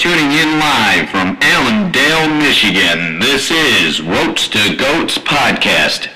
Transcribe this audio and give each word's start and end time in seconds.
tuning 0.00 0.32
in 0.32 0.58
live 0.58 1.10
from 1.10 1.36
Allendale, 1.42 2.26
Michigan. 2.38 3.18
This 3.18 3.50
is 3.50 4.02
Woats 4.02 4.48
to 4.48 4.74
Goats 4.74 5.18
Podcast. 5.18 6.08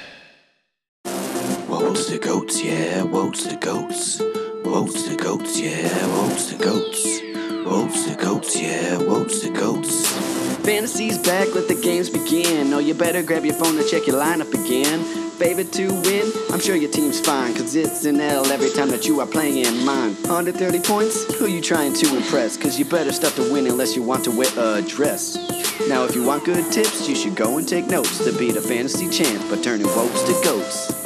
Woats 1.68 2.06
to 2.06 2.18
goats, 2.18 2.64
yeah, 2.64 3.02
woats 3.02 3.46
to 3.46 3.56
goats. 3.56 4.22
Woats 4.64 5.06
to 5.06 5.16
goats, 5.16 5.60
yeah, 5.60 6.06
woats 6.16 6.46
to 6.46 6.56
goats. 6.56 7.20
Woats 7.66 8.06
to 8.06 8.14
goats, 8.16 8.58
yeah, 8.58 8.96
woats 8.96 9.40
to 9.40 9.50
goats. 9.50 10.13
Fantasy's 10.64 11.18
back, 11.18 11.54
let 11.54 11.68
the 11.68 11.74
games 11.74 12.08
begin. 12.08 12.72
Oh, 12.72 12.78
you 12.78 12.94
better 12.94 13.22
grab 13.22 13.44
your 13.44 13.54
phone 13.54 13.76
to 13.76 13.86
check 13.86 14.06
your 14.06 14.16
lineup 14.16 14.48
again. 14.54 15.04
Favorite 15.32 15.70
to 15.72 15.88
win? 15.88 16.32
I'm 16.50 16.58
sure 16.58 16.74
your 16.74 16.90
team's 16.90 17.20
fine, 17.20 17.52
cause 17.52 17.76
it's 17.76 18.06
an 18.06 18.18
L 18.18 18.46
every 18.46 18.70
time 18.70 18.88
that 18.88 19.04
you 19.04 19.20
are 19.20 19.26
playing 19.26 19.58
in 19.58 19.84
mine. 19.84 20.14
130 20.22 20.80
points? 20.80 21.34
Who 21.34 21.48
you 21.48 21.60
trying 21.60 21.92
to 21.92 22.16
impress? 22.16 22.56
Cause 22.56 22.78
you 22.78 22.86
better 22.86 23.12
start 23.12 23.34
to 23.34 23.52
win 23.52 23.66
unless 23.66 23.94
you 23.94 24.02
want 24.02 24.24
to 24.24 24.30
wear 24.30 24.48
a 24.56 24.80
dress. 24.80 25.36
Now, 25.86 26.04
if 26.04 26.14
you 26.14 26.24
want 26.24 26.46
good 26.46 26.72
tips, 26.72 27.06
you 27.06 27.14
should 27.14 27.36
go 27.36 27.58
and 27.58 27.68
take 27.68 27.86
notes 27.88 28.24
to 28.24 28.32
beat 28.32 28.56
a 28.56 28.62
fantasy 28.62 29.10
champ 29.10 29.46
by 29.50 29.60
turning 29.60 29.86
woes 29.88 30.22
to 30.24 30.32
goats. 30.42 31.04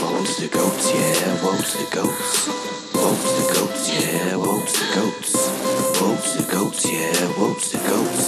Woats 0.00 0.36
to 0.38 0.46
goats, 0.46 0.94
yeah, 0.94 1.44
woats 1.44 1.72
to 1.78 1.96
goats. 1.96 2.46
Woats 2.94 3.32
to 3.38 3.54
goats, 3.54 3.90
yeah, 3.90 4.36
woats 4.36 4.72
to 4.78 4.94
goats. 4.94 6.00
Woats 6.00 6.36
to 6.36 6.42
goats, 6.52 6.92
yeah, 6.92 7.40
woats 7.40 7.70
to 7.72 7.78
goats. 7.78 8.23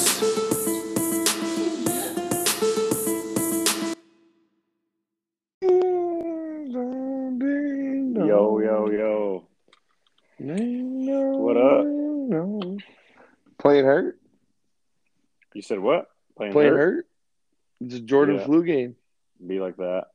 No, 10.38 11.36
what 11.38 11.56
up? 11.56 11.86
No. 11.86 12.76
Playing 13.58 13.84
hurt? 13.84 14.18
You 15.54 15.62
said 15.62 15.78
what? 15.78 16.06
Playing, 16.36 16.52
Playing 16.52 16.72
hurt? 16.72 16.78
hurt? 16.78 17.06
It's 17.80 17.94
a 17.94 18.00
Jordan 18.00 18.36
Yeah. 18.36 18.44
flu 18.44 18.62
game. 18.64 18.96
Be 19.44 19.60
like 19.60 19.76
that. 19.76 20.06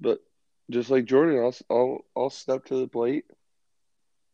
But 0.00 0.18
just 0.70 0.90
like 0.90 1.04
Jordan, 1.06 1.38
I'll, 1.42 1.54
I'll, 1.74 2.04
I'll 2.16 2.30
step 2.30 2.66
to 2.66 2.76
the 2.76 2.88
plate. 2.88 3.24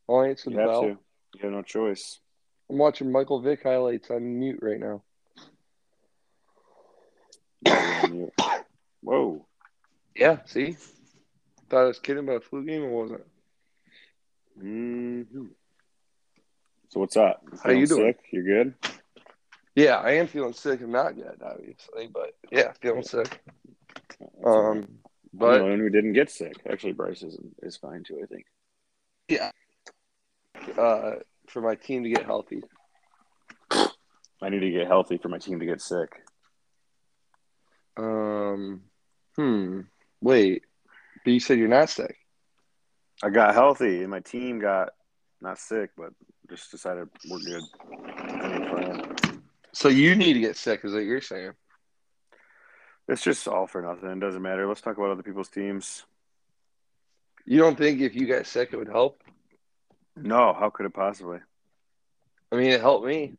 I'll 0.08 0.22
answer 0.22 0.50
You 0.50 0.56
the 0.56 0.62
have 0.62 0.70
bell. 0.70 0.82
to. 0.82 0.88
You 0.88 1.40
have 1.42 1.52
no 1.52 1.62
choice. 1.62 2.18
I'm 2.70 2.78
watching 2.78 3.12
Michael 3.12 3.40
Vick 3.40 3.62
highlights 3.62 4.10
on 4.10 4.38
mute 4.38 4.58
right 4.62 4.80
now. 4.80 5.02
Whoa. 9.02 9.46
Yeah, 10.16 10.38
see? 10.46 10.76
Thought 11.70 11.82
I 11.82 11.84
was 11.84 11.98
kidding 11.98 12.24
about 12.24 12.36
a 12.36 12.40
flu 12.40 12.64
game 12.64 12.82
or 12.82 12.90
wasn't? 13.02 13.22
Hmm 14.58 15.22
So 16.88 17.00
what's 17.00 17.16
up? 17.16 17.42
How 17.62 17.70
are 17.70 17.74
you 17.74 17.86
doing? 17.86 18.06
Sick? 18.12 18.20
You're 18.32 18.64
good? 18.64 18.74
Yeah, 19.74 19.96
I 19.96 20.12
am 20.12 20.26
feeling 20.26 20.54
sick 20.54 20.80
and 20.80 20.90
not 20.90 21.16
yet, 21.16 21.36
obviously, 21.44 22.08
but 22.12 22.34
yeah, 22.50 22.72
feeling 22.80 23.04
sick. 23.04 23.40
That's 24.18 24.44
all 24.44 24.62
right. 24.62 24.70
Um, 24.70 24.78
I'm 24.78 24.98
but 25.32 25.62
one 25.62 25.78
who 25.78 25.90
didn't 25.90 26.14
get 26.14 26.30
sick. 26.30 26.54
Actually, 26.68 26.94
Bryce 26.94 27.22
is 27.22 27.38
is 27.62 27.76
fine 27.76 28.02
too. 28.02 28.18
I 28.22 28.26
think. 28.26 28.46
Yeah. 29.28 29.50
Uh, 30.76 31.16
for 31.48 31.62
my 31.62 31.74
team 31.74 32.02
to 32.02 32.10
get 32.10 32.24
healthy. 32.24 32.62
I 34.40 34.50
need 34.50 34.60
to 34.60 34.70
get 34.70 34.86
healthy 34.86 35.18
for 35.18 35.28
my 35.28 35.38
team 35.38 35.60
to 35.60 35.66
get 35.66 35.80
sick. 35.80 36.10
Um, 37.96 38.82
hmm. 39.36 39.80
Wait, 40.20 40.62
but 41.24 41.32
you 41.32 41.40
said 41.40 41.58
you're 41.58 41.68
not 41.68 41.90
sick. 41.90 42.16
I 43.22 43.30
got 43.30 43.54
healthy, 43.54 44.02
and 44.02 44.10
my 44.10 44.20
team 44.20 44.60
got 44.60 44.90
not 45.40 45.58
sick, 45.58 45.90
but 45.96 46.10
just 46.48 46.70
decided 46.70 47.08
we're 47.28 47.38
good. 47.38 47.62
I 48.16 48.58
need 48.58 48.68
plan. 48.68 49.42
So 49.72 49.88
you 49.88 50.14
need 50.14 50.34
to 50.34 50.40
get 50.40 50.56
sick, 50.56 50.84
is 50.84 50.92
what 50.92 51.04
you're 51.04 51.20
saying? 51.20 51.52
It's 53.08 53.22
just 53.22 53.48
all 53.48 53.66
for 53.66 53.82
nothing. 53.82 54.10
It 54.10 54.20
doesn't 54.20 54.42
matter. 54.42 54.66
Let's 54.66 54.80
talk 54.80 54.96
about 54.96 55.10
other 55.10 55.22
people's 55.22 55.48
teams. 55.48 56.04
You 57.46 57.58
don't 57.58 57.78
think 57.78 58.00
if 58.00 58.14
you 58.14 58.26
got 58.26 58.46
sick 58.46 58.70
it 58.72 58.76
would 58.76 58.88
help? 58.88 59.22
No, 60.16 60.52
how 60.52 60.70
could 60.70 60.86
it 60.86 60.94
possibly? 60.94 61.38
I 62.52 62.56
mean, 62.56 62.70
it 62.70 62.80
helped 62.80 63.06
me. 63.06 63.34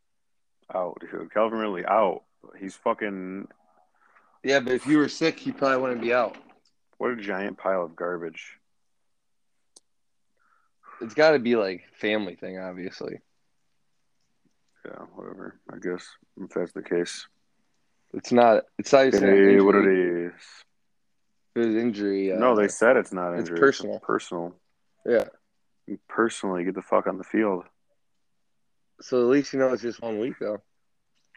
Out, 0.73 0.99
dude. 1.01 1.33
Calvin 1.33 1.59
really 1.59 1.85
out. 1.85 2.23
He's 2.59 2.75
fucking. 2.75 3.47
Yeah, 4.43 4.59
but 4.59 4.73
if 4.73 4.87
you 4.87 4.97
were 4.97 5.09
sick, 5.09 5.39
he 5.39 5.51
probably 5.51 5.77
wouldn't 5.77 6.01
be 6.01 6.13
out. 6.13 6.37
What 6.97 7.11
a 7.11 7.15
giant 7.15 7.57
pile 7.57 7.83
of 7.83 7.95
garbage. 7.95 8.58
It's 11.01 11.13
got 11.13 11.31
to 11.31 11.39
be 11.39 11.55
like 11.55 11.83
family 11.93 12.35
thing, 12.35 12.59
obviously. 12.59 13.19
Yeah, 14.85 15.05
whatever. 15.15 15.59
I 15.71 15.77
guess 15.77 16.05
if 16.41 16.49
that's 16.49 16.71
the 16.73 16.81
case. 16.81 17.27
It's 18.13 18.31
not. 18.31 18.63
It's 18.77 18.91
not. 18.91 19.07
It's 19.07 19.17
It 19.17 19.23
injury. 19.23 19.61
what 19.61 19.75
it 19.75 19.87
is. 19.87 20.31
It 21.55 21.59
was 21.59 21.75
injury. 21.75 22.31
Uh, 22.33 22.37
no, 22.37 22.55
they 22.55 22.67
said 22.67 22.97
it's 22.97 23.13
not 23.13 23.33
it's 23.33 23.41
injury. 23.49 23.59
personal. 23.59 23.99
personal. 23.99 24.55
Yeah. 25.05 25.25
You 25.87 25.99
personally 26.07 26.63
get 26.63 26.75
the 26.75 26.81
fuck 26.81 27.07
on 27.07 27.17
the 27.17 27.23
field. 27.23 27.65
So 29.01 29.21
at 29.21 29.27
least 29.27 29.53
you 29.53 29.59
know 29.59 29.71
it's 29.73 29.81
just 29.81 30.01
one 30.01 30.19
week, 30.19 30.35
though. 30.39 30.61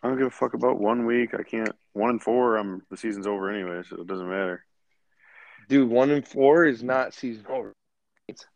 I 0.03 0.09
don't 0.09 0.19
give 0.19 0.27
a 0.27 0.31
fuck 0.31 0.55
about 0.55 0.81
one 0.81 1.07
week. 1.07 1.35
I 1.35 1.43
can't. 1.43 1.71
One 1.93 2.11
and 2.11 2.23
four. 2.23 2.57
I'm 2.57 2.83
the 2.91 2.97
season's 2.97 3.27
over 3.27 3.51
anyway, 3.51 3.83
so 3.89 4.01
it 4.01 4.07
doesn't 4.07 4.29
matter. 4.29 4.65
Dude, 5.69 5.89
one 5.89 6.11
and 6.11 6.27
four 6.27 6.65
is 6.65 6.83
not 6.83 7.15
season 7.15 7.47
over. 7.49 7.73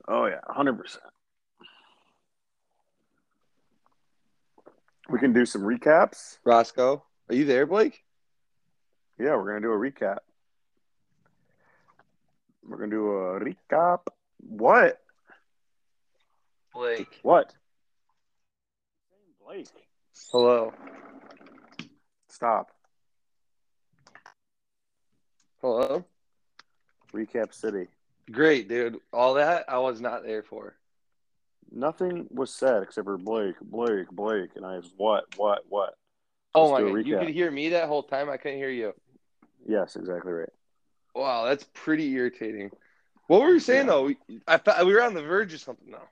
Oh 0.09 0.27
yeah, 0.27 0.41
hundred 0.47 0.79
percent. 0.79 1.05
We 5.09 5.19
can 5.19 5.33
do 5.33 5.47
some 5.47 5.63
recaps. 5.63 6.39
Roscoe, 6.45 7.05
are 7.29 7.35
you 7.35 7.45
there, 7.45 7.67
Blake? 7.67 8.03
Yeah, 9.19 9.37
we're 9.37 9.47
gonna 9.47 9.61
do 9.61 9.73
a 9.73 9.77
recap. 9.77 10.19
We're 12.69 12.79
gonna 12.79 12.91
do 12.91 13.09
a 13.09 13.41
recap. 13.41 14.01
What? 14.39 15.01
Blake. 16.75 17.21
What? 17.23 17.55
Blake. 19.45 19.69
Hello. 20.31 20.73
Stop. 22.29 22.71
Hello. 25.63 26.05
Recap 27.15 27.55
City. 27.55 27.89
Great, 28.31 28.69
dude. 28.69 28.99
All 29.13 29.35
that 29.35 29.67
I 29.69 29.79
was 29.79 30.01
not 30.01 30.25
there 30.25 30.43
for. 30.43 30.77
Nothing 31.71 32.27
was 32.31 32.53
said 32.53 32.83
except 32.83 33.05
for 33.05 33.19
Blake, 33.19 33.57
Blake, 33.61 34.09
Blake, 34.11 34.51
and 34.57 34.65
I 34.65 34.77
was 34.77 34.91
what, 34.97 35.25
what, 35.37 35.65
what. 35.69 35.95
Oh 36.55 36.71
Let's 36.71 36.83
my 36.85 36.91
god, 36.91 37.07
you 37.07 37.19
could 37.19 37.29
hear 37.29 37.51
me 37.51 37.71
that 37.71 37.89
whole 37.89 38.03
time. 38.03 38.31
I 38.31 38.37
couldn't 38.37 38.59
hear 38.59 38.71
you. 38.71 38.95
Yes, 39.67 39.97
exactly 39.97 40.33
right. 40.33 40.49
Wow, 41.15 41.45
that's 41.45 41.65
pretty 41.75 42.11
irritating. 42.13 42.71
What 43.27 43.43
were 43.43 43.51
you 43.51 43.61
saying 43.61 43.87
Yeah. 43.87 43.93
though? 43.93 44.05
We, 44.05 44.17
I 44.47 44.57
thought 44.57 44.87
we 44.87 44.95
were 44.95 45.03
on 45.03 45.15
the 45.15 45.23
verge 45.23 45.53
of 45.55 45.61
something 45.61 45.91
now. 45.91 46.09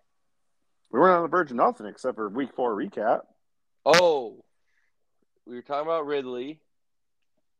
We 0.90 0.98
weren't 1.00 1.16
on 1.16 1.22
the 1.22 1.28
verge 1.28 1.50
of 1.50 1.56
nothing 1.56 1.86
except 1.86 2.16
for 2.16 2.28
week 2.28 2.50
four 2.54 2.74
recap. 2.74 3.22
Oh, 3.84 4.44
we 5.46 5.54
were 5.54 5.62
talking 5.62 5.86
about 5.86 6.06
Ridley. 6.06 6.60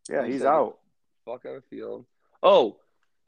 Yeah, 0.09 0.26
he's 0.26 0.44
out. 0.44 0.78
Fuck 1.25 1.44
on 1.47 1.54
the 1.54 1.62
field. 1.62 2.04
Oh, 2.42 2.76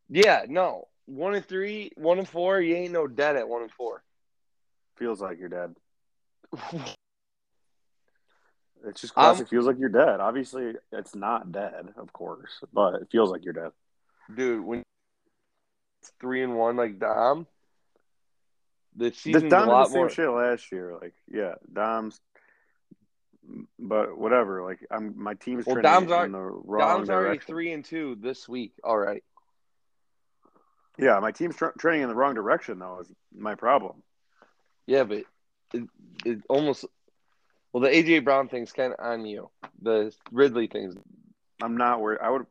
yeah, 0.08 0.44
no. 0.48 0.88
One 1.06 1.34
and 1.34 1.44
three, 1.46 1.90
one 1.96 2.18
and 2.18 2.28
four. 2.28 2.60
You 2.60 2.74
ain't 2.76 2.92
no 2.92 3.06
dead 3.06 3.36
at 3.36 3.48
one 3.48 3.62
and 3.62 3.70
four. 3.72 4.02
Feels 4.96 5.20
like 5.20 5.38
you're 5.38 5.48
dead. 5.48 5.74
It's 8.84 9.00
just 9.00 9.16
Um, 9.16 9.24
classic. 9.34 9.48
feels 9.48 9.66
like 9.66 9.78
you're 9.78 9.88
dead. 9.88 10.20
Obviously, 10.20 10.74
it's 10.92 11.14
not 11.14 11.50
dead, 11.50 11.92
of 11.96 12.12
course, 12.12 12.62
but 12.72 12.94
it 13.02 13.08
feels 13.10 13.30
like 13.30 13.42
you're 13.44 13.52
dead. 13.54 13.72
Dude, 14.32 14.64
when 14.64 14.82
it's 16.02 16.12
three 16.20 16.42
and 16.42 16.56
one 16.56 16.76
like 16.76 16.98
Dom, 17.00 17.48
the 18.94 19.10
The 19.24 19.48
Dom 19.48 19.68
a 19.68 19.72
lot 19.72 19.84
the 19.86 19.90
same 19.92 20.00
more. 20.02 20.10
shit 20.10 20.28
last 20.30 20.70
year. 20.70 20.96
Like, 21.00 21.14
yeah, 21.26 21.54
Dom's, 21.72 22.20
but 23.78 24.16
whatever. 24.16 24.62
Like, 24.62 24.86
I'm 24.90 25.20
my 25.20 25.34
team's 25.34 25.66
Well, 25.66 25.76
trending 25.76 25.90
Dom's 25.92 26.06
in 26.06 26.12
already- 26.12 26.32
the 26.32 26.38
wrong 26.38 26.78
Dom's 26.98 27.10
already 27.10 27.38
three 27.40 27.72
and 27.72 27.84
two 27.84 28.14
this 28.16 28.48
week. 28.48 28.72
All 28.84 28.98
right. 28.98 29.24
Yeah, 30.98 31.18
my 31.20 31.32
team's 31.32 31.56
tr- 31.56 31.76
trending 31.78 32.02
in 32.02 32.08
the 32.08 32.14
wrong 32.14 32.34
direction 32.34 32.78
though. 32.78 33.00
Is 33.00 33.12
my 33.36 33.54
problem. 33.54 34.02
Yeah, 34.86 35.04
but 35.04 35.24
it, 35.74 35.84
it 36.24 36.38
almost 36.48 36.84
well 37.72 37.82
the 37.82 37.88
AJ 37.88 38.24
Brown 38.24 38.48
thing's 38.48 38.72
kind 38.72 38.92
of 38.92 39.04
on 39.04 39.26
you. 39.26 39.50
The 39.82 40.12
Ridley 40.32 40.66
thing's 40.66 40.96
I'm 41.62 41.76
not 41.76 42.00
worried. 42.00 42.18
I 42.22 42.30
would. 42.30 42.46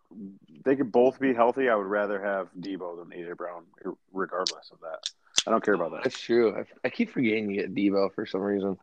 They 0.64 0.76
could 0.76 0.92
both 0.92 1.20
be 1.20 1.34
healthy. 1.34 1.70
I 1.70 1.76
would 1.76 1.86
rather 1.86 2.20
have 2.22 2.50
Deebo 2.60 2.98
than 2.98 3.18
AJ 3.18 3.38
Brown, 3.38 3.64
regardless 4.12 4.72
of 4.72 4.80
that. 4.82 5.00
I 5.48 5.52
don't 5.52 5.64
care 5.64 5.76
about 5.76 5.92
that. 5.92 6.04
that's 6.04 6.20
true. 6.20 6.56
I, 6.56 6.64
I 6.84 6.90
keep 6.90 7.12
forgetting 7.12 7.52
you 7.52 7.62
get 7.62 7.76
Deebo 7.76 8.14
for 8.14 8.26
some 8.26 8.42
reason. 8.42 8.78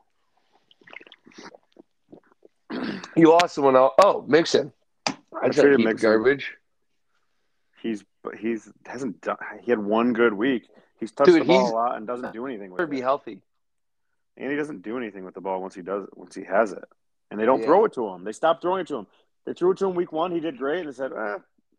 You 3.16 3.28
lost 3.30 3.54
someone 3.54 3.76
out. 3.76 3.92
Oh, 3.98 4.24
Mixon. 4.26 4.72
I 5.06 5.14
I 5.42 5.48
traded 5.48 5.80
Mixon. 5.80 6.08
garbage. 6.08 6.54
He's 7.82 8.04
but 8.22 8.34
he's 8.36 8.70
hasn't 8.86 9.20
done. 9.20 9.36
He 9.62 9.70
had 9.70 9.78
one 9.78 10.12
good 10.12 10.32
week. 10.34 10.68
He's 10.98 11.12
touched 11.12 11.30
Dude, 11.30 11.42
the 11.42 11.46
ball 11.46 11.70
a 11.70 11.74
lot 11.74 11.96
and 11.96 12.06
doesn't 12.06 12.32
do 12.32 12.46
anything 12.46 12.70
with 12.70 12.78
Better 12.78 12.86
be 12.86 12.98
it. 12.98 13.02
healthy. 13.02 13.40
and 14.36 14.50
he 14.50 14.56
doesn't 14.56 14.82
do 14.82 14.96
anything 14.96 15.24
with 15.24 15.34
the 15.34 15.40
ball 15.40 15.60
once 15.60 15.74
he 15.74 15.82
does 15.82 16.04
it, 16.04 16.16
once 16.16 16.34
he 16.34 16.42
has 16.44 16.72
it, 16.72 16.84
and 17.30 17.38
they 17.38 17.44
don't 17.44 17.60
Yeah. 17.60 17.66
throw 17.66 17.84
it 17.84 17.92
to 17.94 18.08
him. 18.08 18.24
They 18.24 18.32
stop 18.32 18.62
throwing 18.62 18.80
it 18.82 18.86
to 18.88 18.96
him. 18.96 19.06
They 19.44 19.52
threw 19.52 19.72
it 19.72 19.78
to 19.78 19.88
him 19.88 19.94
week 19.94 20.12
one. 20.12 20.30
He 20.30 20.40
did 20.40 20.56
great, 20.56 20.80
and 20.80 20.88
they 20.88 20.92
said, 20.92 21.12
"Eh, 21.12 21.38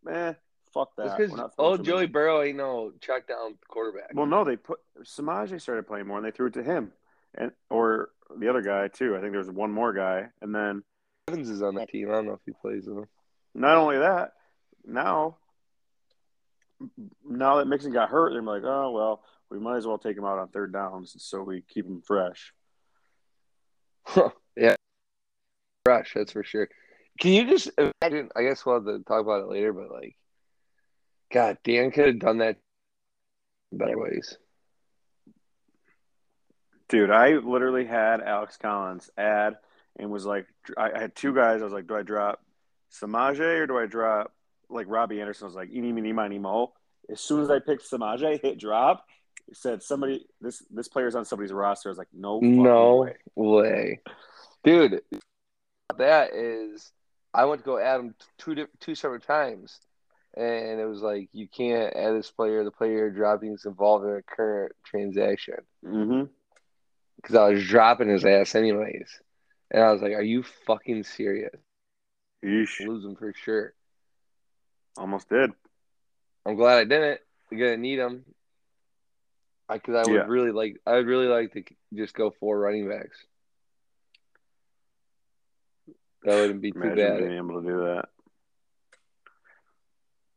eh, 0.10 0.34
fuck 0.74 0.96
that." 0.98 1.18
Because 1.18 1.34
not 1.34 1.56
throwing 1.56 1.80
oh. 1.80 1.84
Joey 1.84 2.08
Burrow 2.08 2.42
ain't 2.42 2.58
no 2.58 2.92
check 3.00 3.28
down 3.28 3.58
quarterback. 3.70 4.12
Well, 4.14 4.26
no, 4.26 4.44
they 4.44 4.58
put 4.58 4.80
Samaje 5.02 5.60
started 5.62 5.88
playing 5.88 6.08
more, 6.08 6.18
and 6.18 6.26
they 6.26 6.32
threw 6.32 6.48
it 6.48 6.54
to 6.54 6.64
him, 6.64 6.92
and 7.34 7.52
or 7.70 8.12
the 8.36 8.50
other 8.50 8.62
guy 8.62 8.88
too. 8.90 9.16
I 9.16 9.22
think 9.22 9.32
there's 9.32 9.50
one 9.50 9.72
more 9.72 9.94
guy, 9.94 10.30
and 10.42 10.54
then 10.54 10.84
Evans 11.30 11.50
is 11.50 11.62
on 11.64 11.76
that 11.76 11.90
team. 11.90 12.10
I 12.10 12.14
don't 12.16 12.26
know 12.26 12.34
if 12.34 12.42
he 12.46 12.52
plays 12.52 12.86
though. 12.86 13.08
not 13.56 13.78
only 13.78 13.98
that, 14.00 14.34
now 14.86 15.38
now 17.28 17.58
that 17.58 17.68
Mixon 17.68 17.92
got 17.92 18.10
hurt, 18.10 18.34
they're 18.34 18.42
like, 18.42 18.64
oh 18.64 18.92
well, 18.92 19.24
we 19.50 19.60
might 19.60 19.78
as 19.78 19.88
well 19.88 19.98
take 19.98 20.18
him 20.18 20.26
out 20.26 20.40
on 20.40 20.50
third 20.50 20.74
downs 20.74 21.16
so 21.20 21.44
we 21.44 21.62
keep 21.62 21.86
him 21.86 22.02
fresh. 22.02 22.54
yeah, 24.58 24.76
fresh. 25.86 26.14
That's 26.16 26.32
for 26.32 26.44
sure. 26.44 26.70
Can 27.20 27.32
you 27.32 27.48
just 27.50 27.70
imagine? 27.78 28.30
I 28.36 28.44
guess 28.44 28.66
we'll 28.66 28.76
have 28.76 28.86
to 28.86 29.04
talk 29.04 29.22
about 29.22 29.42
it 29.42 29.50
later, 29.50 29.74
but 29.74 29.92
like, 29.92 30.16
God, 31.32 31.58
Dan 31.64 31.92
could 31.92 32.08
have 32.08 32.20
done 32.20 32.40
that 32.40 32.58
better 33.72 33.98
ways. 33.98 34.38
Dude, 36.90 37.12
I 37.12 37.34
literally 37.34 37.86
had 37.86 38.22
Alex 38.22 38.58
Collins 38.58 39.10
add 39.18 39.56
and 39.98 40.12
was 40.12 40.26
like, 40.26 40.48
I, 40.78 40.92
I 40.92 41.00
had 41.00 41.16
two 41.16 41.34
guys. 41.34 41.62
I 41.62 41.66
was 41.66 41.74
like, 41.74 41.88
do 41.88 41.96
I 41.96 42.04
drop 42.04 42.44
Samaje 42.92 43.40
or 43.40 43.68
do 43.68 43.78
I 43.78 43.86
drop 43.86 44.34
like 44.74 44.88
Robbie 44.90 45.22
Anderson? 45.22 45.46
Was 45.48 45.56
like, 45.56 45.72
eeny, 45.72 45.92
meeny, 45.92 46.14
miny, 46.14 46.40
mo. 46.40 46.74
As 47.10 47.20
soon 47.20 47.42
as 47.42 47.50
I 47.50 47.60
picked 47.60 47.90
Samaje, 47.90 48.42
hit 48.42 48.60
drop, 48.60 49.06
said 49.54 49.84
somebody 49.84 50.26
this 50.42 50.64
this 50.70 50.88
player's 50.88 51.16
on 51.16 51.26
somebody's 51.26 51.52
roster. 51.52 51.90
I 51.90 51.92
was 51.92 51.98
like, 51.98 52.08
no, 52.14 52.40
No 52.40 52.96
way. 53.02 53.16
way, 53.36 54.00
dude. 54.64 55.02
That 55.98 56.34
is, 56.34 56.92
I 57.34 57.46
went 57.46 57.62
to 57.62 57.66
go 57.66 57.78
add 57.78 58.00
him 58.00 58.16
two 58.38 58.68
two 58.80 58.96
separate 58.96 59.28
times, 59.28 59.80
and 60.36 60.80
it 60.80 60.88
was 60.88 61.02
like 61.02 61.30
you 61.34 61.48
can't 61.48 61.96
add 61.96 62.16
this 62.16 62.32
player. 62.32 62.64
The 62.64 62.72
player 62.72 63.10
dropping 63.12 63.54
is 63.54 63.66
involved 63.66 64.06
in 64.06 64.12
a 64.16 64.22
current 64.24 64.72
transaction 64.86 65.58
Mm-hmm. 65.86 66.24
because 67.18 67.36
I 67.36 67.50
was 67.50 67.68
dropping 67.68 68.08
his 68.10 68.26
ass 68.26 68.56
anyways, 68.56 69.20
and 69.72 69.84
I 69.84 69.92
was 69.92 70.02
like, 70.02 70.14
"Are 70.14 70.24
you 70.24 70.42
fucking 70.66 71.04
serious? 71.04 71.54
Yeesh. 72.44 72.80
Lose 72.88 73.04
him 73.06 73.16
for 73.16 73.34
sure." 73.34 73.74
Almost 74.98 75.30
did. 75.30 75.52
I'm 76.46 76.56
glad 76.56 76.80
I 76.80 76.84
didn't. 76.84 77.20
You're 77.52 77.70
gonna 77.70 77.78
need. 77.78 78.00
I 79.70 79.76
because 79.78 79.96
I 79.96 80.04
would 80.06 80.14
Yeah. 80.14 80.26
really 80.28 80.52
like. 80.52 80.80
I 80.86 80.94
would 80.94 81.08
really 81.08 81.28
like 81.28 81.54
to 81.54 81.64
just 81.94 82.14
go 82.14 82.32
four 82.32 82.60
running 82.60 82.88
backs. 82.90 83.18
That 86.24 86.36
wouldn't 86.38 86.62
be 86.62 86.72
too 86.72 86.80
Imagine 86.80 86.96
bad. 86.98 87.18
being 87.20 87.38
able 87.38 87.62
to 87.62 87.68
do 87.68 87.78
that. 87.86 88.06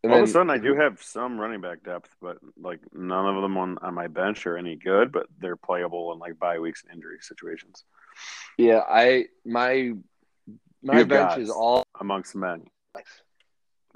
And 0.03 0.13
All 0.13 0.23
of 0.23 0.29
a 0.29 0.33
sudden, 0.33 0.51
I 0.51 0.59
do 0.59 0.75
have 0.77 1.03
some 1.03 1.39
running 1.41 1.61
back 1.61 1.83
depth, 1.83 2.15
but 2.23 2.39
like 2.57 2.81
none 2.93 3.27
of 3.35 3.43
them 3.43 3.57
on, 3.57 3.79
on 3.83 3.95
my 3.95 4.07
bench 4.07 4.47
are 4.47 4.57
any 4.57 4.77
good, 4.77 5.11
but 5.11 5.27
they're 5.41 5.57
playable 5.57 6.13
in 6.13 6.19
like 6.21 6.39
bye 6.39 6.61
weeks 6.61 6.85
and 6.85 6.95
injury 6.95 7.19
situations 7.21 7.85
Yeah, 8.57 8.83
I 8.89 9.27
my 9.45 9.95
my 10.83 11.03
bench 11.03 11.39
is 11.39 11.51
all 11.51 11.83
amongst 12.01 12.37
men. 12.37 12.67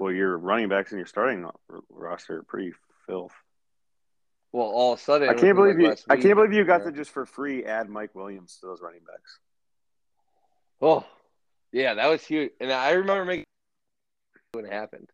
Well, 0.01 0.11
your 0.11 0.35
running 0.35 0.67
backs 0.67 0.91
and 0.91 0.97
your 0.97 1.05
starting 1.05 1.47
roster 1.91 2.39
are 2.39 2.43
pretty 2.43 2.73
filth. 3.05 3.35
well. 4.51 4.65
All 4.65 4.93
of 4.93 4.99
a 4.99 5.01
sudden, 5.03 5.29
I 5.29 5.35
can't 5.35 5.55
believe 5.55 5.77
like 5.77 5.99
you. 5.99 6.05
I 6.09 6.17
can't 6.17 6.33
believe 6.33 6.53
you 6.53 6.65
got 6.65 6.85
to 6.85 6.91
just 6.91 7.11
for 7.11 7.27
free 7.27 7.65
add 7.65 7.87
Mike 7.87 8.15
Williams 8.15 8.57
to 8.61 8.65
those 8.65 8.81
running 8.81 9.01
backs. 9.05 9.37
Oh, 10.81 11.05
yeah, 11.71 11.93
that 11.93 12.09
was 12.09 12.25
huge, 12.25 12.49
and 12.59 12.71
I 12.71 12.93
remember 12.93 13.25
making 13.25 13.45
when 14.53 14.65
it 14.65 14.73
happened. 14.73 15.07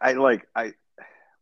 I 0.00 0.12
like. 0.12 0.46
I. 0.54 0.74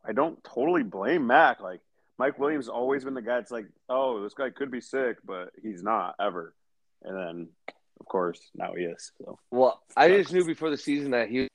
I 0.03 0.13
don't 0.13 0.43
totally 0.43 0.81
blame 0.81 1.27
Mac. 1.27 1.61
Like 1.61 1.81
Mike 2.17 2.39
Williams 2.39 2.69
always 2.69 3.03
been 3.03 3.13
the 3.13 3.21
guy. 3.21 3.35
that's 3.35 3.51
like, 3.51 3.67
oh, 3.87 4.23
this 4.23 4.33
guy 4.33 4.49
could 4.49 4.71
be 4.71 4.81
sick, 4.81 5.17
but 5.23 5.51
he's 5.61 5.83
not 5.83 6.15
ever. 6.19 6.55
And 7.03 7.15
then, 7.15 7.47
course, 8.09 8.41
now 8.53 8.73
he 8.75 8.83
is. 8.83 9.11
So. 9.23 9.39
Well, 9.51 9.81
I 9.95 10.09
just 10.09 10.33
knew 10.33 10.43
before 10.43 10.69
the 10.69 10.77
season 10.77 11.11
that 11.11 11.29
he 11.29 11.39
was 11.39 11.49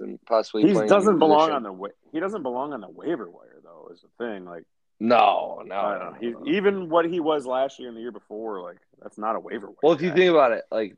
and 0.00 0.18
possibly 0.26 0.66
He 0.66 0.72
doesn't 0.72 1.18
belong 1.18 1.50
on 1.50 1.62
the 1.62 1.72
wa- 1.72 1.88
he 2.12 2.20
doesn't 2.20 2.42
belong 2.42 2.72
on 2.72 2.80
the 2.80 2.88
waiver 2.88 3.28
wire 3.28 3.60
though. 3.62 3.90
Is 3.92 4.02
the 4.02 4.24
thing 4.24 4.44
like 4.44 4.64
No, 5.00 5.62
no, 5.64 5.74
I 5.74 5.98
don't 5.98 6.12
know. 6.12 6.18
He's, 6.20 6.34
no, 6.34 6.40
no. 6.40 6.52
even 6.52 6.88
what 6.88 7.04
he 7.04 7.20
was 7.20 7.46
last 7.46 7.78
year 7.78 7.88
and 7.88 7.96
the 7.96 8.00
year 8.00 8.12
before, 8.12 8.62
like 8.62 8.78
that's 9.02 9.18
not 9.18 9.36
a 9.36 9.40
waiver 9.40 9.66
wire. 9.66 9.76
Well, 9.82 9.92
if 9.92 10.00
you 10.00 10.10
guy. 10.10 10.16
think 10.16 10.30
about 10.30 10.52
it, 10.52 10.64
like, 10.70 10.96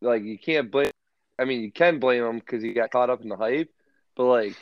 like 0.00 0.22
you 0.22 0.38
can't 0.38 0.70
blame. 0.70 0.90
I 1.38 1.44
mean, 1.44 1.62
you 1.62 1.72
can 1.72 1.98
blame 1.98 2.24
him 2.24 2.38
because 2.38 2.62
he 2.62 2.72
got 2.72 2.90
caught 2.90 3.10
up 3.10 3.22
in 3.22 3.28
the 3.28 3.36
hype, 3.36 3.70
but 4.16 4.24
like, 4.24 4.56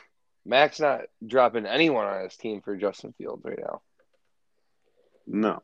Mac's 0.46 0.80
not 0.80 1.02
dropping 1.26 1.66
anyone 1.66 2.06
on 2.06 2.22
his 2.22 2.36
team 2.36 2.60
for 2.62 2.76
Justin 2.76 3.12
Fields 3.18 3.44
right 3.44 3.58
now. 3.58 3.82
no, 5.26 5.60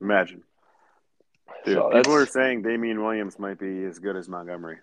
imagine, 0.00 0.42
dude. 1.64 1.74
So 1.76 1.90
people 1.90 2.14
are 2.14 2.26
saying 2.26 2.62
Damien 2.62 3.02
Williams 3.02 3.38
might 3.38 3.58
be 3.58 3.84
as 3.84 3.98
good 3.98 4.16
as 4.16 4.28
Montgomery. 4.28 4.78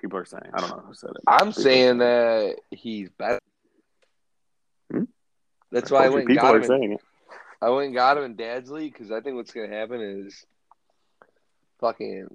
People 0.00 0.18
are 0.18 0.24
saying. 0.24 0.50
I 0.52 0.60
don't 0.60 0.70
know 0.70 0.82
who 0.86 0.94
said 0.94 1.10
it. 1.10 1.22
I'm 1.26 1.48
People 1.48 1.62
saying 1.62 1.98
that 1.98 2.56
he's 2.70 3.08
better. 3.10 3.38
Hmm? 4.90 5.04
That's 5.70 5.90
why 5.90 6.04
I 6.04 6.06
you 6.08 6.12
went 6.14 6.26
people 6.28 6.42
got 6.42 6.54
are 6.54 6.56
him. 6.58 6.62
in- 6.64 6.68
saying 6.68 6.92
it. 6.94 7.00
I 7.60 7.70
went 7.70 7.86
and 7.86 7.94
got 7.94 8.16
him 8.18 8.24
in 8.24 8.34
Dad's 8.34 8.70
league 8.70 8.92
because 8.92 9.12
I 9.12 9.20
think 9.20 9.36
what's 9.36 9.52
gonna 9.52 9.68
happen 9.68 10.00
is 10.00 10.44
fucking 11.80 12.26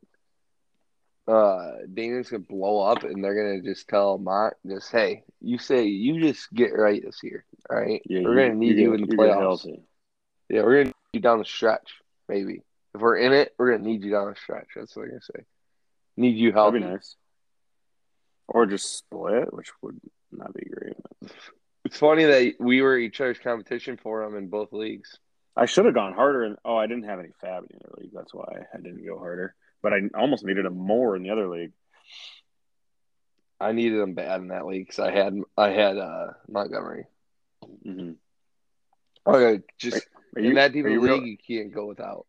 uh 1.28 1.72
Damien's 1.94 2.30
gonna 2.30 2.44
blow 2.48 2.80
up 2.80 3.04
and 3.04 3.22
they're 3.22 3.36
gonna 3.36 3.62
just 3.62 3.90
tell 3.90 4.18
Mont 4.18 4.54
just 4.66 4.90
hey, 4.92 5.24
you 5.42 5.57
say 5.57 5.83
you 5.83 6.22
just 6.22 6.51
get 6.54 6.72
right 6.78 7.04
this 7.04 7.19
year. 7.24 7.44
All 7.69 7.78
right. 7.78 8.01
Yeah, 8.06 8.22
we're 8.24 8.36
gonna 8.36 8.56
need 8.56 8.78
you, 8.78 8.92
get- 8.92 9.01
in 9.01 9.07
the 9.10 9.18
playoffs. 9.18 9.68
Yeah, 10.50 10.62
we're 10.63 10.75
gonna 10.83 10.86
need 10.86 10.94
you 11.13 11.19
down 11.19 11.40
the 11.40 11.45
stretch, 11.45 11.92
maybe. 12.30 12.62
If 12.98 13.02
we're 13.02 13.18
in 13.18 13.32
it, 13.32 13.54
we're 13.60 13.74
gonna 13.74 13.88
need 13.88 14.04
you 14.04 14.10
down 14.10 14.30
the 14.30 14.36
stretch. 14.36 14.70
That's 14.76 14.96
what 14.96 15.04
I'm 15.04 15.10
gonna 15.10 15.22
say. 15.22 15.44
Need 16.18 16.36
you 16.36 16.52
help. 16.52 16.74
That'd 16.74 16.88
be 16.88 16.94
nice. 16.94 17.16
Or 18.48 18.66
just 18.66 18.98
split, 18.98 19.54
which 19.54 19.70
would 19.84 20.00
not 20.32 20.52
be 20.52 20.64
great. 20.68 20.96
It's 21.86 22.00
funny 22.00 22.24
that 22.24 22.54
we 22.60 22.82
were 22.82 22.98
each 22.98 23.22
other's 23.22 23.38
competition 23.38 23.98
for 24.02 24.24
them 24.24 24.36
in 24.36 24.48
both 24.48 24.74
leagues. 24.74 25.20
I 25.56 25.68
should 25.68 25.86
have 25.86 25.94
gone 25.94 26.14
harder. 26.14 26.44
And 26.44 26.58
oh, 26.66 26.76
I 26.76 26.88
didn't 26.88 27.04
have 27.04 27.20
any 27.20 27.30
fab 27.40 27.66
in 27.70 27.78
the 27.78 27.86
other 27.86 28.02
league. 28.02 28.12
That's 28.16 28.33
why 28.33 28.66
I 28.74 28.78
didn't 28.78 29.06
go 29.06 29.19
harder. 29.19 29.54
But 29.83 29.94
I 29.94 30.00
almost 30.16 30.44
needed 30.44 30.66
him 30.66 30.76
more 30.76 31.16
in 31.16 31.21
the 31.21 31.30
other 31.30 31.48
league. 31.48 31.74
I 33.60 33.74
needed 33.74 34.00
him 34.00 34.16
bad 34.16 34.42
in 34.42 34.48
that 34.48 34.66
league 34.66 34.88
because 34.88 35.00
I 35.00 35.12
had 35.12 35.36
I 35.56 35.69
had 35.69 35.98
uh, 36.00 36.28
Montgomery. 36.50 37.06
Mm-hmm. 37.86 38.14
Okay, 39.28 39.64
just 39.78 40.07
Are 40.36 40.42
in 40.42 40.56
that 40.56 40.74
deep 40.74 40.86
are 40.86 40.88
of 40.88 40.94
a 40.94 40.95
you 40.95 41.02
league, 41.02 41.12
real- 41.12 41.28
you 41.28 41.38
can't 41.38 41.71
go 41.71 41.86
without. 41.86 42.26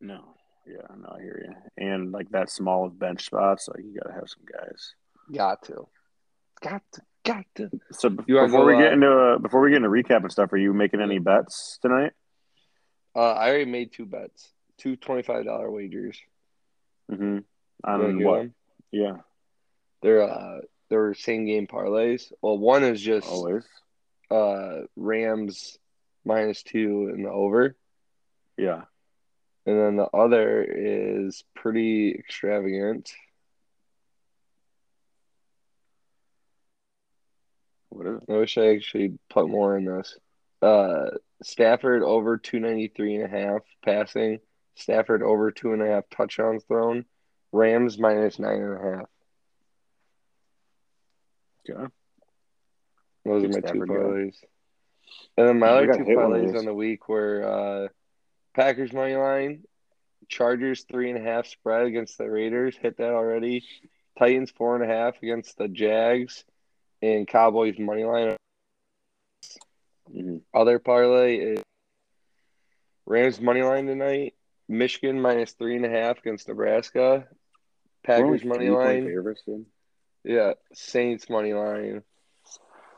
No. 0.00 0.34
Yeah, 0.66 0.94
no, 0.98 1.14
I 1.16 1.20
hear 1.20 1.44
you. 1.78 1.84
And 1.86 2.10
like 2.12 2.28
that 2.30 2.50
small 2.50 2.86
of 2.86 2.98
bench 2.98 3.24
spots, 3.26 3.68
like 3.68 3.84
you 3.84 3.94
got 4.00 4.08
to 4.08 4.14
have 4.14 4.28
some 4.28 4.44
guys. 4.50 4.94
Got 5.32 5.62
to, 5.66 5.86
got 6.60 6.82
to, 6.92 7.02
got 7.24 7.44
to. 7.56 7.70
So 7.92 8.08
You 8.26 8.40
before 8.40 8.48
go, 8.48 8.66
we 8.66 8.76
get 8.76 8.90
uh, 8.90 8.94
into 8.94 9.10
uh, 9.12 9.38
before 9.38 9.60
we 9.60 9.70
get 9.70 9.76
into 9.76 9.88
recap 9.88 10.22
and 10.22 10.32
stuff, 10.32 10.52
are 10.52 10.56
you 10.56 10.72
making 10.72 11.00
any 11.00 11.18
bets 11.20 11.78
tonight? 11.82 12.12
Uh, 13.14 13.32
I 13.32 13.48
already 13.48 13.64
made 13.64 13.92
two 13.92 14.06
bets, 14.06 14.50
two 14.78 14.96
twenty-five 14.96 15.44
dollar 15.44 15.70
wagers. 15.70 16.18
Mm-hmm. 17.10 17.36
You 17.36 17.44
wanna 17.84 18.04
On 18.04 18.24
what? 18.24 18.38
them? 18.38 18.54
Yeah, 18.90 19.16
They're 20.02 20.22
uh, 20.22 20.58
they're 20.90 21.14
same 21.14 21.46
game 21.46 21.66
parlays. 21.68 22.32
Well, 22.42 22.58
one 22.58 22.82
is 22.82 23.00
just 23.00 23.28
always. 23.28 23.64
uh 24.30 24.82
Rams 24.96 25.78
minus 26.24 26.62
two 26.64 27.12
in 27.14 27.22
the 27.22 27.30
over, 27.30 27.76
Yeah. 28.56 28.82
And 29.66 29.78
then 29.78 29.96
the 29.96 30.06
other 30.06 30.62
is 30.62 31.42
pretty 31.54 32.14
extravagant. 32.14 33.12
What 37.88 38.06
is? 38.06 38.20
I 38.28 38.32
wish 38.32 38.58
I 38.58 38.74
actually 38.74 39.18
put 39.28 39.48
more 39.48 39.76
in 39.76 39.84
this. 39.84 40.16
Uh, 40.62 41.06
Stafford 41.42 42.02
over 42.02 42.38
293 42.38 43.16
and 43.16 43.24
a 43.24 43.28
half 43.28 43.62
passing. 43.84 44.38
Stafford 44.76 45.22
over 45.22 45.50
two 45.50 45.72
and 45.72 45.82
a 45.82 45.86
half 45.86 46.04
touchdowns 46.10 46.62
thrown. 46.64 47.04
Rams 47.52 47.98
minus 47.98 48.38
nine 48.38 48.62
and 48.62 48.74
a 48.74 48.96
half. 48.96 49.06
Okay. 51.68 51.92
Those 53.24 53.44
are 53.44 53.48
my 53.48 53.54
two 53.54 53.60
Stafford 53.60 53.88
guy. 53.88 53.94
parlays. 53.94 54.36
And 55.36 55.48
then 55.48 55.58
my 55.58 55.68
other 55.68 55.86
two 55.94 56.04
parlays 56.04 56.56
on 56.56 56.64
the 56.64 56.74
week 56.74 57.08
were 57.08 57.42
uh, 57.42 57.88
Packers 58.56 58.92
money 58.92 59.14
line, 59.14 59.64
Chargers 60.28 60.84
three 60.84 61.10
and 61.10 61.18
a 61.18 61.22
half 61.22 61.46
spread 61.46 61.86
against 61.86 62.16
the 62.16 62.28
Raiders. 62.28 62.74
Hit 62.76 62.96
that 62.96 63.12
already. 63.12 63.64
Titans 64.18 64.50
four 64.50 64.74
and 64.74 64.82
a 64.82 64.92
half 64.92 65.22
against 65.22 65.58
the 65.58 65.68
Jags, 65.68 66.42
and 67.02 67.28
Cowboys 67.28 67.78
money 67.78 68.04
line. 68.04 68.34
Mhm. 70.10 70.40
Other 70.54 70.78
parlay 70.78 71.36
is 71.36 71.62
Rams 73.04 73.40
money 73.40 73.62
line 73.62 73.86
tonight. 73.86 74.34
Michigan 74.68 75.20
minus 75.20 75.52
three 75.52 75.76
and 75.76 75.84
a 75.84 75.90
half 75.90 76.18
against 76.18 76.48
Nebraska. 76.48 77.28
Packers 78.04 78.42
money 78.44 78.70
line. 78.70 79.04
Yeah, 80.24 80.54
Saints 80.72 81.28
money 81.28 81.52
line 81.52 82.02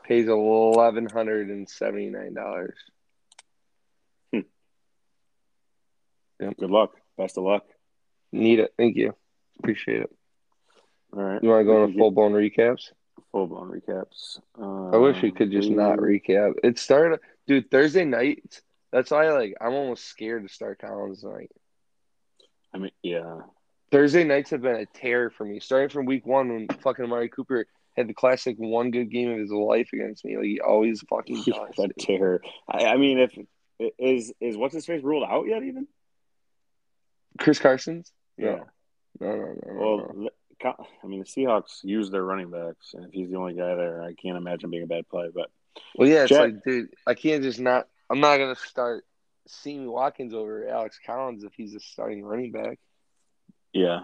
pays 0.03 0.27
eleven 0.27 1.05
hundred 1.09 1.49
and 1.49 1.69
seventy 1.69 2.09
nine 2.09 2.33
dollars. 2.33 2.77
Good 6.39 6.69
luck. 6.69 6.93
Best 7.17 7.37
of 7.37 7.43
luck. 7.43 7.65
Need 8.31 8.59
it. 8.59 8.73
Thank 8.77 8.95
you. 8.95 9.15
Appreciate 9.59 10.01
it. 10.03 10.09
All 11.13 11.21
right. 11.23 11.41
You 11.43 11.49
want 11.49 11.61
to 11.61 11.65
go 11.65 11.83
into 11.83 11.97
full 11.97 12.11
blown 12.11 12.31
recaps? 12.33 12.91
Full 13.31 13.47
blown 13.47 13.69
recaps. 13.69 14.39
I 14.57 14.97
wish 14.97 15.21
we 15.21 15.29
Um, 15.29 15.35
could 15.35 15.51
just 15.51 15.69
not 15.69 15.97
recap. 15.97 16.53
It 16.63 16.79
started, 16.79 17.19
dude. 17.47 17.69
Thursday 17.71 18.05
night. 18.05 18.61
That's 18.91 19.11
why, 19.11 19.29
like, 19.31 19.55
I'm 19.61 19.73
almost 19.73 20.05
scared 20.05 20.47
to 20.47 20.53
start 20.53 20.79
Collins 20.79 21.23
night. 21.23 21.51
I 22.73 22.77
mean, 22.79 22.91
yeah. 23.03 23.41
Thursday 23.91 24.23
nights 24.23 24.51
have 24.51 24.61
been 24.61 24.75
a 24.75 24.85
terror 24.85 25.29
for 25.31 25.45
me. 25.45 25.59
Starting 25.59 25.89
from 25.89 26.05
week 26.05 26.25
one 26.25 26.49
when 26.53 26.67
fucking 26.67 27.05
Amari 27.05 27.29
Cooper 27.29 27.65
had 27.97 28.07
the 28.07 28.13
classic 28.13 28.55
one 28.57 28.91
good 28.91 29.11
game 29.11 29.31
of 29.31 29.39
his 29.39 29.51
life 29.51 29.89
against 29.93 30.23
me. 30.23 30.37
Like 30.37 30.45
he 30.45 30.59
always 30.61 31.01
fucking 31.09 31.43
Yeah, 31.45 31.55
does. 31.55 31.75
that 31.77 31.97
terror. 31.99 32.41
I, 32.67 32.85
I 32.85 32.97
mean, 32.97 33.17
if 33.19 33.35
is 33.97 34.31
is 34.39 34.57
what's 34.57 34.75
his 34.75 34.85
face 34.85 35.03
ruled 35.03 35.25
out 35.27 35.47
yet? 35.47 35.63
Even 35.63 35.87
Chris 37.39 37.59
Carson's? 37.59 38.11
yeah. 38.37 38.59
No, 39.19 39.35
no, 39.35 39.35
no, 39.35 39.53
no. 39.65 39.73
Well, 39.73 40.29
I 41.03 41.07
mean, 41.07 41.19
the 41.19 41.25
Seahawks 41.25 41.83
use 41.83 42.09
their 42.09 42.23
running 42.23 42.51
backs, 42.51 42.93
and 42.93 43.05
if 43.05 43.11
he's 43.11 43.29
the 43.29 43.37
only 43.37 43.53
guy 43.53 43.75
there, 43.75 44.01
I 44.03 44.13
can't 44.13 44.37
imagine 44.37 44.69
being 44.69 44.83
a 44.83 44.87
bad 44.87 45.07
play. 45.09 45.29
But 45.33 45.49
Well, 45.95 46.07
yeah, 46.07 46.21
it's 46.21 46.29
Jack- 46.29 46.39
like, 46.41 46.63
dude, 46.63 46.89
I 47.07 47.13
can't 47.15 47.43
just 47.43 47.59
not. 47.59 47.87
I'm 48.09 48.19
not 48.19 48.37
gonna 48.37 48.55
start 48.55 49.05
Sammy 49.47 49.87
Watkins 49.87 50.33
over 50.33 50.67
Alex 50.67 50.99
Collins 51.05 51.43
if 51.43 51.53
he's 51.53 51.75
a 51.75 51.79
starting 51.79 52.23
running 52.23 52.51
back. 52.51 52.79
yeah, 53.73 54.01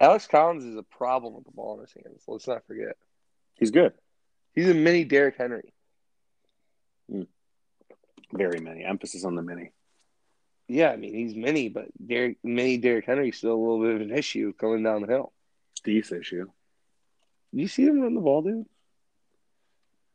Alex 0.00 0.26
Collins 0.26 0.64
is 0.64 0.76
a 0.76 0.82
problem 0.82 1.34
with 1.34 1.44
the 1.44 1.52
ball 1.52 1.74
in 1.76 1.80
his 1.80 1.92
hands. 1.94 2.22
Let's 2.26 2.46
not 2.48 2.66
forget. 2.66 2.96
he's 3.58 3.70
good. 3.70 3.92
He's 4.54 4.68
a 4.68 4.74
mini 4.74 5.04
Derrick 5.04 5.36
Henry. 5.38 5.72
Hmm. 7.10 7.22
Very 8.32 8.60
many 8.60 8.84
emphasis 8.84 9.24
on 9.24 9.34
the 9.34 9.42
mini. 9.42 9.72
Yeah, 10.72 10.90
I 10.90 10.96
mean 10.96 11.14
he's 11.14 11.34
mini, 11.34 11.68
but 11.68 11.86
Derrick, 12.04 12.38
mini 12.42 12.78
Derrick 12.78 13.04
Henry's 13.04 13.36
still 13.36 13.54
a 13.54 13.60
little 13.60 13.82
bit 13.82 13.94
of 13.96 14.00
an 14.00 14.16
issue 14.16 14.52
coming 14.54 14.82
down 14.82 15.02
the 15.02 15.08
hill. 15.08 15.32
Steve's 15.74 16.12
issue. 16.12 16.46
You 17.52 17.68
see 17.68 17.84
him 17.84 18.00
run 18.00 18.14
the 18.14 18.20
ball, 18.20 18.42
dude? 18.42 18.64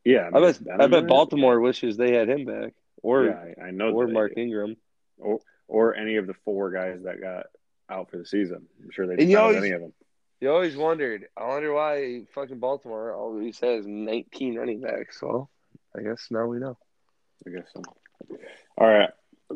Yeah, 0.04 0.28
I 0.32 0.40
mean, 0.40 0.42
bet. 0.42 0.64
better 0.64 0.82
I 0.82 0.86
bet 0.88 1.06
Baltimore 1.06 1.60
wishes 1.60 1.96
they 1.96 2.12
had 2.14 2.28
him 2.28 2.44
back, 2.44 2.72
or 3.02 3.26
yeah, 3.26 3.44
I, 3.62 3.66
I 3.66 3.70
know 3.70 3.92
or 3.92 4.08
Mark. 4.08 4.32
Ingram. 4.36 4.76
or, 5.18 5.38
or 5.68 5.94
any 5.94 6.16
of 6.16 6.26
the 6.26 6.34
four 6.44 6.70
guys 6.70 7.02
that 7.04 7.20
got 7.20 7.46
out 7.88 8.10
for 8.10 8.18
the 8.18 8.26
season. 8.26 8.66
I'm 8.82 8.90
sure 8.90 9.06
they 9.06 9.16
didn't 9.16 9.30
have 9.30 9.54
any 9.62 9.70
of 9.70 9.80
them. 9.80 9.92
You 10.40 10.50
always 10.50 10.76
wondered. 10.76 11.26
I 11.36 11.46
wonder 11.46 11.72
why 11.72 12.22
fucking 12.34 12.58
Baltimore 12.58 13.14
always 13.14 13.60
has 13.60 13.86
19 13.86 14.56
running 14.58 14.80
backs. 14.80 15.20
Well, 15.22 15.50
I 15.96 16.02
guess 16.02 16.28
now 16.30 16.46
we 16.46 16.58
know. 16.58 16.76
I 17.46 17.50
guess 17.50 17.68
so. 17.72 17.82
All 18.76 18.88
right, 18.88 19.10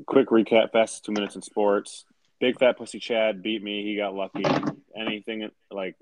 quick 0.07 0.29
recap. 0.29 0.73
Fastest 0.73 1.05
two 1.05 1.13
minutes 1.13 1.37
in 1.37 1.43
sports. 1.43 2.05
Big 2.41 2.59
fat 2.59 2.77
pussy 2.77 2.99
Chad 2.99 3.43
beat 3.43 3.63
me. 3.63 3.85
He 3.85 3.97
got 3.97 4.15
lucky. 4.15 4.45
Anything 4.97 5.49
like 5.71 5.95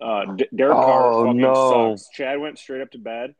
uh, 0.00 0.26
D- 0.34 0.48
Derek 0.54 0.74
Carr 0.74 1.12
Oh, 1.12 1.24
fucking 1.26 1.40
no. 1.40 1.94
sucks. 1.96 2.10
Chad 2.14 2.40
went 2.40 2.58
straight 2.58 2.80
up 2.82 2.90
to 2.92 2.98
bed. 2.98 3.34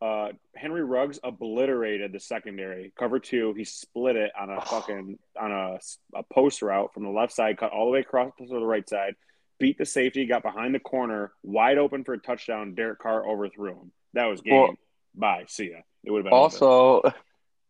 Uh, 0.00 0.28
Henry 0.54 0.84
Ruggs 0.84 1.18
obliterated 1.24 2.12
the 2.12 2.20
secondary 2.20 2.92
cover 2.98 3.18
two. 3.18 3.52
He 3.54 3.64
split 3.64 4.14
it 4.16 4.30
on 4.38 4.48
a 4.50 4.60
fucking 4.60 5.18
on 5.40 5.50
a, 5.52 5.78
a 6.14 6.22
post 6.32 6.62
route 6.62 6.92
from 6.94 7.02
the 7.02 7.10
left 7.10 7.32
side, 7.32 7.58
cut 7.58 7.72
all 7.72 7.86
the 7.86 7.90
way 7.92 8.00
across 8.00 8.32
to 8.38 8.46
the 8.46 8.58
right 8.64 8.88
side. 8.88 9.14
Beat 9.58 9.76
the 9.76 9.84
safety, 9.86 10.24
got 10.26 10.44
behind 10.44 10.72
the 10.72 10.78
corner, 10.78 11.32
wide 11.42 11.78
open 11.78 12.04
for 12.04 12.14
a 12.14 12.18
touchdown. 12.18 12.74
Derek 12.76 13.00
Carr 13.00 13.26
overthrew 13.28 13.72
him. 13.72 13.92
That 14.14 14.26
was 14.26 14.40
game. 14.40 14.54
Well- 14.54 14.74
Bye. 15.16 15.46
See 15.48 15.70
ya. 15.70 15.78
It 16.04 16.12
would 16.12 16.18
have 16.18 16.24
been. 16.26 16.32
Also, 16.32 17.02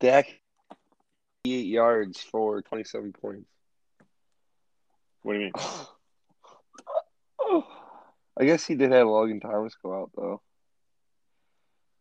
Dak, 0.00 0.26
eight 1.55 1.67
yards 1.67 2.21
for 2.21 2.62
27 2.62 3.12
points. 3.12 3.49
What 5.23 5.35
do 5.35 5.38
you 5.40 5.45
mean? 5.47 5.52
I 8.40 8.45
guess 8.45 8.64
he 8.64 8.76
did 8.76 8.93
have 8.93 9.07
Logan 9.09 9.40
Thomas 9.40 9.75
go 9.83 9.95
out 10.00 10.11
though. 10.17 10.40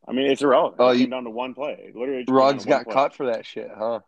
I 0.07 0.13
mean, 0.13 0.31
it's 0.31 0.41
irrelevant. 0.41 0.75
Oh, 0.79 0.89
it 0.89 0.99
you- 0.99 1.07
down 1.07 1.23
to 1.25 1.29
one 1.29 1.53
play. 1.53 1.91
Literally 1.93 2.25
Ruggs 2.27 2.65
down 2.65 2.65
to 2.65 2.69
one 2.69 2.79
got 2.79 2.83
play. 2.85 2.93
cut 2.93 3.15
for 3.15 3.25
that 3.27 3.45
shit, 3.45 3.69
huh? 3.75 3.99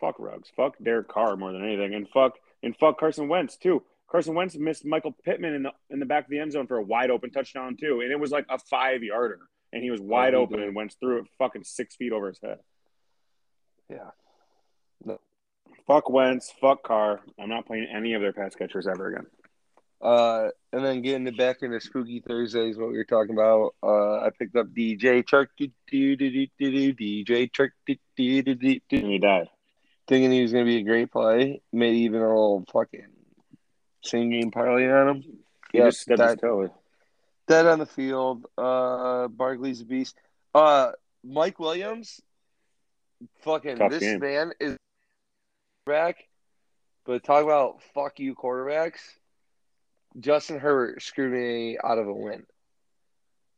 Fuck 0.00 0.16
Ruggs. 0.18 0.50
Fuck 0.56 0.76
Derek 0.82 1.08
Carr 1.08 1.36
more 1.36 1.52
than 1.52 1.64
anything, 1.64 1.94
and 1.94 2.08
fuck 2.10 2.34
and 2.62 2.76
fuck 2.76 2.98
Carson 2.98 3.28
Wentz 3.28 3.56
too. 3.56 3.82
Carson 4.08 4.34
Wentz 4.34 4.54
missed 4.54 4.84
Michael 4.84 5.12
Pittman 5.24 5.54
in 5.54 5.62
the 5.64 5.72
in 5.90 5.98
the 5.98 6.06
back 6.06 6.24
of 6.24 6.30
the 6.30 6.38
end 6.38 6.52
zone 6.52 6.66
for 6.66 6.76
a 6.76 6.82
wide 6.82 7.10
open 7.10 7.30
touchdown 7.30 7.76
too, 7.80 8.00
and 8.02 8.12
it 8.12 8.20
was 8.20 8.30
like 8.30 8.46
a 8.50 8.58
five 8.58 9.02
yarder, 9.02 9.40
and 9.72 9.82
he 9.82 9.90
was 9.90 10.00
wide 10.00 10.34
he 10.34 10.38
open 10.38 10.58
did. 10.58 10.66
and 10.66 10.76
Wentz 10.76 10.96
threw 11.00 11.18
it 11.20 11.24
fucking 11.38 11.64
six 11.64 11.96
feet 11.96 12.12
over 12.12 12.28
his 12.28 12.38
head. 12.42 12.58
Yeah. 13.90 14.10
Fuck 15.86 16.10
Wentz. 16.10 16.52
Fuck 16.60 16.82
Carr. 16.82 17.20
I'm 17.38 17.48
not 17.48 17.66
playing 17.66 17.86
any 17.94 18.14
of 18.14 18.20
their 18.20 18.32
pass 18.32 18.54
catchers 18.56 18.86
ever 18.88 19.08
again. 19.08 19.26
Uh, 20.02 20.48
and 20.72 20.84
then 20.84 21.00
getting 21.00 21.26
it 21.26 21.38
back 21.38 21.58
into 21.62 21.80
Spooky 21.80 22.20
Thursdays, 22.26 22.76
what 22.76 22.90
we 22.90 22.96
were 22.96 23.04
talking 23.04 23.34
about. 23.34 23.74
Uh, 23.82 24.18
I 24.20 24.30
picked 24.36 24.56
up 24.56 24.66
DJ 24.68 25.24
Chark, 25.24 25.46
do, 25.56 25.68
do, 25.90 26.16
do, 26.16 26.30
do, 26.30 26.46
do, 26.58 26.92
do, 26.92 26.94
DJ 26.94 27.50
Chark, 27.50 27.70
do, 27.86 27.94
do, 28.16 28.42
do, 28.42 28.54
do, 28.56 28.80
do, 28.88 28.96
And 28.98 29.06
he 29.12 29.18
died. 29.18 29.48
thinking 30.08 30.32
he 30.32 30.42
was 30.42 30.52
going 30.52 30.64
to 30.66 30.70
be 30.70 30.78
a 30.78 30.82
great 30.84 31.10
play. 31.12 31.62
Made 31.72 31.94
even 31.94 32.20
a 32.20 32.28
little 32.28 32.64
fucking 32.72 33.06
same 34.02 34.30
game 34.30 34.50
parlay 34.50 34.88
on 34.90 35.08
him. 35.08 35.22
He 35.72 35.78
Yep, 35.78 35.86
just 35.88 36.00
stepped 36.00 36.20
his 36.20 36.36
toe. 36.36 36.74
Dead 37.48 37.66
on 37.66 37.78
the 37.78 37.86
field. 37.86 38.44
Uh, 38.58 39.28
Barkley's 39.28 39.80
a 39.80 39.84
beast. 39.84 40.16
Uh, 40.54 40.90
Mike 41.24 41.58
Williams, 41.58 42.20
fucking 43.40 43.76
Tough 43.76 43.90
this 43.90 44.00
game. 44.00 44.18
man 44.20 44.52
is 44.60 44.76
back. 45.86 46.16
But 47.06 47.24
talk 47.24 47.42
about 47.44 47.80
fuck 47.94 48.18
you 48.18 48.34
quarterbacks. 48.34 48.98
Justin 50.18 50.58
Herbert 50.58 51.02
screwed 51.02 51.32
me 51.32 51.78
out 51.82 51.98
of 51.98 52.08
a 52.08 52.12
win, 52.12 52.44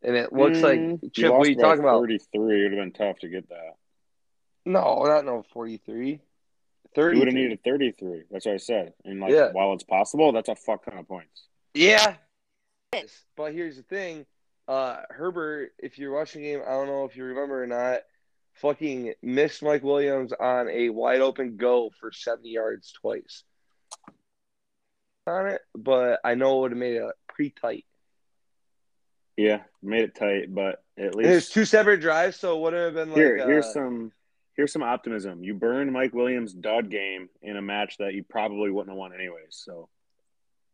and 0.02 0.16
it 0.16 0.32
looks 0.32 0.58
Mm, 0.58 0.62
like 1.02 1.12
Chip. 1.12 1.32
What 1.32 1.46
are 1.46 1.50
you 1.50 1.56
talking 1.56 1.80
about? 1.80 2.00
33. 2.02 2.20
It 2.34 2.38
would 2.70 2.72
have 2.72 2.80
been 2.80 2.92
tough 2.92 3.18
to 3.20 3.28
get 3.28 3.48
that. 3.48 3.74
No, 4.66 5.04
not 5.04 5.24
no 5.24 5.42
forty 5.52 5.78
three. 5.78 6.10
He 6.10 6.20
Thirty. 6.94 7.18
would 7.18 7.28
have 7.28 7.34
needed 7.34 7.62
33. 7.64 8.24
That's 8.30 8.44
what 8.46 8.54
I 8.54 8.58
said. 8.58 8.92
And 9.04 9.20
like, 9.20 9.30
Yeah. 9.32 9.52
while 9.52 9.72
it's 9.72 9.84
possible, 9.84 10.32
that's 10.32 10.48
a 10.48 10.54
fuck 10.56 10.84
ton 10.84 10.98
of 10.98 11.06
points. 11.06 11.46
Yeah. 11.74 12.16
But 13.36 13.52
here's 13.52 13.76
the 13.76 13.82
thing. 13.82 14.26
Uh 14.66 15.02
Herbert, 15.10 15.72
if 15.78 15.98
you're 15.98 16.12
watching 16.12 16.42
the 16.42 16.48
game, 16.48 16.62
I 16.66 16.70
don't 16.72 16.86
know 16.86 17.04
if 17.04 17.16
you 17.16 17.24
remember 17.24 17.62
or 17.62 17.66
not, 17.66 18.00
fucking 18.60 19.14
missed 19.22 19.62
Mike 19.62 19.82
Williams 19.82 20.32
on 20.32 20.68
a 20.68 20.88
wide 20.90 21.20
open 21.20 21.56
go 21.56 21.90
for 22.00 22.12
70 22.12 22.48
yards 22.48 22.92
twice. 22.92 23.44
On 25.26 25.46
it, 25.46 25.60
but 25.74 26.20
I 26.24 26.34
know 26.34 26.58
it 26.58 26.60
would 26.62 26.70
have 26.72 26.78
made 26.78 26.96
it 26.96 27.04
pretty 27.28 27.54
tight. 27.60 27.84
Yeah, 29.36 29.60
made 29.82 30.04
it 30.04 30.14
tight, 30.14 30.52
but 30.52 30.82
at 30.98 31.14
least 31.14 31.28
There's 31.28 31.48
two 31.50 31.64
separate 31.64 32.00
drives, 32.00 32.36
so 32.38 32.56
it 32.56 32.60
wouldn't 32.62 32.82
have 32.82 32.94
been 32.94 33.10
like 33.10 33.16
here, 33.18 33.40
uh, 33.42 33.46
here's 33.46 33.72
some 33.72 34.10
here's 34.56 34.72
some 34.72 34.82
optimism. 34.82 35.44
You 35.44 35.54
burned 35.54 35.92
Mike 35.92 36.12
Williams' 36.14 36.52
dud 36.54 36.90
game 36.90 37.28
in 37.42 37.56
a 37.56 37.62
match 37.62 37.98
that 37.98 38.14
you 38.14 38.24
probably 38.24 38.70
wouldn't 38.70 38.90
have 38.90 38.98
won 38.98 39.12
anyways. 39.14 39.50
So 39.64 39.88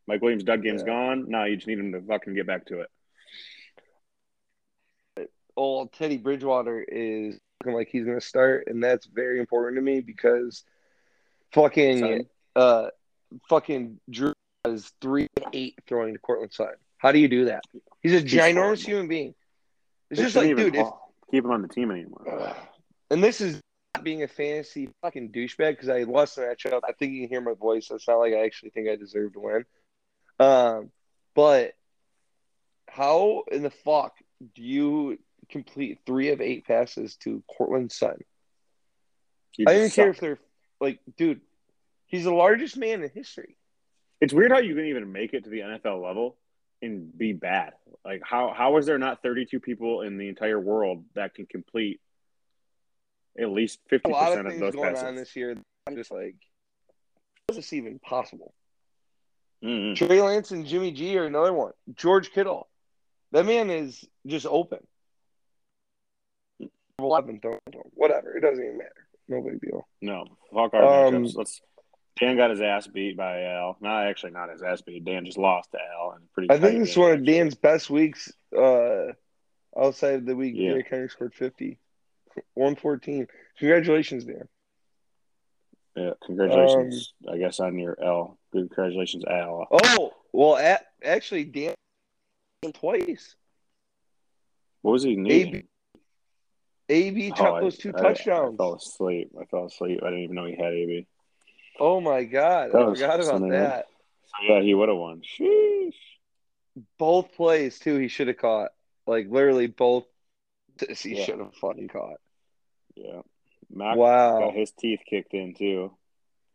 Mike 0.07 0.23
Williams' 0.23 0.45
dud 0.45 0.63
game's 0.63 0.81
Yeah. 0.83 0.87
gone. 0.87 1.27
Now 1.29 1.45
you 1.45 1.57
just 1.57 1.67
need 1.67 1.79
him 1.79 1.93
to 1.93 2.01
fucking 2.01 2.35
get 2.35 2.47
back 2.47 2.67
to 2.67 2.81
it. 2.81 2.91
old 5.57 5.93
Teddy 5.93 6.17
Bridgewater 6.17 6.83
is 6.83 7.39
like 7.65 7.89
he's 7.91 8.05
going 8.05 8.19
to 8.19 8.27
start, 8.27 8.65
and 8.67 8.83
that's 8.83 9.07
very 9.07 9.39
important 9.41 9.77
to 9.77 9.83
me 9.83 10.01
because 10.01 10.65
fucking 11.53 11.99
Son. 11.99 12.27
uh 12.57 12.89
fucking 13.49 14.01
Drew 14.11 14.33
is 14.67 14.93
three 15.01 15.29
and 15.37 15.47
eight 15.53 15.75
throwing 15.87 16.15
to 16.15 16.19
Courtland 16.19 16.53
Sutton. 16.53 16.77
How 16.99 17.13
do 17.13 17.19
you 17.19 17.29
do 17.29 17.47
that? 17.47 17.63
He's 18.03 18.13
a 18.15 18.21
He's 18.21 18.33
ginormous 18.33 18.55
horrible. 18.55 18.77
human 18.83 19.09
being. 19.09 19.35
It's 20.11 20.19
They 20.19 20.25
just 20.25 20.37
like, 20.37 20.57
dude, 20.57 20.75
if, 20.75 20.87
keep 21.31 21.45
him 21.45 21.51
on 21.51 21.63
the 21.63 21.69
team 21.69 21.91
anymore. 21.91 22.55
and 23.11 23.23
this 23.23 23.41
is 23.41 23.61
not 23.95 24.05
being 24.05 24.23
a 24.23 24.29
fantasy 24.29 24.89
fucking 25.03 25.31
douchebag 25.33 25.73
because 25.73 25.89
I 25.89 26.03
lost 26.03 26.37
the 26.37 26.43
matchup. 26.43 26.81
I 26.87 26.93
think 26.93 27.13
you 27.13 27.21
can 27.23 27.29
hear 27.29 27.41
my 27.41 27.55
voice. 27.55 27.91
It's 27.91 28.09
not 28.09 28.17
like 28.17 28.33
I 28.33 28.45
actually 28.45 28.71
think 28.71 28.89
I 28.89 28.97
deserve 28.97 29.35
to 29.35 29.41
win. 29.41 29.65
Um, 30.39 30.91
but 31.35 31.73
how 32.89 33.45
in 33.51 33.63
the 33.63 33.71
fuck 33.71 34.15
do 34.55 34.63
you 34.63 35.19
complete 35.49 36.01
three 36.07 36.31
of 36.31 36.41
eight 36.41 36.67
passes 36.67 37.17
to 37.17 37.43
Courtland 37.49 37.93
Sutton? 37.93 38.25
You 39.57 39.67
I 39.69 39.75
don't 39.79 39.93
care 39.93 40.11
if 40.11 40.19
they're 40.21 40.39
like, 40.81 41.01
dude, 41.17 41.41
he's 42.07 42.25
the 42.25 42.35
largest 42.35 42.77
man 42.77 43.03
in 43.03 43.11
history. 43.11 43.57
It's 44.21 44.33
weird 44.33 44.53
how 44.53 44.59
you 44.59 44.75
can 44.75 44.87
even 44.87 45.13
make 45.13 45.33
it 45.35 45.45
to 45.45 45.51
the 45.51 45.61
NFL 45.61 46.03
level 46.03 46.37
and 46.83 47.17
be 47.17 47.33
bad. 47.33 47.73
Like 48.05 48.23
how 48.25 48.53
how 48.57 48.77
is 48.79 48.87
there 48.87 48.99
not 48.99 49.23
32 49.23 49.61
people 49.61 50.03
in 50.03 50.19
the 50.19 50.29
entire 50.29 50.59
world 50.59 51.05
that 51.15 51.35
can 51.35 51.47
complete 51.47 52.01
at 53.39 53.49
least 53.51 53.81
A 53.87 53.89
fifty 53.91 54.11
lot 54.11 54.29
of 54.33 54.39
percent 54.39 54.47
of 54.47 54.53
things 54.53 54.61
those 54.61 54.75
going 54.75 54.95
passes. 54.95 55.09
on 55.09 55.15
this 55.17 55.35
year. 55.37 55.57
I'm 55.87 55.97
just 55.97 56.11
like, 56.11 56.37
how 57.49 57.53
is 57.53 57.57
this 57.57 57.73
even 57.73 57.99
possible? 57.99 58.55
Mhm. 59.63 59.97
Trey 59.97 60.21
Lance 60.21 60.51
and 60.51 60.67
Jimmy 60.67 60.93
G 60.93 61.17
are 61.19 61.25
another 61.25 61.53
one. 61.53 61.73
George 61.95 62.31
Kittle, 62.33 62.69
that 63.33 63.47
man 63.47 63.71
is 63.71 64.05
just 64.27 64.47
open. 64.47 64.87
Eleven 66.99 67.41
throwing. 67.41 67.59
Whatever, 67.95 68.37
it 68.37 68.41
doesn't 68.41 68.63
even 68.65 68.79
matter. 68.79 69.07
No 69.29 69.43
big 69.43 69.61
deal. 69.61 69.87
No, 70.01 70.25
fuck 70.53 70.75
our 70.75 71.07
Um, 71.07 71.15
matchups. 71.25 71.37
Let's. 71.37 71.61
Dan 72.21 72.37
got 72.37 72.51
his 72.51 72.61
ass 72.61 72.87
beat 72.87 73.17
by 73.17 73.43
Al. 73.43 73.77
Not 73.81 74.07
actually, 74.07 74.31
not 74.33 74.49
his 74.51 74.63
ass 74.63 74.83
beat. 74.83 75.05
Dan 75.05 75.25
just 75.25 75.39
lost 75.39 75.73
to 75.73 75.79
Al 75.99 76.13
and 76.13 76.31
pretty. 76.33 76.51
I 76.51 76.59
think 76.59 76.79
this 76.79 76.91
is 76.91 76.97
one 76.97 77.11
of. 77.13 77.25
Dan's 77.25 77.55
best 77.57 77.91
weeks. 77.91 78.33
Uh, 78.57 79.07
outside 79.77 80.15
of 80.15 80.27
the 80.27 80.37
week, 80.37 80.55
Yeah. 80.57 80.71
Derrick 80.71 80.87
Henry 80.89 81.09
scored 81.09 81.35
fifty. 81.35 81.79
114. 82.55 83.27
Congratulations, 83.59 84.25
Dan. 84.25 84.49
Yeah, 85.97 86.11
congratulations. 86.25 87.15
I 87.31 87.39
guess 87.39 87.61
on 87.61 87.79
your 87.79 87.97
L. 88.03 88.39
Congratulations, 88.53 89.25
Al. 89.25 89.67
Oh, 89.71 90.13
well, 90.33 90.57
at, 90.57 90.85
actually, 91.05 91.45
Dan 91.45 91.75
twice. 92.73 93.37
What 94.83 94.93
was 94.93 95.03
he 95.05 95.15
needing? 95.17 95.69
AB 96.89 97.31
Oh, 97.33 97.35
chopped 97.35 97.61
those 97.63 97.79
two 97.79 97.93
I- 97.97 98.01
touchdowns. 98.03 98.55
I 98.55 98.57
fell 98.63 98.75
asleep. 98.75 99.31
I 99.41 99.45
fell 99.47 99.67
asleep. 99.67 100.01
I 100.03 100.07
didn't 100.07 100.25
even 100.25 100.37
know 100.37 100.45
he 100.45 100.55
had 100.57 100.73
AB. 100.73 101.07
oh 101.81 102.01
my 102.01 102.25
god, 102.25 102.73
That 102.73 102.83
I 102.83 102.85
forgot 102.87 103.21
about 103.21 103.49
that. 103.51 103.87
So 104.27 104.55
yeah, 104.55 104.61
he 104.63 104.75
would 104.75 104.89
have 104.89 104.99
won. 104.99 105.23
Sheesh. 105.23 105.95
Both 106.99 107.35
plays 107.35 107.79
too. 107.79 107.99
He 107.99 108.09
should 108.09 108.29
have 108.29 108.37
caught. 108.39 108.71
Like 109.07 109.27
literally 109.31 109.67
both. 109.69 110.05
He 110.99 111.17
Yeah. 111.17 111.25
should 111.25 111.39
have 111.39 111.55
fucking 111.55 111.89
caught. 111.89 112.19
Yeah. 112.97 113.23
Mac 113.71 113.97
Wow. 113.97 114.41
got 114.41 114.55
his 114.55 114.73
teeth 114.73 115.01
kicked 115.09 115.35
in 115.35 115.55
too. 115.55 115.97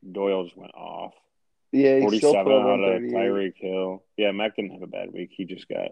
Doyle 0.10 0.44
just 0.46 0.58
went 0.58 0.74
off. 0.76 1.14
Yeah, 1.72 2.00
Forty-seven 2.02 2.52
out 2.52 2.80
of 2.80 3.02
Tyreek 3.04 3.54
Hill. 3.58 4.04
Yeah, 4.18 4.32
Mac 4.32 4.56
didn't 4.56 4.72
have 4.72 4.82
a 4.82 4.88
bad 4.88 5.12
week. 5.14 5.30
He 5.36 5.46
just 5.46 5.68
got 5.70 5.92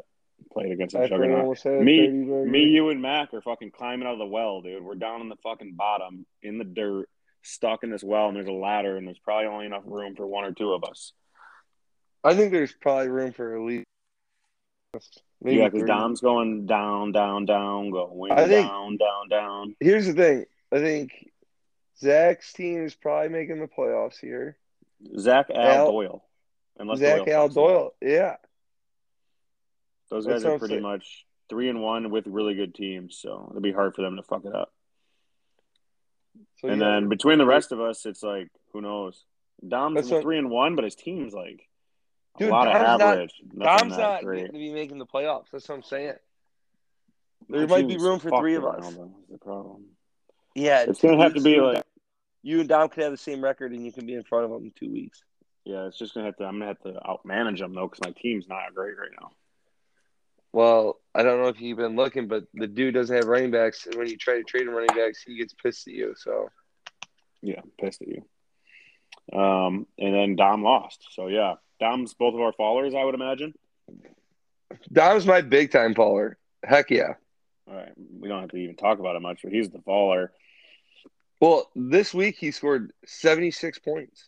played 0.59 0.71
against 0.71 0.95
a 0.95 1.07
juggernaut. 1.07 1.39
almost 1.39 1.63
had 1.63 1.73
a 1.75 1.81
Me- 1.81 2.07
Me, 2.09 2.63
you, 2.63 2.89
and 2.89 3.01
Mac 3.01 3.33
are 3.33 3.41
fucking 3.41 3.71
climbing 3.71 4.07
out 4.07 4.13
of 4.13 4.19
the 4.19 4.25
well, 4.25 4.61
dude. 4.61 4.83
We're 4.83 4.95
down 4.95 5.21
in 5.21 5.29
the 5.29 5.35
fucking 5.43 5.73
bottom 5.75 6.25
in 6.41 6.57
the 6.57 6.63
dirt, 6.63 7.09
stuck 7.43 7.83
in 7.83 7.89
this 7.91 8.03
well, 8.03 8.27
and 8.27 8.35
there's 8.35 8.47
a 8.47 8.51
ladder, 8.51 8.97
and 8.97 9.07
there's 9.07 9.19
probably 9.19 9.47
only 9.47 9.65
enough 9.65 9.83
room 9.85 10.15
for 10.15 10.25
one 10.25 10.45
or 10.45 10.51
two 10.53 10.73
of 10.73 10.83
us. 10.83 11.13
I 12.23 12.35
think 12.35 12.51
there's 12.51 12.73
probably 12.73 13.09
room 13.09 13.31
for 13.31 13.55
at 13.55 13.61
least. 13.61 13.85
Maybe 15.41 15.57
yeah, 15.57 15.69
because. 15.69 15.87
Dom's 15.87 16.21
going 16.21 16.65
down, 16.65 17.11
down, 17.11 17.45
down, 17.45 17.91
going 17.91 18.31
I 18.31 18.47
think- 18.47 18.67
down, 18.67 18.97
down, 18.97 19.29
down. 19.29 19.75
Here's 19.79 20.07
the 20.07 20.13
thing. 20.13 20.45
I 20.71 20.79
think 20.79 21.11
Zach's 21.99 22.51
team 22.53 22.83
is 22.83 22.95
probably 22.95 23.29
making 23.29 23.59
the 23.59 23.67
playoffs 23.67 24.19
here. 24.19 24.57
Zach 25.19 25.47
Al, 25.53 25.61
Al- 25.61 25.91
Doyle. 25.91 26.23
Unless 26.79 26.99
Zach 26.99 27.25
Doyle 27.25 27.35
Al 27.35 27.47
fucks 27.49 27.51
it 27.51 27.51
up. 27.51 27.53
Doyle. 27.55 27.93
Yeah. 28.01 28.35
Those 30.09 30.25
guys 30.25 30.45
are 30.45 30.57
pretty 30.59 30.79
much 30.79 31.25
three 31.49 31.69
and 31.69 31.81
one 31.81 32.09
with 32.11 32.27
really 32.27 32.55
good 32.55 32.73
teams, 32.75 33.17
so 33.21 33.47
it'll 33.49 33.61
be 33.61 33.71
hard 33.71 33.95
for 33.95 34.01
them 34.01 34.15
to 34.17 34.23
fuck 34.23 34.45
it 34.45 34.53
up. 34.55 34.71
So 36.59 36.69
and 36.69 36.81
yeah, 36.81 36.87
then 36.91 37.09
between 37.09 37.37
the 37.37 37.45
rest 37.45 37.71
of 37.71 37.79
us, 37.79 38.05
it's 38.05 38.23
like 38.23 38.49
who 38.73 38.81
knows? 38.81 39.23
Dom's 39.67 40.09
what- 40.09 40.21
three 40.21 40.37
and 40.37 40.49
one, 40.49 40.75
but 40.75 40.83
his 40.85 40.95
team's 40.95 41.33
like 41.33 41.67
a 42.35 42.39
Dude, 42.39 42.49
lot 42.51 42.65
Dom's 42.65 42.75
of 42.77 42.81
not- 42.99 43.01
average. 43.01 43.33
Nothing 43.53 43.89
Dom's 43.89 43.97
not 43.97 44.23
great. 44.23 44.39
going 44.41 44.51
to 44.53 44.57
be 44.57 44.71
making 44.73 44.97
the 44.99 45.05
playoffs. 45.05 45.45
That's 45.51 45.67
what 45.67 45.75
I'm 45.75 45.83
saying. 45.83 46.13
There 47.49 47.61
My 47.61 47.77
might 47.81 47.87
be 47.87 47.97
room 47.97 48.19
for 48.19 48.29
three 48.39 48.55
of 48.55 48.65
us. 48.65 48.93
the 49.29 49.37
problem. 49.39 49.85
Yeah, 50.55 50.85
It's 50.87 51.01
gonna 51.01 51.21
have 51.21 51.33
to 51.35 51.41
be 51.41 51.59
like 51.61 51.83
you 52.43 52.59
and 52.61 52.69
Dom 52.69 52.89
could 52.89 53.03
have 53.03 53.11
the 53.11 53.17
same 53.17 53.43
record, 53.43 53.71
and 53.73 53.85
you 53.85 53.91
can 53.91 54.05
be 54.05 54.13
in 54.13 54.23
front 54.23 54.45
of 54.45 54.51
them 54.51 54.63
in 54.65 54.71
two 54.71 54.91
weeks. 54.91 55.23
yeah, 55.63 55.85
it's 55.87 55.97
just 55.97 56.13
gonna 56.13 56.25
have 56.25 56.35
to. 56.37 56.45
I'm 56.45 56.55
gonna 56.59 56.65
have 56.67 56.79
to 56.81 56.93
outmanage 57.05 57.59
them 57.59 57.73
though, 57.73 57.87
because 57.87 58.01
my 58.03 58.11
team's 58.19 58.47
not 58.47 58.73
great 58.73 58.97
right 58.97 59.11
now. 59.19 59.31
Well, 60.57 60.99
I 61.13 61.21
don't 61.21 61.39
know 61.39 61.49
if 61.49 61.61
you've 61.61 61.77
been 61.77 61.95
looking, 61.95 62.27
but 62.27 62.45
the 62.55 62.65
dude 62.65 62.95
doesn't 62.95 63.15
have 63.15 63.27
running 63.27 63.51
backs. 63.51 63.85
And 63.85 63.93
when 63.93 64.07
you 64.07 64.17
try 64.17 64.37
to 64.37 64.43
trade 64.43 64.63
him 64.63 64.73
running 64.73 64.87
backs, 64.87 65.21
he 65.21 65.37
gets 65.37 65.53
pissed 65.53 65.87
at 65.87 65.93
you. 65.93 66.15
So 66.17 66.49
Yeah, 67.43 67.61
pissed 67.79 68.01
at 68.01 68.07
you. 68.07 69.39
Um, 69.39 69.85
and 69.99 70.15
then 70.15 70.35
Dom 70.35 70.63
lost. 70.63 71.09
So 71.11 71.27
yeah, 71.27 71.57
Dom's 71.79 72.15
both 72.15 72.33
of 72.33 72.41
our 72.41 72.53
followers, 72.53 72.95
I 72.95 73.03
would 73.03 73.13
imagine. 73.13 73.53
Dom's 74.91 75.27
my 75.27 75.41
big 75.41 75.71
time 75.71 75.93
baller. 75.93 76.37
Heck 76.63 76.89
yeah. 76.89 77.13
All 77.69 77.75
right, 77.75 77.93
we 78.19 78.27
don't 78.27 78.41
have 78.41 78.49
to 78.49 78.57
even 78.57 78.77
talk 78.77 78.97
about 78.97 79.15
it 79.15 79.21
much, 79.21 79.41
but 79.43 79.53
he's 79.53 79.69
the 79.69 79.81
faller. 79.81 80.31
Well, 81.39 81.69
this 81.75 82.15
week 82.15 82.35
he 82.39 82.49
scored 82.49 82.93
76 83.05 83.77
points. 83.77 84.27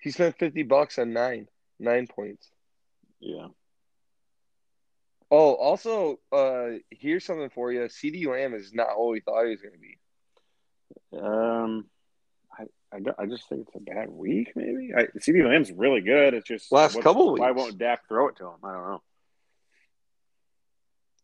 He 0.00 0.12
spent 0.12 0.38
50 0.38 0.62
bucks 0.62 0.96
on 0.96 1.12
nine, 1.12 1.48
nine 1.80 2.06
points. 2.06 2.48
Yeah, 3.18 3.48
Oh, 5.30 5.54
also, 5.54 6.18
uh, 6.32 6.78
here's 6.90 7.24
something 7.24 7.50
for 7.50 7.70
you. 7.72 7.80
CeeDee 7.82 8.26
Lamb 8.26 8.54
is 8.54 8.72
not 8.72 8.98
what 8.98 9.10
we 9.10 9.20
thought 9.20 9.44
he 9.44 9.50
was 9.50 9.60
going 9.60 9.74
to 9.74 9.78
be. 9.78 9.98
um, 11.22 11.84
I, 12.58 12.64
I, 12.96 13.22
I 13.22 13.26
just 13.26 13.46
think 13.48 13.66
it's 13.66 13.76
a 13.76 13.80
bad 13.80 14.08
week. 14.08 14.52
Maybe 14.56 14.92
I, 14.96 15.02
CeeDee 15.18 15.46
Lamb's 15.46 15.70
really 15.70 16.00
good. 16.00 16.32
It's 16.34 16.48
just 16.48 16.72
Last 16.72 16.94
what- 16.94 17.04
couple 17.04 17.34
Why 17.36 17.50
weeks. 17.50 17.60
won't 17.62 17.78
Dak 17.78 18.08
throw 18.08 18.28
it 18.28 18.36
to 18.36 18.44
him? 18.46 18.54
I 18.64 18.72
don't 18.72 18.86
know. 18.88 19.02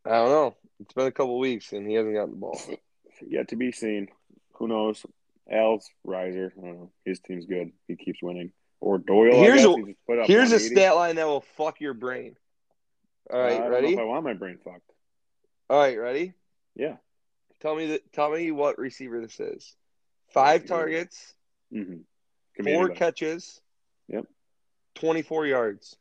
I 0.06 0.10
don't 0.10 0.28
know. 0.30 0.54
It's 0.80 0.92
been 0.92 1.06
a 1.06 1.12
couple 1.12 1.38
weeks 1.38 1.72
and 1.72 1.88
he 1.88 1.94
hasn't 1.94 2.14
gotten 2.14 2.32
the 2.32 2.36
ball. 2.36 2.60
Yet 3.26 3.48
to 3.48 3.56
be 3.56 3.72
seen. 3.72 4.08
Who 4.56 4.68
knows? 4.68 5.04
Al's 5.50 5.88
riser. 6.04 6.52
I 6.58 6.60
don't 6.60 6.74
know. 6.76 6.90
His 7.06 7.20
team's 7.20 7.46
good. 7.46 7.72
He 7.88 7.96
keeps 7.96 8.22
winning. 8.22 8.52
Or 8.80 8.98
Doyle. 8.98 9.32
Here's 9.32 9.62
I 9.64 9.64
guess. 9.64 9.66
a- 9.66 9.76
He 9.76 9.82
just 9.86 10.06
put 10.06 10.18
up 10.18 10.26
Here's 10.26 10.52
a 10.52 10.60
stat 10.60 10.94
line 10.94 11.16
that 11.16 11.26
will 11.26 11.44
fuck 11.56 11.80
your 11.80 11.94
brain. 11.94 12.36
All 13.32 13.40
right, 13.40 13.52
Uh, 13.52 13.54
I 13.56 13.58
don't 13.62 13.70
ready? 13.70 13.86
Know 13.88 13.92
if 13.94 13.98
I 14.00 14.04
want 14.04 14.24
my 14.24 14.34
brain 14.34 14.58
fucked. 14.64 14.90
All 15.70 15.78
right, 15.78 15.98
ready? 15.98 16.34
Yeah. 16.76 16.96
Tell 17.60 17.74
me 17.74 17.86
that. 17.88 18.12
Tell 18.12 18.30
me 18.30 18.50
what 18.50 18.78
receiver 18.78 19.20
this 19.20 19.40
is. 19.40 19.74
Five 20.32 20.66
targets, 20.66 21.34
Mm-hmm. 21.72 22.64
four 22.64 22.88
catches. 22.90 23.60
Yep. 24.08 24.26
Twenty-four 24.96 25.46
yards. 25.46 25.96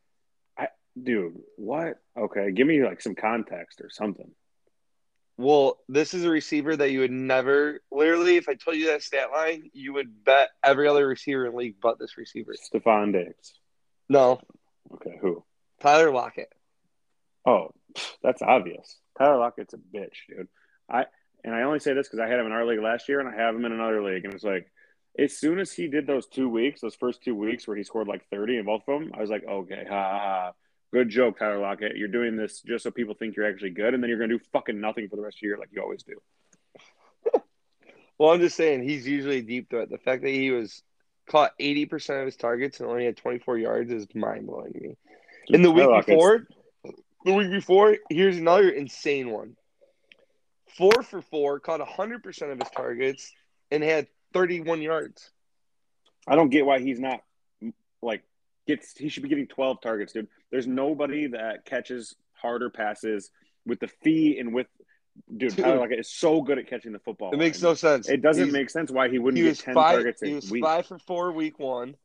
I 0.58 0.68
Dude, 1.02 1.40
what? 1.56 2.00
Okay, 2.18 2.52
give 2.52 2.68
me 2.68 2.84
like 2.84 3.02
some 3.02 3.16
context 3.16 3.80
or 3.82 3.90
something. 3.90 4.30
Well, 5.38 5.80
this 5.90 6.14
is 6.14 6.26
a 6.26 6.30
receiver 6.30 6.76
that 6.76 6.92
you 6.92 7.00
would 7.00 7.12
never. 7.12 7.82
Literally, 7.92 8.36
if 8.36 8.48
I 8.50 8.54
told 8.56 8.78
you 8.78 8.88
that 8.88 9.02
stat 9.02 9.32
line, 9.32 9.72
you 9.74 9.94
would 9.94 10.24
bet 10.24 10.50
every 10.64 10.88
other 10.88 11.08
receiver 11.08 11.48
in 11.48 11.56
league 11.56 11.78
but 11.82 11.98
this 11.98 12.18
receiver. 12.18 12.54
Stefon 12.54 13.14
Diggs. 13.14 13.54
No, 14.10 14.42
Okay, 14.96 15.18
who? 15.22 15.44
Tyler 15.80 16.12
Lockett. 16.12 16.52
Oh, 17.46 17.70
that's 18.22 18.42
obvious. 18.42 18.98
Tyler 19.18 19.38
Lockett's 19.38 19.74
a 19.74 19.78
bitch, 19.78 20.16
dude. 20.30 20.48
I 20.90 21.06
and 21.44 21.54
I 21.54 21.64
only 21.64 21.80
say 21.80 21.94
this 21.94 22.08
because 22.08 22.20
I 22.20 22.28
had 22.28 22.40
him 22.40 22.46
in 22.46 22.52
our 22.52 22.66
league 22.66 22.82
last 22.82 23.10
year, 23.10 23.20
and 23.20 23.30
I 23.30 23.36
have 23.36 23.56
him 23.56 23.66
in 23.66 23.72
another 23.72 24.04
league, 24.04 24.26
and 24.26 24.34
it's 24.34 24.44
like 24.44 24.72
as 25.20 25.38
soon 25.38 25.60
as 25.60 25.72
he 25.72 25.88
did 25.88 26.08
those 26.08 26.28
two 26.28 26.50
weeks, 26.50 26.82
those 26.82 26.96
first 26.96 27.22
two 27.24 27.36
weeks 27.36 27.68
where 27.68 27.78
he 27.78 27.84
scored 27.84 28.08
like 28.08 28.28
thirty 28.30 28.58
in 28.58 28.66
both 28.66 28.84
of 28.88 29.00
them, 29.00 29.12
I 29.14 29.22
was 29.22 29.30
like, 29.30 29.44
okay, 29.46 29.86
ha 29.88 30.20
ha. 30.20 30.52
Good 30.92 31.10
joke, 31.10 31.40
Tyler 31.40 31.58
Lockett. 31.58 31.98
You're 31.98 32.08
doing 32.08 32.38
this 32.38 32.62
just 32.62 32.84
so 32.84 32.92
people 32.92 33.16
think 33.16 33.36
you're 33.36 33.50
actually 33.50 33.72
good, 33.72 33.94
and 33.94 34.02
then 34.02 34.10
you're 34.10 34.20
gonna 34.20 34.38
do 34.38 34.44
fucking 34.54 34.80
nothing 34.80 35.10
for 35.10 35.16
the 35.16 35.24
rest 35.24 35.38
of 35.38 35.42
the 35.42 35.48
year 35.48 35.58
like 35.58 35.70
you 35.72 35.82
always 35.82 36.04
do. 36.04 36.22
Well, 38.20 38.32
I'm 38.32 38.40
just 38.40 38.56
saying 38.56 38.84
he's 38.84 39.08
usually 39.08 39.40
a 39.40 39.42
deep 39.42 39.72
threat. 39.72 39.90
The 39.90 39.98
fact 39.98 40.22
that 40.22 40.30
he 40.30 40.52
was 40.52 40.84
caught 41.30 41.58
80% 41.60 42.20
of 42.20 42.26
his 42.28 42.36
targets 42.36 42.80
and 42.80 42.88
only 42.88 43.06
had 43.06 43.18
24 43.18 43.58
yards 43.58 43.92
is 43.92 44.08
mind 44.14 44.46
blowing 44.46 44.72
to 44.74 44.80
me. 44.80 44.98
In 45.48 45.62
the 45.62 45.72
week 45.72 45.90
before, 46.06 46.48
the 47.26 47.34
week 47.34 47.52
before, 47.52 47.98
here's 48.10 48.38
another 48.38 48.70
insane 48.70 49.30
one. 49.30 49.56
Four 50.78 51.04
for 51.04 51.22
four, 51.22 51.60
caught 51.60 51.80
100% 51.80 52.52
of 52.52 52.60
his 52.60 52.70
targets 52.76 53.32
and 53.72 53.84
had 53.84 54.08
31 54.34 54.82
yards. 54.82 55.30
I 56.28 56.36
don't 56.36 56.50
get 56.50 56.66
why 56.66 56.80
he's 56.80 57.00
not 57.00 57.22
like 58.02 58.24
gets. 58.66 58.98
He 58.98 59.10
should 59.10 59.24
be 59.24 59.30
getting 59.30 59.48
twelve 59.48 59.82
targets, 59.82 60.14
dude. 60.14 60.30
There's 60.52 60.66
nobody 60.68 61.28
that 61.28 61.66
catches 61.66 62.16
harder 62.34 62.70
passes 62.70 63.30
with 63.66 63.82
the 63.82 63.90
fee 64.04 64.38
and 64.40 64.54
with 64.54 64.68
dude. 65.36 65.54
Dude. 65.54 65.66
Tyler 65.66 65.80
Lockett 65.80 66.00
is 66.00 66.10
so 66.10 66.42
good 66.42 66.58
at 66.60 66.68
catching 66.70 66.94
the 66.94 67.00
football. 67.00 67.34
It 67.34 67.38
makes 67.38 67.62
no 67.62 67.74
sense. 67.74 68.08
It 68.08 68.22
doesn't 68.22 68.46
He's- 68.46 68.54
make 68.54 68.70
sense 68.70 68.90
why 68.90 69.10
he 69.10 69.20
wouldn't 69.20 69.38
He 69.38 69.44
get 69.44 69.50
was 69.50 69.60
ten 69.60 69.74
five. 69.74 69.96
targets 69.96 70.22
He 70.22 70.34
was 70.34 70.50
week. 70.50 70.64
five 70.64 70.86
for 70.86 70.98
four 71.00 71.34
week 71.34 71.60
one. 71.60 71.96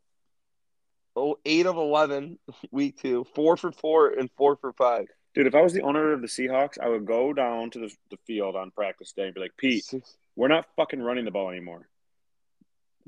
Oh, 1.18 1.38
eight 1.44 1.66
of 1.66 1.76
11 1.76 2.38
week 2.70 3.00
two. 3.00 3.26
Four 3.34 3.56
for 3.56 3.72
four 3.72 4.10
and 4.10 4.30
four 4.36 4.56
for 4.56 4.72
five. 4.72 5.06
Dude, 5.34 5.46
if 5.46 5.54
I 5.54 5.62
was 5.62 5.72
the 5.72 5.82
owner 5.82 6.12
of 6.12 6.20
the 6.20 6.26
Seahawks, 6.26 6.78
I 6.80 6.88
would 6.88 7.06
go 7.06 7.32
down 7.32 7.70
to 7.70 7.80
the, 7.80 7.94
the 8.10 8.16
field 8.26 8.56
on 8.56 8.70
practice 8.70 9.12
day 9.12 9.24
and 9.26 9.34
be 9.34 9.40
like, 9.40 9.56
Pete, 9.56 9.84
we're 10.36 10.48
not 10.48 10.66
fucking 10.76 11.00
running 11.00 11.24
the 11.24 11.30
ball 11.30 11.50
anymore. 11.50 11.88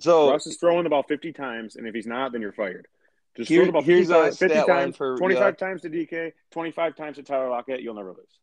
So 0.01 0.31
Russ 0.31 0.47
is 0.47 0.57
throwing 0.57 0.85
the 0.85 0.91
ball 0.91 1.03
50 1.03 1.33
times, 1.33 1.77
and 1.77 1.87
if 1.87 1.95
he's 1.95 2.07
not, 2.07 2.33
then 2.33 2.41
you're 2.41 2.53
fired. 2.53 2.89
Just 3.37 3.49
Here- 3.49 3.61
throw 3.61 3.67
the 3.67 3.73
ball 3.73 3.83
50, 3.83 4.07
times, 4.07 4.39
50 4.39 4.55
times, 4.67 4.97
for 4.97 5.17
25 5.17 5.43
yeah. 5.43 5.51
times 5.53 5.83
to 5.83 5.91
DK, 5.91 6.33
25 6.51 6.97
times 6.97 7.17
to 7.17 7.23
Tyler 7.23 7.49
Lockett. 7.49 7.81
You'll 7.81 7.95
never 7.95 8.11
lose. 8.11 8.39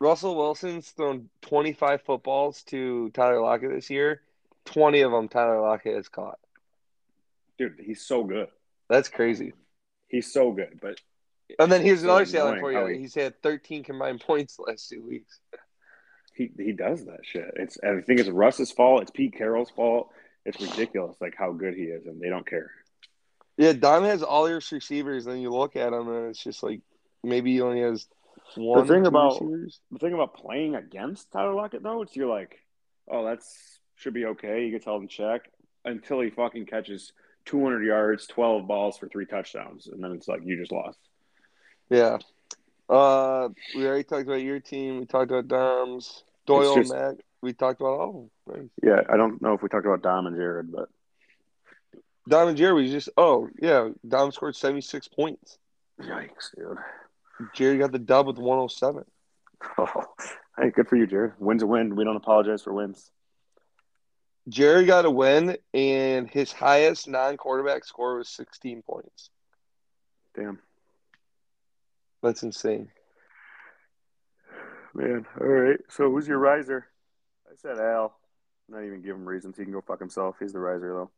Russell 0.00 0.36
Wilson's 0.36 0.90
thrown 0.90 1.28
25 1.42 2.02
footballs 2.02 2.62
to 2.64 3.10
Tyler 3.10 3.40
Lockett 3.40 3.70
this 3.70 3.88
year. 3.88 4.22
20 4.64 5.00
of 5.02 5.12
them 5.12 5.28
Tyler 5.28 5.60
Lockett 5.60 5.94
has 5.94 6.08
caught. 6.08 6.38
Dude, 7.58 7.80
he's 7.80 8.04
so 8.04 8.24
good. 8.24 8.48
That's 8.92 9.08
crazy. 9.08 9.54
He's 10.08 10.30
so 10.30 10.52
good. 10.52 10.78
But 10.82 11.00
And 11.58 11.72
then 11.72 11.80
here's 11.82 12.00
So 12.00 12.04
another 12.10 12.26
stat 12.26 12.60
for 12.60 12.70
you. 12.72 12.94
he- 12.94 13.00
He's 13.00 13.14
had 13.14 13.40
13 13.42 13.84
combined 13.84 14.20
points 14.26 14.56
the 14.56 14.64
last 14.68 14.88
two 14.90 15.02
weeks. 15.02 15.38
he 16.34 16.50
he 16.58 16.72
does 16.72 17.06
that 17.06 17.20
shit. 17.24 17.50
It's 17.56 17.78
and 17.78 17.98
I 17.98 18.02
think 18.02 18.20
it's 18.20 18.28
Russ's 18.28 18.70
fault. 18.70 19.02
It's 19.02 19.10
Pete 19.10 19.34
Carroll's 19.36 19.70
fault. 19.70 20.10
It's 20.44 20.60
ridiculous, 20.60 21.16
like 21.20 21.34
how 21.38 21.52
good 21.52 21.74
he 21.74 21.84
is, 21.84 22.04
and 22.06 22.20
they 22.20 22.28
don't 22.28 22.46
care. 22.46 22.70
Yeah, 23.56 23.72
Dom 23.72 24.04
has 24.04 24.22
all 24.22 24.48
your 24.48 24.60
receivers, 24.72 25.26
and 25.26 25.40
you 25.40 25.50
look 25.50 25.76
at 25.76 25.92
him, 25.92 26.08
and 26.08 26.28
it's 26.30 26.42
just 26.42 26.62
like 26.62 26.80
maybe 27.22 27.52
he 27.52 27.60
only 27.62 27.80
has 27.80 28.06
one. 28.56 28.80
The 28.86 28.92
thing 28.92 29.06
about- 29.06 29.40
receivers. 29.40 29.80
The 29.90 29.98
thing 30.00 30.12
about 30.14 30.34
playing 30.34 30.74
against 30.74 31.30
Tyler 31.32 31.54
Lockett 31.54 31.82
though, 31.82 32.02
it's 32.02 32.14
you're 32.16 32.28
like, 32.28 32.58
oh, 33.08 33.24
that's 33.24 33.78
should 33.96 34.14
be 34.14 34.26
okay. 34.26 34.64
You 34.66 34.70
get 34.72 34.84
held 34.84 35.00
in 35.02 35.08
check 35.08 35.50
until 35.84 36.20
he 36.20 36.30
fucking 36.30 36.66
catches 36.66 37.12
200 37.44 37.84
yards, 37.84 38.26
12 38.26 38.66
balls 38.66 38.98
for 38.98 39.08
three 39.08 39.26
touchdowns, 39.26 39.86
and 39.86 40.02
then 40.02 40.12
it's 40.12 40.28
like 40.28 40.40
you 40.44 40.56
just 40.56 40.72
lost. 40.72 40.98
Yeah. 41.90 42.18
Uh, 42.88 43.48
we 43.74 43.86
already 43.86 44.04
talked 44.04 44.26
about 44.26 44.42
your 44.42 44.60
team. 44.60 45.00
We 45.00 45.06
talked 45.06 45.30
about 45.30 45.48
Dom's. 45.48 46.24
Doyle 46.46 46.74
just- 46.76 46.92
and 46.92 47.16
Mac. 47.16 47.24
We 47.40 47.52
talked 47.52 47.80
about 47.80 47.98
all. 47.98 48.30
Oh, 48.48 48.52
nice. 48.54 48.68
Yeah, 48.82 49.00
I 49.12 49.16
don't 49.16 49.42
know 49.42 49.54
if 49.54 49.62
we 49.62 49.68
talked 49.68 49.84
about 49.86 50.00
Dom 50.02 50.26
and 50.26 50.36
Jared, 50.36 50.70
but 50.70 50.88
Dom 52.28 52.48
and 52.48 52.56
Jerry, 52.56 52.74
we 52.74 52.90
just. 52.90 53.08
Oh 53.16 53.48
yeah, 53.60 53.88
Dom 54.06 54.30
scored 54.30 54.54
76 54.54 55.08
points. 55.08 55.58
yikes, 56.00 56.54
dude. 56.56 56.78
Jared 57.52 57.80
got 57.80 57.90
the 57.90 57.98
dub 57.98 58.26
with 58.28 58.38
107. 58.38 59.04
Oh, 59.78 59.86
hey, 60.58 60.70
good 60.70 60.88
for 60.88 60.96
you, 60.96 61.06
Jared. 61.06 61.34
Win's 61.38 61.62
a 61.62 61.66
win. 61.66 61.94
We 61.94 62.04
don't 62.04 62.16
apologize 62.16 62.62
for 62.62 62.72
wins. 62.72 63.10
Jerry 64.48 64.86
got 64.86 65.04
a 65.04 65.10
win, 65.10 65.56
and 65.72 66.28
his 66.28 66.52
highest 66.52 67.08
non-quarterback 67.08 67.84
score 67.84 68.16
was 68.18 68.28
16 68.28 68.82
points. 68.82 69.30
Damn, 70.34 70.58
That's 72.22 72.42
insane. 72.42 72.88
man. 74.94 75.26
All 75.40 75.46
right. 75.46 75.78
So 75.90 76.10
who's 76.10 76.26
your 76.26 76.38
riser? 76.38 76.86
I 77.46 77.54
said 77.56 77.78
Al. 77.78 78.16
Not 78.68 78.84
even 78.84 79.02
give 79.02 79.14
him 79.14 79.26
reasons. 79.26 79.56
He 79.58 79.64
can 79.64 79.72
go 79.72 79.82
fuck 79.82 79.98
himself. 80.00 80.36
He's 80.40 80.52
the 80.54 80.58
riser 80.58 80.94
though. 80.94 81.10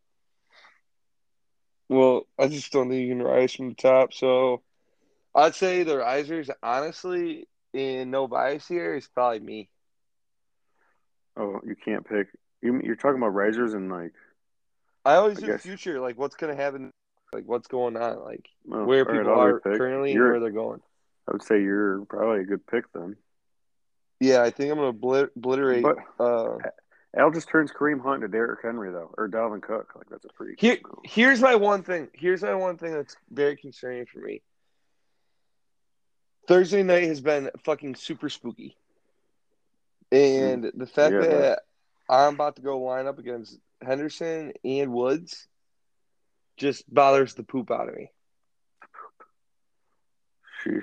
Well, 1.89 2.27
I 2.39 2.49
just 2.49 2.73
don't 2.73 2.89
think 2.89 3.03
you 3.03 3.15
can 3.15 3.23
rise 3.23 3.55
from 3.55 3.69
the 3.69 3.75
top. 3.77 4.13
So 4.13 4.63
I'd 5.35 5.55
say 5.55 5.83
the 5.85 5.99
risers, 5.99 6.51
honestly, 6.63 7.47
in 7.73 8.11
no 8.11 8.27
bias 8.27 8.67
here, 8.67 8.95
is 8.97 9.07
probably 9.07 9.41
me. 9.41 9.69
Oh, 11.37 11.61
you 11.65 11.77
can't 11.77 12.07
pick. 12.07 12.29
You, 12.65 12.81
you're 12.83 12.97
talking 12.97 13.19
about 13.19 13.35
risers 13.35 13.75
and 13.75 13.91
like 13.93 14.13
I 15.05 15.17
always 15.17 15.37
I 15.39 15.41
do 15.43 15.47
guess. 15.49 15.63
future, 15.63 16.01
like 16.01 16.19
what's 16.19 16.35
going 16.35 16.57
to 16.57 16.61
happen, 16.61 16.91
like 17.33 17.45
what's 17.47 17.69
going 17.69 17.97
on, 17.97 18.25
like 18.25 18.49
oh, 18.73 18.85
where 18.87 19.05
people 19.05 19.31
I'll 19.33 19.41
are 19.43 19.61
currently 19.61 20.11
and 20.11 20.17
You're- 20.19 20.31
where 20.31 20.41
they're 20.41 20.51
going. 20.51 20.81
I 21.29 21.33
would 21.33 21.43
say 21.43 21.63
you're 21.63 22.05
probably 22.07 22.41
a 22.41 22.45
good 22.45 22.67
pick 22.67 22.91
then. 22.93 23.17
Yeah, 24.21 24.43
I 24.43 24.51
think 24.51 24.71
I'm 24.71 24.79
going 24.79 24.93
to 24.93 24.99
blit- 24.99 25.31
obliterate. 25.37 25.83
But 25.83 25.97
uh, 26.23 26.59
Al 27.17 27.31
just 27.31 27.49
turns 27.49 27.71
Kareem 27.73 28.01
Hunt 28.03 28.23
to 28.23 28.29
Derrick 28.29 28.61
Henry 28.63 28.91
though, 28.91 29.15
or 29.17 29.29
Dalvin 29.29 29.63
Cook. 29.63 29.93
Like 29.97 30.09
that's 30.11 30.25
a 30.25 30.29
pretty. 30.29 30.55
Here, 30.59 30.79
move. 30.87 30.97
here's 31.05 31.41
my 31.41 31.55
one 31.55 31.83
thing. 31.83 32.09
Here's 32.15 32.43
my 32.43 32.55
one 32.55 32.77
thing 32.79 32.93
that's 32.93 33.17
very 33.31 33.57
concerning 33.57 34.05
for 34.07 34.19
me. 34.21 34.43
Thursday 36.47 36.83
night 36.83 37.05
has 37.05 37.21
been 37.21 37.51
fucking 37.65 37.95
super 37.95 38.29
spooky, 38.29 38.77
and 40.13 40.71
the 40.75 40.87
fact 40.87 41.15
Yeah, 41.15 41.21
that 41.21 41.61
I'm 42.09 42.35
about 42.35 42.57
to 42.57 42.63
go 42.63 42.81
line 42.81 43.07
up 43.07 43.19
against 43.19 43.59
Henderson 43.83 44.53
and 44.65 44.93
Woods 44.93 45.47
just 46.57 46.93
bothers 46.93 47.35
the 47.35 47.43
poop 47.43 47.71
out 47.71 47.89
of 47.89 47.95
me. 47.95 48.11
Sheesh. 50.65 50.83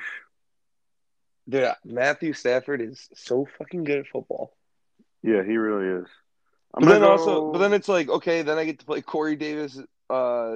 Dude, 1.50 1.72
Matthew 1.84 2.34
Stafford 2.34 2.82
is 2.82 3.10
so 3.16 3.48
fucking 3.58 3.84
good 3.84 4.00
at 4.00 4.08
football. 4.08 4.56
Yeah, 5.24 5.44
he 5.44 5.58
really 5.58 6.02
is. 6.02 6.08
I'm 6.74 6.84
But 6.84 6.92
then 6.92 7.02
gonna 7.02 7.12
also, 7.12 7.52
but 7.52 7.58
then 7.60 7.74
it's 7.74 7.90
like, 7.90 8.08
okay, 8.08 8.44
then 8.44 8.58
I 8.58 8.64
get 8.64 8.80
to 8.80 8.86
play 8.86 9.02
Corey 9.02 9.36
Davis, 9.36 9.78
uh, 10.10 10.56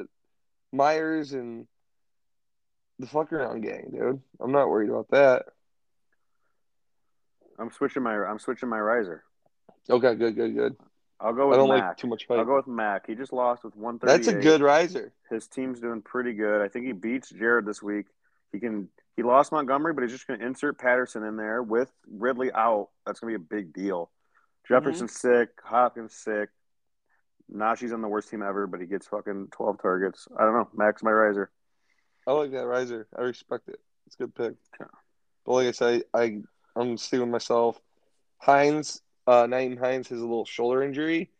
Myers, 0.71 1.33
and 1.33 1.67
the 2.99 3.07
fuck 3.07 3.33
around 3.33 3.61
gang, 3.61 3.89
dude. 3.91 4.21
I'm 4.39 4.51
not 4.53 4.69
worried 4.69 4.89
about 4.89 5.09
that. 5.09 5.45
I'm 7.59 7.71
switching 7.71 8.03
my 8.03 8.15
I'm 8.15 8.39
switching 8.39 8.69
my 8.69 8.79
riser. 8.79 9.24
Okay, 9.89 10.15
good, 10.15 10.35
good, 10.35 10.55
good. 10.55 10.75
I'll 11.19 11.33
go 11.33 11.43
I 11.43 11.45
with 11.45 11.57
don't 11.57 11.69
Mac. 11.69 11.83
like 11.83 11.97
too 11.97 12.07
much 12.07 12.25
I'll 12.29 12.43
go 12.43 12.57
with 12.57 12.67
Mac. 12.67 13.07
He 13.07 13.15
just 13.15 13.31
lost 13.31 13.63
with 13.63 13.75
138. 13.75 14.17
That's 14.17 14.27
a 14.27 14.41
good 14.41 14.61
riser. 14.61 15.13
His 15.29 15.47
team's 15.47 15.79
doing 15.79 16.01
pretty 16.01 16.33
good. 16.33 16.61
I 16.61 16.67
think 16.67 16.85
he 16.85 16.91
beats 16.91 17.29
Jared 17.29 17.65
this 17.65 17.81
week. 17.81 18.07
He 18.51 18.59
can. 18.59 18.89
He 19.15 19.23
lost 19.23 19.53
Montgomery, 19.53 19.93
but 19.93 20.03
he's 20.03 20.11
just 20.11 20.27
going 20.27 20.41
to 20.41 20.45
insert 20.45 20.77
Patterson 20.77 21.23
in 21.23 21.37
there 21.37 21.63
with 21.63 21.89
Ridley 22.05 22.51
out. 22.51 22.89
That's 23.05 23.21
going 23.21 23.33
to 23.33 23.39
be 23.39 23.45
a 23.45 23.61
big 23.61 23.73
deal. 23.73 24.11
Jefferson's 24.67 25.13
mm-hmm. 25.13 25.41
sick. 25.41 25.49
Hopkins 25.63 26.13
sick. 26.13 26.49
Najee's 27.53 27.93
on 27.93 28.01
the 28.01 28.07
worst 28.07 28.29
team 28.29 28.41
ever, 28.41 28.67
but 28.67 28.81
he 28.81 28.87
gets 28.87 29.07
fucking 29.07 29.49
12 29.51 29.81
targets. 29.81 30.27
I 30.37 30.43
don't 30.43 30.53
know. 30.53 30.67
Max 30.73 31.01
my 31.01 31.11
riser. 31.11 31.49
I 32.27 32.31
like 32.31 32.51
that 32.51 32.65
riser. 32.65 33.07
I 33.17 33.21
respect 33.21 33.69
it. 33.69 33.79
It's 34.07 34.15
a 34.15 34.23
good 34.23 34.35
pick. 34.35 34.53
But 35.45 35.53
like 35.53 35.67
I 35.67 35.71
said, 35.71 36.03
I 36.13 36.41
I'm 36.75 36.97
sticking 36.97 37.21
with 37.21 37.29
myself. 37.29 37.79
Hines, 38.37 39.01
uh, 39.27 39.43
Nyheim 39.43 39.79
Hines 39.79 40.07
has 40.09 40.19
a 40.19 40.25
little 40.25 40.45
shoulder 40.45 40.83
injury, 40.83 41.31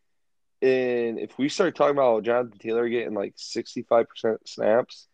and 0.62 1.18
if 1.18 1.38
we 1.38 1.48
start 1.48 1.76
talking 1.76 1.96
about 1.96 2.24
Jonathan 2.24 2.58
Taylor 2.58 2.88
getting 2.88 3.14
like 3.14 3.34
65 3.36 4.08
percent 4.08 4.48
snaps, 4.48 5.08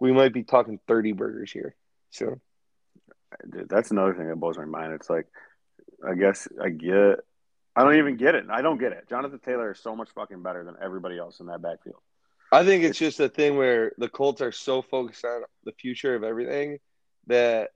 we 0.00 0.12
might 0.12 0.32
be 0.32 0.42
talking 0.42 0.78
30 0.86 1.12
burgers 1.12 1.52
here. 1.52 1.74
So 2.10 2.40
Dude, 3.50 3.68
that's 3.68 3.90
another 3.90 4.14
thing 4.14 4.28
that 4.28 4.36
blows 4.36 4.58
my 4.58 4.64
mind. 4.64 4.92
It's 4.92 5.10
like, 5.10 5.26
I 6.06 6.14
guess 6.14 6.48
I 6.62 6.70
get. 6.70 7.20
I 7.76 7.82
don't 7.82 7.96
even 7.96 8.16
get 8.16 8.34
it. 8.36 8.46
I 8.50 8.62
don't 8.62 8.78
get 8.78 8.92
it. 8.92 9.08
Jonathan 9.08 9.40
Taylor 9.40 9.72
is 9.72 9.80
so 9.80 9.96
much 9.96 10.08
fucking 10.10 10.42
better 10.42 10.64
than 10.64 10.76
everybody 10.80 11.18
else 11.18 11.40
in 11.40 11.46
that 11.46 11.60
backfield. 11.60 11.96
I 12.52 12.64
think 12.64 12.84
it's 12.84 12.98
just 12.98 13.18
a 13.18 13.28
thing 13.28 13.56
where 13.56 13.92
the 13.98 14.08
Colts 14.08 14.40
are 14.40 14.52
so 14.52 14.80
focused 14.80 15.24
on 15.24 15.42
the 15.64 15.72
future 15.72 16.14
of 16.14 16.22
everything 16.22 16.78
that, 17.26 17.70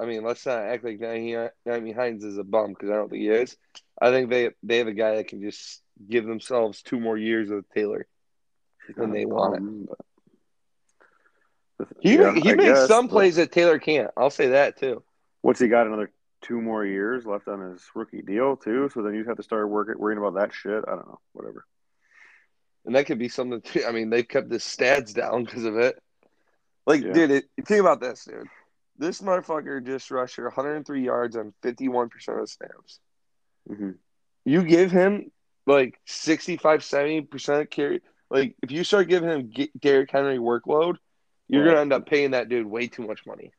I 0.00 0.06
mean, 0.06 0.22
let's 0.24 0.46
not 0.46 0.60
act 0.60 0.84
like 0.84 0.98
Nyheim 0.98 1.50
Nyheim 1.66 1.94
Hines 1.94 2.24
is 2.24 2.38
a 2.38 2.44
bum 2.44 2.70
because 2.70 2.90
I 2.90 2.94
don't 2.94 3.10
think 3.10 3.22
he 3.22 3.28
is. 3.28 3.56
I 4.00 4.10
think 4.10 4.30
they 4.30 4.50
they 4.62 4.78
have 4.78 4.86
a 4.88 4.94
guy 4.94 5.16
that 5.16 5.28
can 5.28 5.42
just 5.42 5.82
give 6.08 6.24
themselves 6.24 6.82
two 6.82 6.98
more 6.98 7.18
years 7.18 7.50
with 7.50 7.68
Taylor. 7.70 8.06
He's 8.86 8.96
When 8.96 9.12
they 9.12 9.24
um, 9.24 9.30
want 9.30 9.56
it. 9.56 9.60
bum, 9.60 9.88
but- 9.88 9.98
He 12.00 12.14
Yeah, 12.16 12.34
he 12.34 12.52
I 12.52 12.54
makes 12.54 12.64
guess, 12.80 12.88
some 12.88 13.08
plays 13.08 13.36
that 13.36 13.52
Taylor 13.52 13.78
can't. 13.78 14.10
I'll 14.16 14.30
say 14.30 14.48
that 14.48 14.78
too. 14.78 15.02
What's 15.42 15.60
he 15.60 15.68
got? 15.68 15.86
Another 15.86 16.10
two 16.42 16.60
more 16.60 16.84
years 16.86 17.26
left 17.26 17.48
on 17.48 17.60
his 17.72 17.82
rookie 17.94 18.22
deal 18.22 18.56
too. 18.56 18.88
So 18.92 19.02
then 19.02 19.14
you'd 19.14 19.26
have 19.26 19.36
to 19.36 19.42
start 19.42 19.68
working 19.68 19.98
worrying 19.98 20.18
about 20.18 20.34
that 20.34 20.54
shit. 20.54 20.84
I 20.86 20.90
don't 20.92 21.06
know. 21.08 21.20
Whatever. 21.32 21.64
And 22.86 22.94
that 22.94 23.06
could 23.06 23.18
be 23.18 23.28
something. 23.28 23.60
Too. 23.60 23.84
I 23.86 23.92
mean, 23.92 24.08
they've 24.10 24.26
kept 24.26 24.50
his 24.50 24.62
stats 24.62 25.14
down 25.14 25.44
because 25.44 25.64
of 25.64 25.76
it. 25.76 25.98
Like, 26.86 27.02
Yeah. 27.02 27.12
dude, 27.12 27.30
it, 27.30 27.44
think 27.66 27.80
about 27.80 28.00
this, 28.00 28.24
dude. 28.24 28.48
This 29.00 29.22
motherfucker 29.22 29.84
just 29.84 30.10
rushed 30.10 30.34
for 30.34 30.44
103 30.44 31.02
yards 31.02 31.34
on 31.34 31.54
51% 31.62 32.04
of 32.28 32.40
the 32.42 32.46
snaps. 32.46 33.00
hmm 33.66 33.92
You 34.44 34.62
give 34.62 34.90
him 34.90 35.32
like 35.66 35.98
65, 36.04 36.80
70% 36.80 37.70
carry. 37.70 38.02
Like, 38.28 38.56
if 38.62 38.70
you 38.70 38.84
start 38.84 39.08
giving 39.08 39.30
him 39.30 39.50
G- 39.50 39.70
Derrick 39.80 40.10
Henry 40.10 40.36
workload, 40.36 40.96
you're 41.48 41.62
Right. 41.62 41.68
going 41.68 41.76
to 41.76 41.80
end 41.80 41.92
up 41.94 42.06
paying 42.06 42.32
that 42.32 42.50
dude 42.50 42.66
way 42.66 42.88
too 42.88 43.06
much 43.06 43.24
money. 43.26 43.52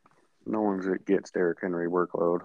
No 0.46 0.62
one 0.62 0.80
gets 1.08 1.32
Derrick 1.32 1.58
Henry 1.60 1.88
workload. 1.90 2.42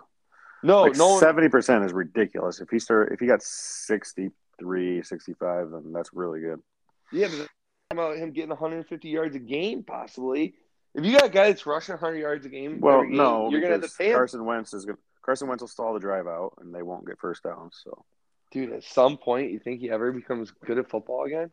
No, 0.63 0.81
like 0.83 0.97
no 0.97 1.21
seventy 1.21 1.51
percent 1.51 1.85
is 1.85 1.93
ridiculous. 1.93 2.61
If 2.61 2.71
he 2.71 2.79
start, 2.79 3.13
if 3.13 3.21
he 3.21 3.27
got 3.27 3.43
63, 3.43 5.03
65, 5.03 5.71
then 5.71 5.93
that's 5.93 6.11
really 6.15 6.41
good. 6.41 6.61
Yeah, 7.13 7.29
but 7.29 7.47
about 7.91 8.17
him 8.17 8.33
getting 8.33 8.49
150 8.51 9.09
yards 9.09 9.37
a 9.37 9.39
game, 9.39 9.83
possibly. 9.85 10.55
If 10.97 11.05
you 11.05 11.13
got 11.13 11.27
a 11.27 11.29
guy 11.29 11.49
that's 11.49 11.67
rushing 11.67 11.93
100 11.93 12.17
yards 12.19 12.47
a 12.47 12.49
game, 12.49 12.81
Well, 12.81 13.03
game, 13.03 13.17
no, 13.17 13.51
you're 13.51 13.61
gonna 13.61 13.75
have 13.75 13.83
to 13.83 13.91
pay 13.97 14.09
him. 14.11 14.15
Carson 14.17 14.45
Wentz 14.45 14.73
is 14.75 14.85
gonna, 14.87 14.99
Carson 15.23 15.47
Wentz 15.47 15.61
will 15.63 15.69
stall 15.69 15.93
the 15.95 16.01
drive 16.01 16.27
out, 16.27 16.55
and 16.61 16.75
they 16.75 16.83
won't 16.83 17.07
get 17.07 17.19
first 17.21 17.43
down. 17.43 17.71
So 17.73 18.05
Dude, 18.51 18.73
at 18.73 18.83
some 18.85 19.17
point, 19.19 19.51
you 19.51 19.59
think 19.59 19.81
he 19.81 19.91
ever 19.91 20.11
becomes 20.13 20.53
good 20.65 20.79
at 20.79 20.89
football 20.89 21.25
again? 21.25 21.51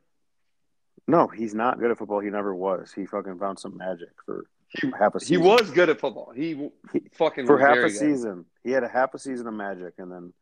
no, 1.08 1.28
he's 1.28 1.54
not 1.54 1.80
good 1.80 1.92
at 1.92 1.98
football. 1.98 2.20
He 2.22 2.30
never 2.30 2.56
was. 2.56 2.94
He 2.94 3.06
fucking 3.06 3.38
found 3.40 3.60
some 3.60 3.76
magic 3.78 4.10
for 4.26 4.46
half 4.98 5.16
a 5.16 5.20
He 5.20 5.36
was 5.38 5.70
good 5.72 5.90
at 5.90 6.00
football. 6.00 6.32
He 6.34 6.70
fucking 7.14 7.46
for 7.46 7.60
half 7.60 7.78
a 7.78 7.82
good. 7.82 7.92
season. 7.92 8.46
He 8.64 8.72
had 8.72 8.84
a 8.84 8.88
half 8.88 9.14
a 9.14 9.20
season 9.20 9.48
of 9.48 9.54
magic, 9.54 9.96
and 9.98 10.10
then 10.12 10.34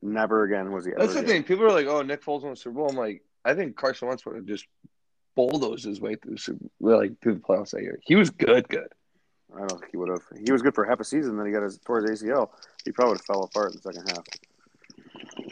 never 0.00 0.42
again 0.44 0.72
was 0.72 0.84
he. 0.86 0.92
That's 0.96 1.14
the 1.14 1.22
thing. 1.22 1.44
People 1.44 1.64
are 1.64 1.70
like, 1.72 1.86
"Oh, 1.86 2.02
Nick 2.02 2.22
Foles 2.24 2.42
won 2.42 2.50
the 2.50 2.56
Super 2.56 2.74
Bowl." 2.76 2.88
I'm 2.90 2.96
like, 2.96 3.22
I 3.44 3.54
think 3.54 3.76
Carson 3.76 4.08
Wentz 4.08 4.26
would 4.26 4.34
have 4.36 4.46
just 4.46 4.66
bulldozed 5.34 5.84
his 5.84 6.00
way 6.00 6.16
through 6.16 6.36
like 6.80 7.20
through 7.20 7.34
the 7.34 7.40
playoffs 7.40 7.70
that 7.70 7.82
year. 7.82 7.98
He 8.04 8.14
was 8.16 8.30
good, 8.30 8.68
good. 8.68 8.88
I 9.54 9.60
don't 9.60 9.80
think 9.80 9.90
he 9.90 9.96
would 9.96 10.08
have. 10.08 10.22
He 10.44 10.50
was 10.52 10.62
good 10.62 10.74
for 10.74 10.84
half 10.84 11.00
a 11.00 11.04
season, 11.04 11.36
then 11.36 11.46
he 11.46 11.52
got 11.52 11.62
his 11.62 11.74
his 11.74 12.22
ACL. 12.22 12.50
He 12.84 12.92
probably 12.92 13.12
would 13.12 13.18
have 13.18 13.26
fell 13.26 13.42
apart 13.44 13.72
in 13.72 13.76
the 13.76 13.82
second 13.82 14.08
half. 14.10 14.24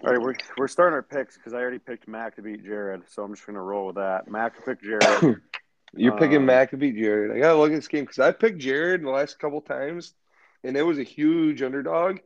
All 0.03 0.13
right, 0.13 0.21
we're, 0.21 0.35
we're 0.57 0.69
starting 0.69 0.95
our 0.95 1.03
picks 1.03 1.37
because 1.37 1.53
I 1.53 1.59
already 1.59 1.79
picked 1.79 2.09
Mac 2.09 2.37
to 2.37 2.43
beat 2.43 2.65
Jared, 2.65 3.03
so 3.09 3.23
I'm 3.23 3.35
just 3.35 3.47
gonna 3.47 3.63
roll 3.63 3.87
with 3.87 3.97
that. 3.97 4.29
Mac 4.31 4.65
picked 4.65 4.83
Jared. 4.83 5.37
You're 5.95 6.17
picking 6.17 6.39
Um, 6.39 6.47
Mac 6.47 6.71
to 6.71 6.77
beat 6.77 6.97
Jared. 6.97 7.37
I 7.37 7.39
gotta 7.41 7.59
look 7.59 7.73
at 7.73 7.77
this 7.77 7.89
game 7.89 8.05
because 8.05 8.19
I 8.19 8.33
picked 8.33 8.59
Jared 8.59 9.03
the 9.03 9.11
last 9.11 9.39
couple 9.39 9.61
times, 9.61 10.15
and 10.65 10.77
it 10.77 10.83
was 10.83 10.99
a 10.99 11.03
huge 11.03 11.63
underdog. 11.63 12.19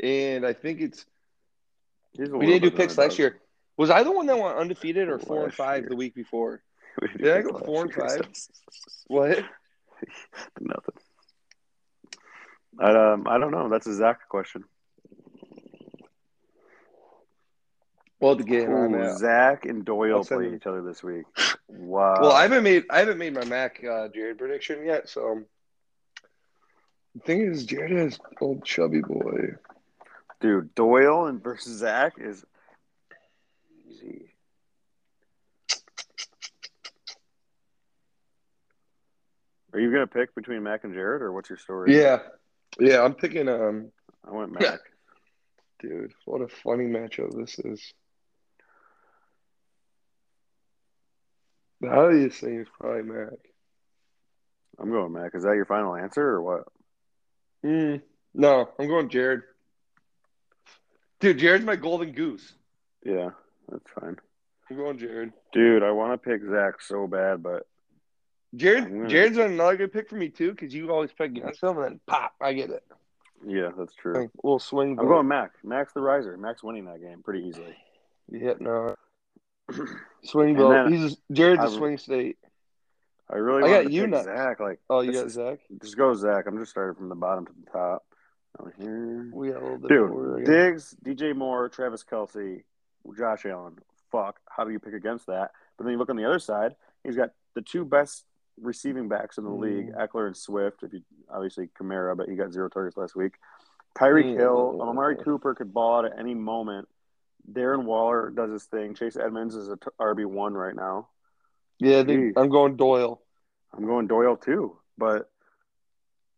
And 0.00 0.46
I 0.46 0.52
think 0.54 0.80
it's 0.80 1.04
we 2.16 2.46
didn't 2.46 2.62
do 2.62 2.70
picks 2.70 2.94
underdog. 2.94 2.98
last 2.98 3.18
year. 3.18 3.40
Was 3.76 3.90
I 3.90 4.02
the 4.02 4.10
one 4.12 4.26
that 4.26 4.38
went 4.38 4.56
undefeated 4.56 5.08
or 5.08 5.18
four 5.18 5.44
and 5.44 5.54
five 5.54 5.82
year. 5.82 5.88
the 5.90 5.96
week 5.96 6.14
before? 6.14 6.62
Didn't 7.16 7.26
I 7.26 7.36
pick 7.36 7.46
go 7.46 7.52
last 7.52 7.66
four 7.66 7.82
and 7.82 7.92
five? 7.92 8.28
What? 9.06 9.38
Nothing. 10.60 10.94
I, 12.78 13.12
um, 13.12 13.26
I 13.28 13.38
don't 13.38 13.50
know. 13.50 13.68
That's 13.68 13.88
a 13.88 13.94
Zach 13.94 14.28
question. 14.28 14.64
Well, 18.20 18.36
the 18.36 18.44
game 18.44 18.70
Ooh. 18.70 19.18
Zach 19.18 19.64
and 19.64 19.84
Doyle 19.84 20.24
play 20.24 20.54
each 20.54 20.66
other 20.66 20.82
this 20.82 21.02
week. 21.02 21.24
Wow. 21.72 22.18
Well, 22.20 22.32
I 22.32 22.42
haven't 22.42 22.64
made 22.64 22.86
I 22.90 22.98
haven't 22.98 23.18
made 23.18 23.32
my 23.32 23.44
Mac 23.44 23.82
uh, 23.84 24.08
Jared 24.08 24.38
prediction 24.38 24.84
yet, 24.84 25.08
so 25.08 25.44
the 27.14 27.20
thing 27.20 27.42
is, 27.42 27.64
Jared 27.64 27.92
has 27.92 28.18
old 28.40 28.64
chubby 28.64 29.02
boy. 29.02 29.54
Dude, 30.40 30.74
Doyle 30.74 31.26
and 31.26 31.40
versus 31.40 31.78
Zach 31.78 32.14
is 32.18 32.44
easy. 33.88 34.29
Are 39.72 39.80
you 39.80 39.92
gonna 39.92 40.06
pick 40.06 40.34
between 40.34 40.62
Mac 40.62 40.84
and 40.84 40.94
Jared, 40.94 41.22
or 41.22 41.32
what's 41.32 41.48
your 41.48 41.58
story? 41.58 41.96
Yeah, 41.96 42.18
yeah, 42.78 43.02
I'm 43.02 43.14
picking 43.14 43.48
um, 43.48 43.90
I 44.26 44.32
went 44.32 44.52
Mac. 44.52 44.80
dude, 45.80 46.12
what 46.24 46.40
a 46.40 46.48
funny 46.48 46.84
matchup 46.84 47.36
this 47.36 47.58
is. 47.58 47.94
The 51.80 51.88
highest 51.88 52.40
thing 52.40 52.60
is 52.60 52.68
probably 52.78 53.02
Mac. 53.02 53.38
I'm 54.78 54.90
going 54.90 55.12
Mac. 55.12 55.34
Is 55.34 55.44
that 55.44 55.54
your 55.54 55.66
final 55.66 55.94
answer, 55.94 56.22
or 56.22 56.42
what? 56.42 56.64
Mm, 57.64 58.02
no, 58.34 58.68
I'm 58.78 58.88
going 58.88 59.08
Jared. 59.08 59.42
Dude, 61.20 61.38
Jared's 61.38 61.64
my 61.64 61.76
golden 61.76 62.12
goose. 62.12 62.54
Yeah, 63.04 63.30
that's 63.68 63.90
fine. 63.98 64.16
I'm 64.70 64.76
going 64.76 64.98
Jared. 64.98 65.32
Dude, 65.52 65.82
I 65.82 65.90
want 65.90 66.12
to 66.12 66.30
pick 66.30 66.42
Zach 66.48 66.80
so 66.80 67.06
bad, 67.06 67.42
but 67.42 67.66
Jared, 68.56 69.08
Jared's 69.08 69.36
another 69.38 69.76
good 69.76 69.92
pick 69.92 70.08
for 70.08 70.16
me 70.16 70.28
too, 70.28 70.50
because 70.50 70.74
you 70.74 70.90
always 70.90 71.12
pick 71.12 71.30
against 71.30 71.62
him, 71.62 71.76
and 71.78 71.84
then 71.84 72.00
pop, 72.06 72.32
I 72.40 72.52
get 72.52 72.70
it. 72.70 72.82
yeah, 73.46 73.70
that's 73.78 73.94
true. 73.94 74.14
Like, 74.14 74.30
little 74.42 74.58
swing. 74.58 74.98
I'm 74.98 75.06
going 75.06 75.28
Mac. 75.28 75.52
Mac's 75.62 75.92
the 75.92 76.00
riser. 76.00 76.36
Mac's 76.36 76.62
winning 76.62 76.86
that 76.86 77.00
game 77.00 77.22
pretty 77.22 77.46
easily. 77.46 77.76
Yeah, 78.30 78.54
no. 78.58 78.96
Swing 80.24 80.56
vote. 80.56 80.70
then 80.70 80.92
He's 80.92 81.16
Jared's 81.32 81.60
a 81.62 81.66
I- 81.66 81.76
swing 81.76 81.98
state. 81.98 82.36
I 83.32 83.36
really 83.36 83.62
I 83.72 83.84
got 83.84 83.92
you 83.92 84.08
next. 84.08 84.24
Zach. 84.24 84.58
Like, 84.58 84.80
Oh, 84.90 85.02
you 85.02 85.12
got 85.12 85.30
Zach. 85.30 85.60
just 85.80 85.96
go 85.96 86.12
Zach. 86.14 86.46
I'm 86.48 86.58
just 86.58 86.72
starting 86.72 86.96
from 86.96 87.08
the 87.08 87.14
bottom 87.14 87.46
to 87.46 87.52
the 87.64 87.70
top. 87.70 88.04
Over 88.58 88.74
here. 88.76 89.30
We 89.32 89.50
got 89.50 89.58
a 89.62 89.64
little 89.64 89.78
bit 89.78 89.88
Dude, 89.88 90.40
again. 90.42 90.44
Diggs, 90.72 90.96
DJ 91.04 91.36
Moore, 91.36 91.68
Travis 91.68 92.02
Kelce, 92.02 92.64
Josh 93.16 93.46
Allen. 93.46 93.78
Fuck. 94.10 94.40
How 94.48 94.64
do 94.64 94.72
you 94.72 94.80
pick 94.80 94.94
against 94.94 95.26
that? 95.28 95.52
But 95.78 95.84
then 95.84 95.92
you 95.92 95.98
look 95.98 96.10
on 96.10 96.16
the 96.16 96.24
other 96.24 96.40
side, 96.40 96.74
he's 97.04 97.14
got 97.14 97.30
the 97.54 97.62
two 97.62 97.84
best 97.84 98.24
receiving 98.60 99.08
backs 99.08 99.38
in 99.38 99.44
the 99.44 99.50
league, 99.50 99.92
Mm. 99.92 99.96
Ekeler 100.08 100.26
and 100.26 100.36
Swift. 100.36 100.82
If 100.82 100.92
you 100.92 101.02
obviously 101.30 101.68
Kamara, 101.78 102.16
but 102.16 102.28
he 102.28 102.36
got 102.36 102.52
zero 102.52 102.68
targets 102.68 102.96
last 102.96 103.16
week. 103.16 103.34
Tyreek 103.96 104.34
Mm. 104.34 104.38
Hill, 104.38 104.78
Amari 104.82 105.16
Cooper 105.16 105.54
could 105.54 105.72
ball 105.74 105.98
out 105.98 106.04
at 106.04 106.18
any 106.18 106.34
moment. 106.34 106.88
Darren 107.50 107.84
Waller 107.84 108.30
does 108.30 108.50
his 108.50 108.64
thing. 108.64 108.94
Chase 108.94 109.16
Edmonds 109.16 109.54
is 109.54 109.68
a 109.68 109.76
t- 109.76 109.86
RB 109.98 110.24
one 110.26 110.54
right 110.54 110.74
now. 110.76 111.08
Yeah, 111.78 112.00
I 112.00 112.04
think 112.04 112.36
Jeez. 112.36 112.40
I'm 112.40 112.50
going 112.50 112.76
Doyle. 112.76 113.22
I'm 113.72 113.86
going 113.86 114.06
Doyle 114.06 114.36
too, 114.36 114.76
but 114.98 115.30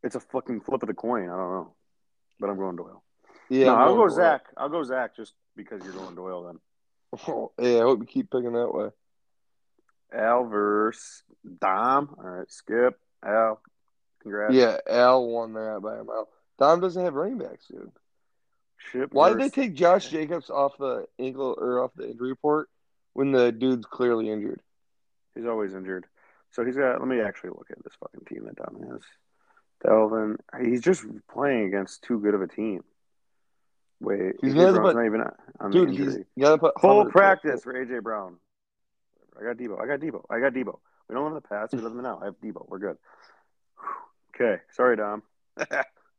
it's 0.03 0.15
a 0.15 0.21
fucking 0.21 0.61
flip 0.61 0.83
of 0.83 0.87
the 0.87 0.95
coin. 0.95 1.25
I 1.25 1.37
don't 1.37 1.51
know, 1.53 1.75
but 2.39 2.49
I'm 2.51 2.57
going 2.57 2.77
Doyle. 2.77 3.03
Yeah, 3.49 3.67
no, 3.67 3.75
I'll 3.75 3.95
go 3.97 4.07
Doyle. 4.07 4.17
Zach. 4.17 4.43
I'll 4.57 4.69
go 4.69 4.83
Zach 4.85 5.15
just 5.17 5.35
because 5.57 5.83
you're 5.85 5.93
going 5.93 6.15
Doyle 6.15 6.45
then. 6.45 6.61
Oh, 7.29 7.53
yeah, 7.59 7.79
I 7.79 7.83
hope 7.83 8.01
you 8.01 8.07
keep 8.07 8.31
picking 8.31 8.53
that 8.53 8.73
way. 8.73 8.91
Al 10.15 10.45
versus 10.45 11.23
Dom. 11.61 12.15
All 12.19 12.25
right, 12.25 12.51
Skip. 12.51 12.99
Al. 13.25 13.61
Congrats. 14.23 14.55
Yeah, 14.55 14.79
Al 14.89 15.27
won 15.27 15.55
that 15.55 15.81
by 15.83 15.97
a 15.99 16.05
mile. 16.05 16.29
Dom 16.59 16.81
doesn't 16.81 17.05
have 17.05 17.15
running 17.15 17.39
backs, 17.39 17.67
dude. 17.69 17.91
Chip 18.91 19.13
Why 19.13 19.31
did 19.31 19.39
they 19.39 19.49
take 19.49 19.75
Josh 19.75 20.09
Jacobs 20.09 20.51
off 20.51 20.77
the 20.79 21.07
ankle 21.19 21.57
or 21.59 21.83
off 21.83 21.93
the 21.97 22.11
injury 22.11 22.31
report 22.31 22.69
when 23.13 23.33
the 23.33 23.53
dude's 23.53 23.87
clearly 23.87 24.31
injured? 24.31 24.61
He's 25.35 25.47
always 25.47 25.75
injured. 25.75 26.07
So 26.51 26.65
he's 26.65 26.77
got. 26.77 26.99
Let 26.99 27.09
me 27.09 27.21
actually 27.21 27.51
look 27.51 27.69
at 27.71 27.83
this 27.83 27.95
fucking 28.01 28.27
team 28.27 28.45
that 28.45 28.57
Dom 28.57 28.91
has. 28.91 29.01
Dalvin. 29.85 30.37
He's 30.63 30.83
just 30.83 31.05
playing 31.33 31.67
against 31.67 32.03
too 32.03 32.21
good 32.21 32.35
of 32.35 32.43
a 32.43 32.47
team. 32.49 32.85
Wait, 34.01 34.35
He's 34.43 34.53
AJ 34.53 34.55
gonna 34.57 34.67
have 34.67 34.75
Brown's 34.75 34.89
put- 34.89 34.97
not 34.97 35.07
even 35.07 35.25
on 35.61 35.71
Dude, 35.71 35.89
the 35.89 35.93
he's 35.93 36.15
you 36.17 36.25
gotta 36.41 36.59
put 36.59 36.81
Full 36.81 37.07
practice 37.07 37.63
for 37.63 37.73
AJ 37.73 38.03
Brown. 38.03 38.37
I 39.39 39.45
got 39.45 39.57
Deebo. 39.57 39.81
I 39.83 39.87
got 39.87 40.01
Deebo. 40.01 40.25
I 40.31 40.41
got 40.41 40.53
Deebo. 40.53 40.79
We 41.09 41.15
don't 41.15 41.25
live 41.25 41.33
in 41.33 41.35
the 41.35 41.41
past. 41.41 41.73
We 41.73 41.81
live 41.81 41.93
in 41.93 41.97
the 41.97 42.03
now. 42.03 42.19
I 42.21 42.27
have 42.27 42.41
Deebo. 42.41 42.69
We're 42.69 42.79
good. 42.79 42.97
Okay. 44.35 44.63
Sorry, 44.73 44.97
Dom. 44.97 45.23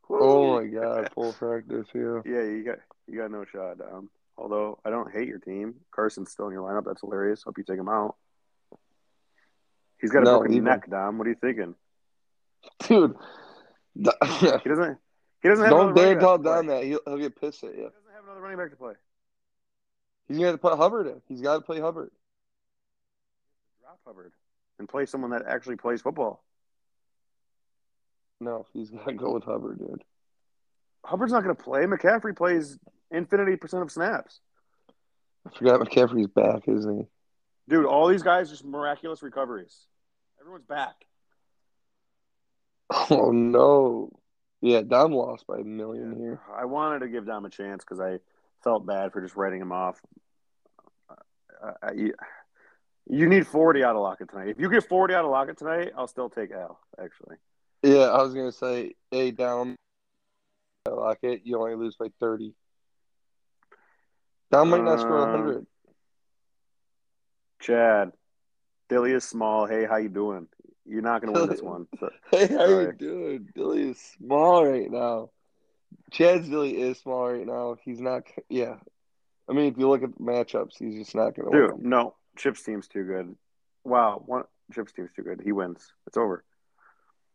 Oh 0.09 0.59
my 0.59 0.67
god, 0.67 1.11
full 1.13 1.33
practice, 1.33 1.87
yeah. 1.95 2.19
Yeah, 2.25 2.43
you 2.43 2.63
got 2.65 2.79
you 3.07 3.17
got 3.17 3.31
no 3.31 3.45
shot, 3.45 3.77
Dom. 3.77 4.09
Although 4.37 4.79
I 4.83 4.89
don't 4.89 5.11
hate 5.11 5.27
your 5.27 5.39
team. 5.39 5.75
Carson's 5.91 6.31
still 6.31 6.47
in 6.47 6.53
your 6.53 6.67
lineup. 6.67 6.85
That's 6.85 7.01
hilarious. 7.01 7.43
Hope 7.43 7.57
you 7.57 7.63
take 7.63 7.79
him 7.79 7.89
out. 7.89 8.15
He's 9.99 10.11
got 10.11 10.23
a 10.23 10.25
No, 10.25 10.39
broken 10.39 10.63
neck, 10.63 10.89
Dom. 10.89 11.17
What 11.17 11.27
are 11.27 11.29
you 11.29 11.37
thinking? 11.39 11.75
Dude. 12.87 13.15
He 13.95 14.69
doesn't. 14.69 14.97
He 15.41 15.49
doesn't 15.49 15.65
have 15.65 15.71
Don't 15.71 15.95
dare 15.95 16.19
tell. 16.19 16.37
Dom 16.37 16.67
that. 16.67 16.83
He'll, 16.83 16.99
he'll 17.05 17.17
get 17.17 17.39
pissed 17.39 17.63
at 17.63 17.71
you. 17.71 17.75
He 17.75 17.83
doesn't 17.83 18.13
have 18.15 18.23
another 18.23 18.41
running 18.41 18.57
back 18.57 18.71
to 18.71 18.75
play. 18.75 18.93
He's 20.27 20.37
gonna 20.37 20.47
have 20.47 20.55
to 20.55 20.61
put 20.61 20.77
Hubbard 20.77 21.07
in. 21.07 21.21
He's 21.27 21.41
gotta 21.41 21.61
play 21.61 21.79
Hubbard. 21.79 22.11
Hubbard 24.05 24.33
and 24.79 24.89
play 24.89 25.05
someone 25.05 25.31
that 25.31 25.43
actually 25.47 25.75
plays 25.75 26.01
football. 26.01 26.43
No, 28.39 28.65
he's 28.73 28.89
gotta 28.89 29.13
go 29.13 29.33
with 29.33 29.43
Hubbard, 29.43 29.79
dude. 29.79 30.03
Hubbard's 31.05 31.33
not 31.33 31.43
going 31.43 31.55
to 31.55 31.61
play. 31.61 31.81
McCaffrey 31.81 32.35
plays 32.35 32.77
infinity 33.11 33.57
percent 33.57 33.83
of 33.83 33.91
snaps. 33.91 34.39
I 35.45 35.57
forgot 35.57 35.81
McCaffrey's 35.81 36.27
back, 36.27 36.63
isn't 36.67 36.97
he? 36.97 37.05
Dude, 37.67 37.85
all 37.85 38.07
these 38.07 38.23
guys 38.23 38.49
just 38.49 38.65
miraculous 38.65 39.21
recoveries. 39.21 39.85
Everyone's 40.39 40.65
back. 40.65 40.95
Oh 43.09 43.31
no. 43.31 44.11
Yeah, 44.61 44.81
Dom 44.81 45.13
lost 45.13 45.47
by 45.47 45.57
a 45.57 45.63
million 45.63 46.15
here. 46.15 46.39
I 46.55 46.65
wanted 46.65 46.99
to 46.99 47.07
give 47.07 47.25
Dom 47.25 47.43
a 47.43 47.49
chance 47.49 47.83
because 47.83 47.99
I 47.99 48.19
felt 48.63 48.85
bad 48.85 49.11
for 49.11 49.21
just 49.21 49.35
writing 49.35 49.59
him 49.59 49.71
off. 49.71 49.99
I, 51.81 52.11
you, 53.09 53.19
you 53.19 53.27
need 53.29 53.45
40 53.47 53.83
out 53.83 53.95
of 53.95 54.01
Lockett 54.01 54.29
tonight. 54.29 54.49
If 54.49 54.59
you 54.59 54.69
get 54.69 54.87
40 54.87 55.13
out 55.13 55.25
of 55.25 55.31
Lockett 55.31 55.57
tonight, 55.57 55.91
I'll 55.97 56.07
still 56.07 56.29
take 56.29 56.51
Al, 56.51 56.79
actually. 57.01 57.37
Yeah, 57.81 58.05
I 58.05 58.21
was 58.21 58.33
gonna 58.33 58.51
say, 58.51 58.93
A 59.11 59.31
down 59.31 59.75
like 60.89 61.19
it. 61.23 61.41
You 61.43 61.59
only 61.59 61.75
lose 61.75 61.95
by 61.95 62.07
thirty. 62.19 62.53
Dom 64.51 64.69
might 64.69 64.83
not 64.83 64.99
score 64.99 65.23
Um, 65.23 65.29
hundred. 65.31 65.65
Chad, 67.59 68.11
Billy 68.89 69.11
is 69.13 69.23
small. 69.23 69.65
Hey, 69.65 69.85
how 69.85 69.95
you 69.97 70.09
doing? 70.09 70.47
You're 70.85 71.01
not 71.01 71.21
going 71.21 71.33
to 71.33 71.39
win 71.39 71.49
this 71.49 71.61
one. 71.61 71.87
So, 71.99 72.09
Hey, 72.31 72.47
how 72.47 72.65
you 72.65 72.83
sorry. 72.83 72.95
doing? 72.97 73.49
Billy 73.55 73.89
is 73.91 73.99
small 74.17 74.65
right 74.65 74.91
now. 74.91 75.29
Chad's 76.11 76.49
Billy 76.49 76.81
is 76.81 76.99
small 76.99 77.31
right 77.31 77.45
now. 77.47 77.77
He's 77.83 78.01
not. 78.01 78.23
Yeah, 78.49 78.75
I 79.49 79.53
mean, 79.53 79.71
if 79.71 79.77
you 79.77 79.87
look 79.89 80.03
at 80.03 80.13
the 80.13 80.23
matchups, 80.23 80.73
he's 80.77 80.95
just 80.95 81.15
not 81.15 81.35
gonna 81.35 81.51
dude, 81.51 81.71
win. 81.77 81.89
no. 81.89 82.15
Chip's 82.37 82.63
team's 82.63 82.87
too 82.87 83.03
good. 83.03 83.35
Wow. 83.83 84.21
One, 84.25 84.43
Chip's 84.73 84.91
team's 84.93 85.11
too 85.15 85.23
good. 85.23 85.41
He 85.43 85.51
wins. 85.51 85.93
It's 86.07 86.17
over. 86.17 86.43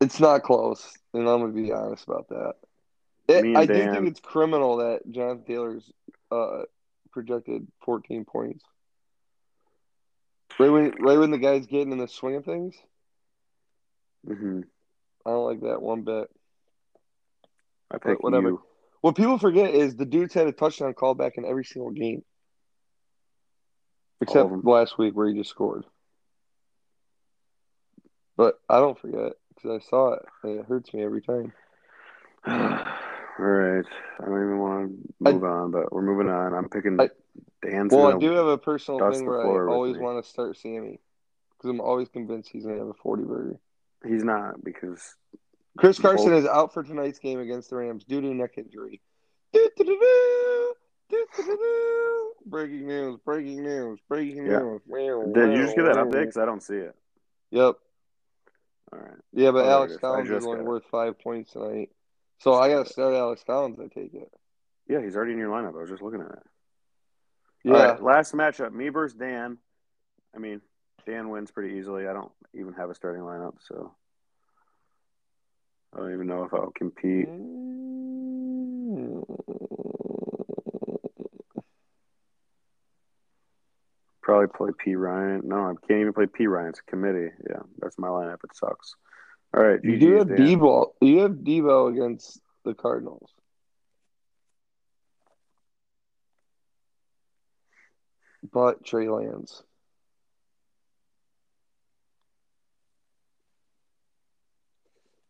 It's 0.01 0.21
not 0.21 0.43
close, 0.43 0.97
and 1.13 1.29
I'm 1.29 1.41
gonna 1.41 1.53
be 1.53 1.73
honest 1.73 2.07
about 2.07 2.29
that. 2.29 2.55
It- 3.29 3.57
I 3.57 3.67
do 3.67 3.91
think 3.93 4.07
it's 4.07 4.21
criminal 4.21 4.77
that 4.79 5.01
Jonathan 5.11 5.45
Taylor's 5.45 5.91
uh, 6.31 6.63
projected 7.11 7.67
14 7.85 8.25
points. 8.25 8.65
Right 10.59 10.71
when, 10.71 10.93
right 11.01 11.19
when 11.19 11.31
the 11.31 11.39
guy's 11.39 11.67
getting 11.67 11.93
in 11.93 11.99
the 11.99 12.09
swing 12.09 12.37
of 12.37 12.45
things, 12.45 12.77
hmm 14.27 14.61
I 15.27 15.31
don't 15.31 15.45
like 15.45 15.61
that 15.61 15.83
one 15.83 16.03
bit. 16.03 16.29
I 17.91 17.99
pick 17.99 18.23
whatever. 18.23 18.49
you. 18.51 18.63
What 19.01 19.15
people 19.17 19.39
forget 19.39 19.75
is 19.75 19.95
the 19.95 20.07
dude's 20.07 20.35
had 20.35 20.47
a 20.47 20.53
touchdown 20.53 20.95
call 20.95 21.15
back 21.15 21.37
in 21.37 21.45
every 21.45 21.65
single 21.65 21.91
game, 21.91 22.25
except 24.21 24.51
last 24.65 24.99
week 24.99 25.15
where 25.15 25.29
he 25.29 25.35
just 25.35 25.51
scored. 25.51 25.85
But 28.37 28.61
I 28.69 28.79
don't 28.81 28.99
forget. 28.99 29.33
because 29.55 29.83
I 29.83 29.89
saw 29.89 30.13
it 30.15 30.23
and 30.43 30.61
it 30.61 30.67
hurts 30.67 30.93
me 30.95 31.03
every 31.03 31.23
time. 31.23 31.53
All 32.47 33.45
right. 33.45 33.85
I 34.21 34.25
don't 34.25 34.45
even 34.45 34.59
want 34.59 34.91
to 34.91 35.29
I- 35.29 35.33
move 35.33 35.45
on, 35.45 35.71
but 35.71 35.93
we're 35.93 36.03
moving 36.03 36.29
on. 36.29 36.55
I'm 36.55 36.69
picking 36.69 37.01
I- 37.01 37.11
Dan's. 37.63 37.93
Well, 37.93 38.15
I 38.17 38.19
do 38.19 38.31
have 38.33 38.47
a 38.47 38.59
personal 38.59 38.99
thing 39.13 39.27
where 39.27 39.69
I 39.69 39.73
always 39.73 39.97
me. 39.97 40.03
want 40.03 40.23
to 40.25 40.29
start 40.29 40.57
Sammy 40.57 41.01
because 41.57 41.71
I'm 41.71 41.81
always 41.81 42.09
convinced 42.09 42.51
he's 42.53 42.65
gonna 42.65 42.79
have 42.79 42.87
a 42.89 42.95
40 42.95 43.25
burger. 43.25 43.57
He's 44.07 44.23
not 44.23 44.63
because 44.63 45.17
Chris 45.77 45.99
Carson 45.99 46.31
Both- 46.31 46.45
is 46.45 46.49
out 46.49 46.73
for 46.73 46.83
tonight's 46.85 47.19
game 47.19 47.41
against 47.41 47.71
the 47.71 47.77
Rams 47.77 48.05
due 48.05 48.21
to 48.21 48.29
neck 48.29 48.59
injury. 48.59 49.01
Do-do-do-do, 49.53 49.85
do-do-do-do. 49.85 50.75
Breaking 52.47 52.87
news! 52.87 53.19
Breaking 53.25 53.63
news! 53.63 53.99
Breaking 54.09 54.47
Yeah. 54.47 54.59
news! 54.59 54.81
Wow, 54.87 55.33
did 55.33 55.53
you 55.53 55.65
just 55.65 55.77
get 55.77 55.85
that 55.85 55.97
wow, 55.97 56.05
update? 56.05 56.21
Because 56.21 56.37
I 56.37 56.45
don't 56.45 56.63
see 56.63 56.77
it. 56.77 56.95
Yep. 57.51 57.77
All 58.93 58.99
right. 58.99 59.19
Yeah, 59.33 59.51
but 59.51 59.65
Oh, 59.65 59.71
Alex 59.71 59.93
it 59.93 59.97
is. 59.97 59.99
I 59.99 60.01
Collins 60.01 60.31
is 60.31 60.47
only 60.47 60.63
worth 60.63 60.85
five 60.91 61.19
points 61.19 61.53
tonight. 61.53 61.91
So 62.41 62.55
I 62.55 62.69
got 62.69 62.87
to 62.87 62.93
start 62.93 63.15
Alex 63.15 63.43
Collins. 63.45 63.79
I 63.81 63.89
take 63.89 64.15
it. 64.15 64.31
Yeah, 64.89 65.03
he's 65.03 65.17
already 65.17 65.33
in 65.33 65.39
your 65.39 65.51
lineup. 65.51 65.77
I 65.77 65.81
was 65.81 65.91
just 65.91 66.03
looking 66.03 66.21
at 66.21 66.31
it. 66.31 66.43
Yeah. 67.65 67.73
Right, 67.73 68.03
last 68.03 68.35
matchup, 68.35 68.73
me 68.73 68.89
versus 68.89 69.17
Dan. 69.19 69.59
I 70.35 70.39
mean, 70.39 70.61
Dan 71.07 71.29
wins 71.29 71.51
pretty 71.51 71.77
easily. 71.77 72.07
I 72.07 72.13
don't 72.13 72.33
even 72.55 72.73
have 72.75 72.91
a 72.91 72.95
starting 72.95 73.23
lineup, 73.23 73.57
so 73.61 73.95
I 75.95 75.99
don't 75.99 76.15
even 76.15 76.27
know 76.27 76.45
if 76.45 76.55
I'll 76.55 76.71
compete. 76.71 77.29
Mm. 77.29 77.98
Probably 84.29 84.49
play 84.49 84.69
P 84.77 84.95
Ryan. 84.95 85.41
No, 85.43 85.57
I 85.57 85.73
can't 85.87 86.01
even 86.01 86.13
play 86.13 86.27
P 86.27 86.47
Ryan. 86.47 86.69
It's 86.69 86.81
a 86.87 86.91
committee. 86.91 87.31
Yeah, 87.49 87.63
that's 87.79 87.99
my 87.99 88.09
lineup. 88.09 88.45
It 88.45 88.55
sucks. 88.55 88.95
All 89.57 89.63
right, 89.63 89.81
You 89.83 89.93
GG's, 89.93 90.01
do 90.01 90.13
have 90.19 90.29
Dan. 90.29 90.37
Deebo. 90.37 90.93
You 91.01 91.21
have 91.21 91.31
Deebo 91.31 91.91
against 91.91 92.39
the 92.63 92.75
Cardinals. 92.75 93.31
But 98.53 98.85
Trey 98.85 99.09
Lance. 99.09 99.63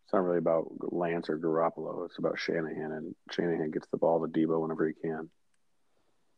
It's 0.07 0.13
not 0.13 0.25
really 0.25 0.39
about 0.39 0.73
Lance 0.93 1.29
or 1.29 1.39
Garoppolo. 1.39 2.07
It's 2.07 2.19
about 2.19 2.41
Shanahan, 2.41 2.91
and 2.91 3.15
Shanahan 3.31 3.71
gets 3.71 3.87
the 3.93 3.97
ball 3.97 4.27
to 4.27 4.27
Deebo 4.27 4.61
whenever 4.61 4.89
he 4.89 4.95
can. 4.95 5.31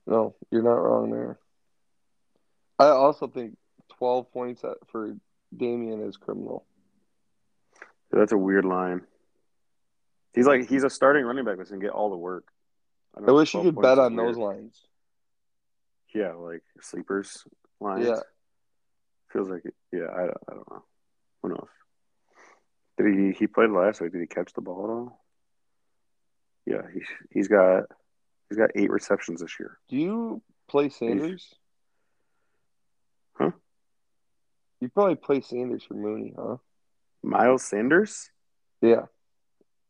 No, 0.06 0.34
you're 0.50 0.62
not 0.62 0.72
wrong 0.72 1.10
there. 1.10 1.38
I 2.80 2.88
also 2.88 3.28
think 3.28 3.56
12 3.98 4.32
points 4.32 4.64
for 4.88 5.14
Damien 5.56 6.02
is 6.02 6.16
criminal. 6.16 6.64
That's 8.10 8.32
a 8.32 8.38
weird 8.38 8.64
line. 8.64 9.02
He's 10.34 10.46
like 10.46 10.68
he's 10.68 10.84
a 10.84 10.90
starting 10.90 11.24
running 11.24 11.44
back 11.44 11.58
that's 11.58 11.70
gonna 11.70 11.82
get 11.82 11.90
all 11.90 12.10
the 12.10 12.16
work. 12.16 12.44
don't 13.16 13.28
I 13.28 13.32
wish 13.32 13.52
you 13.54 13.62
could 13.62 13.80
bet 13.80 13.98
on 13.98 14.16
those 14.16 14.36
lines. 14.36 14.80
Yeah, 16.14 16.32
like 16.34 16.62
sleepers 16.80 17.44
lines. 17.80 18.06
Yeah. 18.06 18.20
feels 19.32 19.48
like 19.48 19.64
it. 19.64 19.74
Yeah, 19.92 20.06
I, 20.12 20.20
don't- 20.20 20.38
I 20.48 20.54
don't 20.54 20.70
know. 20.70 20.84
Who 21.42 21.48
knows? 21.50 21.68
Did 22.98 23.14
he 23.14 23.32
he 23.32 23.46
played 23.46 23.70
last 23.70 24.00
week? 24.00 24.12
Did 24.12 24.20
he 24.20 24.26
catch 24.26 24.52
the 24.52 24.60
ball 24.60 24.84
at 24.84 24.90
all? 24.90 25.24
Yeah, 26.66 26.82
he 26.92 27.00
he's 27.32 27.48
got 27.48 27.84
he's 28.48 28.58
got 28.58 28.70
eight 28.74 28.90
receptions 28.90 29.40
this 29.40 29.58
year. 29.58 29.78
Do 29.88 29.96
you 29.96 30.42
play 30.68 30.88
Sanders? 30.88 31.54
Huh? 33.34 33.50
You 34.80 34.88
probably 34.88 35.16
play 35.16 35.40
Sanders 35.40 35.84
for 35.84 35.94
Mooney, 35.94 36.34
huh? 36.36 36.56
Miles 37.22 37.64
Sanders? 37.64 38.30
Yeah, 38.80 39.06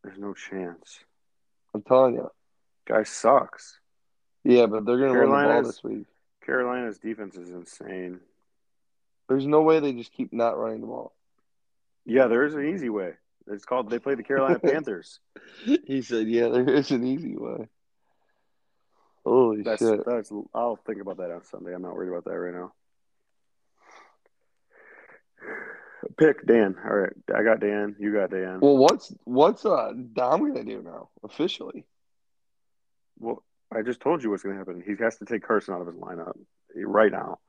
There's 0.03 0.17
no 0.17 0.33
chance. 0.33 0.99
I'm 1.73 1.81
telling 1.81 2.15
you. 2.15 2.29
Guy 2.85 3.03
sucks. 3.03 3.79
Yeah, 4.43 4.65
but 4.65 4.85
they're 4.85 4.97
going 4.97 5.13
to 5.13 5.19
run 5.19 5.29
the 5.29 5.47
ball 5.47 5.63
this 5.63 5.83
week. 5.83 6.05
Carolina's 6.45 6.97
defense 6.97 7.35
is 7.35 7.49
insane. 7.49 8.19
There's 9.29 9.45
no 9.45 9.61
way 9.61 9.79
they 9.79 9.93
just 9.93 10.11
keep 10.11 10.33
not 10.33 10.57
running 10.57 10.81
the 10.81 10.87
ball. 10.87 11.13
Yeah, 12.05 12.27
there 12.27 12.43
is 12.43 12.55
an 12.55 12.67
easy 12.67 12.89
way. 12.89 13.13
It's 13.47 13.63
called 13.63 13.89
they 13.89 13.99
play 13.99 14.15
the 14.15 14.23
Carolina 14.23 14.59
Panthers. 14.63 15.19
He 15.63 16.01
said, 16.01 16.27
"Yeah, 16.27 16.49
there 16.49 16.69
is 16.69 16.91
an 16.91 17.05
easy 17.05 17.37
way." 17.37 17.69
Holy 19.25 19.61
That's 19.61 19.81
shit! 19.81 20.05
that's. 20.05 20.31
I'll 20.53 20.75
think 20.75 20.99
about 20.99 21.17
that 21.17 21.31
on 21.31 21.43
Sunday. 21.43 21.73
I'm 21.73 21.81
not 21.81 21.95
worried 21.95 22.09
about 22.09 22.25
that 22.25 22.37
right 22.37 22.53
now. 22.53 22.73
Pick 26.17 26.45
Dan. 26.45 26.75
All 26.83 26.95
right, 26.95 27.13
I 27.33 27.43
got 27.43 27.59
Dan. 27.59 27.95
You 27.99 28.13
got 28.13 28.31
Dan. 28.31 28.59
Well, 28.59 28.77
what's 28.77 29.13
what's 29.23 29.65
uh 29.65 29.93
Dom 30.13 30.47
gonna 30.47 30.63
do 30.63 30.81
now 30.81 31.09
officially? 31.23 31.85
Well, 33.19 33.43
I 33.73 33.81
just 33.83 34.01
told 34.01 34.23
you 34.23 34.29
what's 34.29 34.43
going 34.43 34.55
to 34.55 34.59
happen. 34.59 34.83
He 34.85 35.01
has 35.01 35.17
to 35.17 35.25
take 35.25 35.43
Carson 35.43 35.73
out 35.73 35.81
of 35.81 35.87
his 35.87 35.95
lineup 35.95 36.33
right 36.75 37.11
now. 37.11 37.39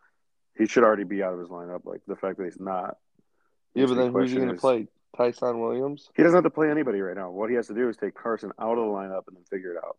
He 0.57 0.67
should 0.67 0.85
already 0.85 1.05
be 1.05 1.23
out 1.23 1.33
of 1.33 1.41
his 1.41 1.49
lineup. 1.49 1.85
Like 1.85 2.03
the 2.07 2.15
fact 2.17 2.39
that 2.39 2.45
he's 2.45 2.61
not. 2.61 2.99
Yeah, 3.75 3.87
but 3.87 3.95
then 3.95 4.13
who's 4.13 4.31
he 4.31 4.39
gonna 4.39 4.53
his- 4.53 4.61
play? 4.61 4.89
Ty'Son 5.17 5.61
Williams? 5.61 6.09
He 6.17 6.23
doesn't 6.23 6.37
have 6.37 6.45
to 6.45 6.51
play 6.51 6.71
anybody 6.71 7.01
right 7.01 7.17
now. 7.17 7.31
What 7.31 7.51
he 7.51 7.57
has 7.57 7.67
to 7.67 7.75
do 7.75 7.89
is 7.91 7.99
take 7.99 8.15
Carson 8.15 8.51
out 8.59 8.79
of 8.79 8.87
the 8.87 8.91
lineup 8.91 9.29
and 9.29 9.37
then 9.37 9.45
figure 9.51 9.73
it 9.73 9.85
out. 9.85 9.99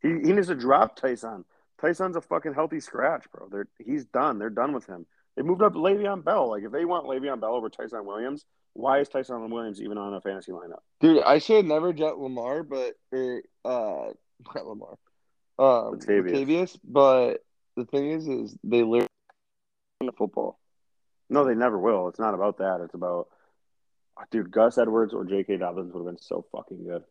He 0.00 0.08
he 0.08 0.32
needs 0.32 0.46
to 0.48 0.54
drop 0.54 0.96
Ty'Son. 0.96 1.44
Ty'Son's 1.80 2.16
a 2.16 2.22
fucking 2.22 2.54
healthy 2.54 2.80
scratch, 2.80 3.26
bro. 3.32 3.48
They're 3.50 3.68
he's 3.78 4.06
done. 4.06 4.38
They're 4.38 4.48
done 4.50 4.72
with 4.72 4.86
him. 4.86 5.06
They 5.36 5.42
moved 5.42 5.62
up 5.62 5.74
Le'Veon 5.74 6.24
Bell. 6.24 6.50
Like 6.50 6.64
if 6.64 6.72
they 6.72 6.84
want 6.84 7.06
Le'Veon 7.06 7.40
Bell 7.40 7.54
over 7.54 7.68
Ty'Son 7.68 8.04
Williams, 8.06 8.44
why 8.72 9.00
is 9.00 9.08
Ty'Son 9.08 9.50
Williams 9.50 9.80
even 9.80 9.98
on 9.98 10.14
a 10.14 10.20
fantasy 10.20 10.52
lineup? 10.52 10.80
Dude, 11.00 11.22
I 11.22 11.38
should 11.38 11.56
have 11.56 11.64
never 11.66 11.92
jet 11.92 12.18
Lamar, 12.18 12.62
but 12.62 12.94
or 13.12 13.42
uh 13.64 14.12
not 14.54 14.66
Lamar. 14.66 14.96
Um 15.58 15.98
Latavius. 15.98 16.32
Latavius, 16.32 16.78
but 16.82 17.44
the 17.76 17.84
thing 17.84 18.10
is 18.10 18.26
is 18.26 18.56
they 18.64 18.82
learn 18.82 19.06
football. 20.16 20.58
No, 21.28 21.44
they 21.44 21.54
never 21.54 21.78
will. 21.78 22.08
It's 22.08 22.18
not 22.18 22.34
about 22.34 22.58
that. 22.58 22.80
It's 22.82 22.94
about 22.94 23.28
dude, 24.30 24.50
Gus 24.50 24.78
Edwards 24.78 25.12
or 25.12 25.24
J.K. 25.24 25.58
Dobbins 25.58 25.92
would 25.92 26.00
have 26.00 26.06
been 26.06 26.22
so 26.22 26.46
fucking 26.52 26.84
good 26.84 27.02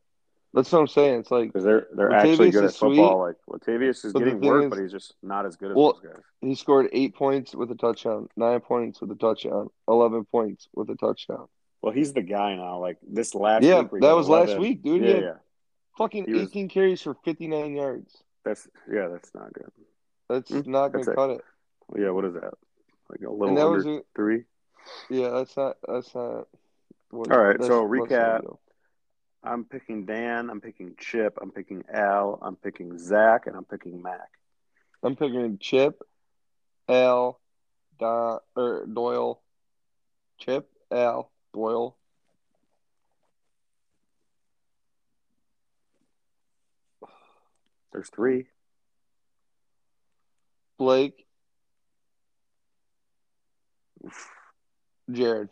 That's 0.56 0.72
what 0.72 0.80
I'm 0.80 0.88
saying. 0.88 1.20
It's 1.20 1.32
like 1.32 1.52
they're 1.54 1.88
they're 1.94 2.10
Latavius 2.10 2.32
actually 2.32 2.52
good 2.52 2.64
at 2.64 2.70
is 2.70 2.76
sweet, 2.78 2.96
football. 2.96 3.20
Like 3.20 3.36
Latavius 3.50 4.06
is 4.06 4.14
but 4.14 4.20
getting 4.20 4.40
thing 4.40 4.50
work, 4.50 4.64
is- 4.64 4.70
but 4.70 4.80
he's 4.80 4.92
just 4.92 5.14
not 5.22 5.46
as 5.46 5.58
good 5.58 5.72
as 5.72 5.76
Well, 5.76 6.00
those 6.02 6.14
guys. 6.14 6.22
he 6.42 6.56
scored 6.56 6.88
eight 6.94 7.14
points 7.14 7.54
with 7.54 7.70
a 7.72 7.76
touchdown, 7.76 8.30
nine 8.38 8.62
points 8.62 9.02
with 9.02 9.12
a 9.12 9.16
touchdown, 9.16 9.70
eleven 9.88 10.24
points 10.26 10.70
with 10.74 10.90
a 10.90 10.96
touchdown. 10.96 11.48
Well, 11.82 11.94
he's 11.94 12.14
the 12.14 12.22
guy 12.22 12.56
now. 12.56 12.80
Like 12.80 12.98
this 13.06 13.36
last 13.36 13.64
yeah, 13.64 13.82
week, 13.82 13.92
that 13.92 14.00
got 14.02 14.16
was 14.16 14.30
last 14.30 14.58
week, 14.58 14.82
dude. 14.82 15.04
Yeah, 15.04 15.14
he 15.14 15.22
yeah. 15.22 15.34
fucking 15.98 16.26
He 16.26 16.34
was- 16.34 16.44
18 16.44 16.70
carries 16.70 17.02
for 17.02 17.16
59 17.26 17.76
yards. 17.76 18.24
That's 18.46 18.68
yeah, 18.92 19.10
that's 19.10 19.36
not 19.36 19.52
good. 19.54 19.72
That's 20.30 20.50
Hmm, 20.52 20.72
not 20.72 20.94
gonna 20.94 21.12
it. 21.12 21.16
cut 21.16 21.30
it. 21.32 21.42
Well, 21.90 22.02
yeah, 22.04 22.12
what 22.12 22.24
is 22.26 22.34
that? 22.36 22.54
Like 23.10 23.22
a 23.22 23.28
And 23.28 23.38
little 23.40 23.56
that 23.56 23.66
under 23.66 23.78
was, 23.78 23.86
a, 23.86 24.02
three. 24.16 24.46
yeah, 25.10 25.30
that's 25.32 25.56
not, 25.58 25.78
that's 25.88 26.16
not. 26.16 26.48
What, 27.12 27.32
All 27.32 27.40
right, 27.40 27.62
so 27.62 27.84
less 27.86 28.10
than 28.10 28.18
recap. 28.18 28.58
I'm 29.46 29.64
picking 29.64 30.06
Dan. 30.06 30.50
I'm 30.50 30.60
picking 30.60 30.96
Chip. 30.98 31.38
I'm 31.42 31.52
picking 31.52 31.84
Al. 31.94 32.40
I'm 32.42 32.56
picking 32.56 32.98
Zach, 32.98 33.46
and 33.46 33.56
I'm 33.56 33.66
picking 33.66 34.02
Mac. 34.02 34.30
I'm 35.04 35.16
picking 35.16 35.60
Chip, 35.60 36.02
Al, 36.90 37.40
Don, 38.00 38.40
or 38.56 38.64
er, 38.64 38.86
Doyle. 38.92 39.42
Chip, 40.40 40.68
Al, 40.92 41.32
Doyle. 41.54 41.96
There's 47.94 48.10
three. 48.10 48.48
Blake, 50.78 51.26
Jared. 55.10 55.50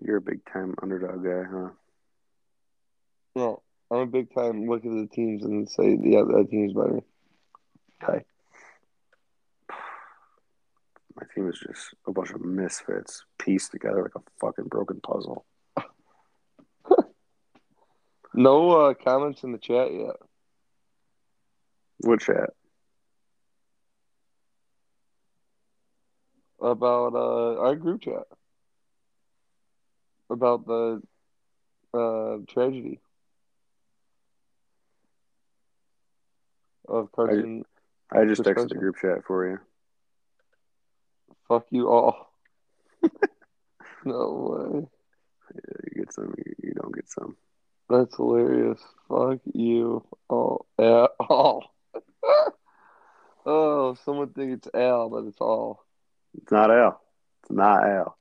You're 0.00 0.18
a 0.18 0.20
big 0.20 0.44
time 0.44 0.76
underdog 0.80 1.24
guy, 1.24 1.42
huh? 1.50 1.70
No, 3.36 3.62
I'm 3.90 3.98
a 3.98 4.06
big 4.06 4.34
time 4.34 4.66
look 4.66 4.84
at 4.84 4.90
the 4.90 5.08
teams 5.12 5.44
and 5.44 5.68
say, 5.68 5.98
yeah, 6.02 6.22
that 6.22 6.48
team's 6.50 6.72
better. 6.72 7.02
Okay. 8.02 8.24
My 11.14 11.22
team 11.34 11.48
is 11.48 11.58
just 11.58 11.94
a 12.06 12.12
bunch 12.12 12.30
of 12.30 12.40
misfits 12.40 13.24
pieced 13.38 13.72
together 13.72 14.02
like 14.02 14.14
a 14.16 14.30
fucking 14.40 14.68
broken 14.68 15.00
puzzle. 15.00 15.44
No 18.38 18.70
uh, 18.70 18.92
comments 18.92 19.44
in 19.44 19.52
the 19.52 19.58
chat 19.58 19.90
yet. 19.94 20.16
What 22.00 22.20
chat? 22.20 22.50
about 26.60 27.14
uh, 27.14 27.60
our 27.60 27.76
group 27.76 28.02
chat 28.02 28.24
about 30.28 30.66
the 30.66 31.00
uh, 31.94 32.36
tragedy 32.48 33.00
of 36.88 37.12
Carson. 37.12 37.64
I 38.10 38.24
just 38.24 38.42
Chris 38.42 38.56
texted 38.56 38.68
the 38.70 38.74
group 38.76 38.96
chat 39.00 39.24
for 39.26 39.48
you. 39.48 39.58
Fuck 41.48 41.66
you 41.70 41.88
all. 41.88 42.32
no 44.04 44.68
way. 44.72 44.86
You 45.94 46.04
get 46.04 46.12
some, 46.12 46.34
you, 46.38 46.54
you 46.62 46.72
don't 46.74 46.94
get 46.94 47.08
some. 47.08 47.36
That's 47.88 48.16
hilarious. 48.16 48.80
Fuck 49.08 49.40
you. 49.52 50.04
Oh, 50.28 50.66
yeah. 50.76 51.06
Oh. 51.30 51.62
oh, 53.46 53.94
someone 54.04 54.30
think 54.30 54.54
it's 54.54 54.68
Al, 54.74 55.08
but 55.08 55.24
it's 55.26 55.40
all. 55.40 55.84
It's 56.36 56.50
not 56.50 56.72
Al. 56.72 57.00
It's 57.42 57.52
not 57.52 57.84
Al. 57.84 58.18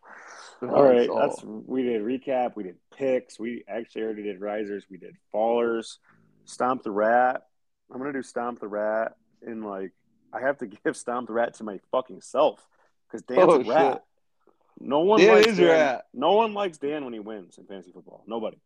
All 0.62 0.84
right, 0.84 0.98
It's 0.98 1.10
all. 1.10 1.20
that's 1.20 1.44
we 1.44 1.82
did 1.82 2.04
recap. 2.04 2.56
We 2.56 2.64
did 2.64 2.76
picks. 2.96 3.40
We 3.40 3.64
actually 3.68 4.04
already 4.04 4.22
did 4.22 4.40
risers. 4.40 4.86
We 4.88 4.98
did 4.98 5.16
fallers. 5.34 5.98
Stomp 6.46 6.84
the 6.84 6.92
rat. 6.92 7.48
I'm 7.92 7.98
gonna 8.00 8.14
do 8.14 8.24
stomp 8.24 8.60
the 8.60 8.68
rat 8.68 9.16
in 9.46 9.62
like 9.64 9.92
I 10.34 10.42
have 10.42 10.58
to 10.60 10.68
give 10.86 10.96
stomp 10.98 11.28
the 11.28 11.34
rat 11.34 11.56
to 11.56 11.64
my 11.64 11.80
fucking 11.92 12.22
self 12.22 12.66
because 13.08 13.22
Dan's 13.24 13.44
Oh, 13.44 13.62
a 13.62 13.64
rat. 13.64 13.94
shit. 13.94 14.02
No 14.80 15.00
one 15.00 15.22
Dan 15.22 15.36
likes 15.36 15.48
is 15.48 15.58
Dan. 15.58 15.68
rat. 15.68 16.06
No 16.14 16.34
one 16.34 16.54
likes 16.54 16.78
Dan 16.78 17.04
when 17.06 17.14
he 17.14 17.20
wins 17.20 17.58
in 17.58 17.66
fantasy 17.66 17.92
football. 17.92 18.24
Nobody. 18.28 18.58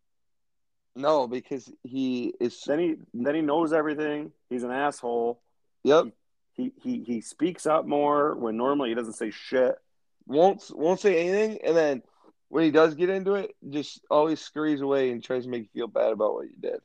No, 0.95 1.27
because 1.27 1.71
he 1.83 2.33
is. 2.39 2.61
Then 2.65 2.79
he 2.79 2.95
then 3.13 3.35
he 3.35 3.41
knows 3.41 3.73
everything. 3.73 4.31
He's 4.49 4.63
an 4.63 4.71
asshole. 4.71 5.39
Yep. 5.83 6.07
He 6.53 6.73
he 6.81 7.03
he 7.03 7.21
speaks 7.21 7.65
up 7.67 7.85
more 7.85 8.35
when 8.35 8.57
normally 8.57 8.89
he 8.89 8.95
doesn't 8.95 9.13
say 9.13 9.29
shit. 9.31 9.75
Won't 10.25 10.63
won't 10.73 10.99
say 10.99 11.19
anything, 11.27 11.59
and 11.63 11.75
then 11.77 12.01
when 12.49 12.63
he 12.63 12.71
does 12.71 12.95
get 12.95 13.09
into 13.09 13.35
it, 13.35 13.55
just 13.69 14.01
always 14.09 14.41
scurries 14.41 14.81
away 14.81 15.11
and 15.11 15.23
tries 15.23 15.43
to 15.43 15.49
make 15.49 15.63
you 15.63 15.69
feel 15.81 15.87
bad 15.87 16.11
about 16.11 16.33
what 16.33 16.47
you 16.47 16.55
did. 16.59 16.79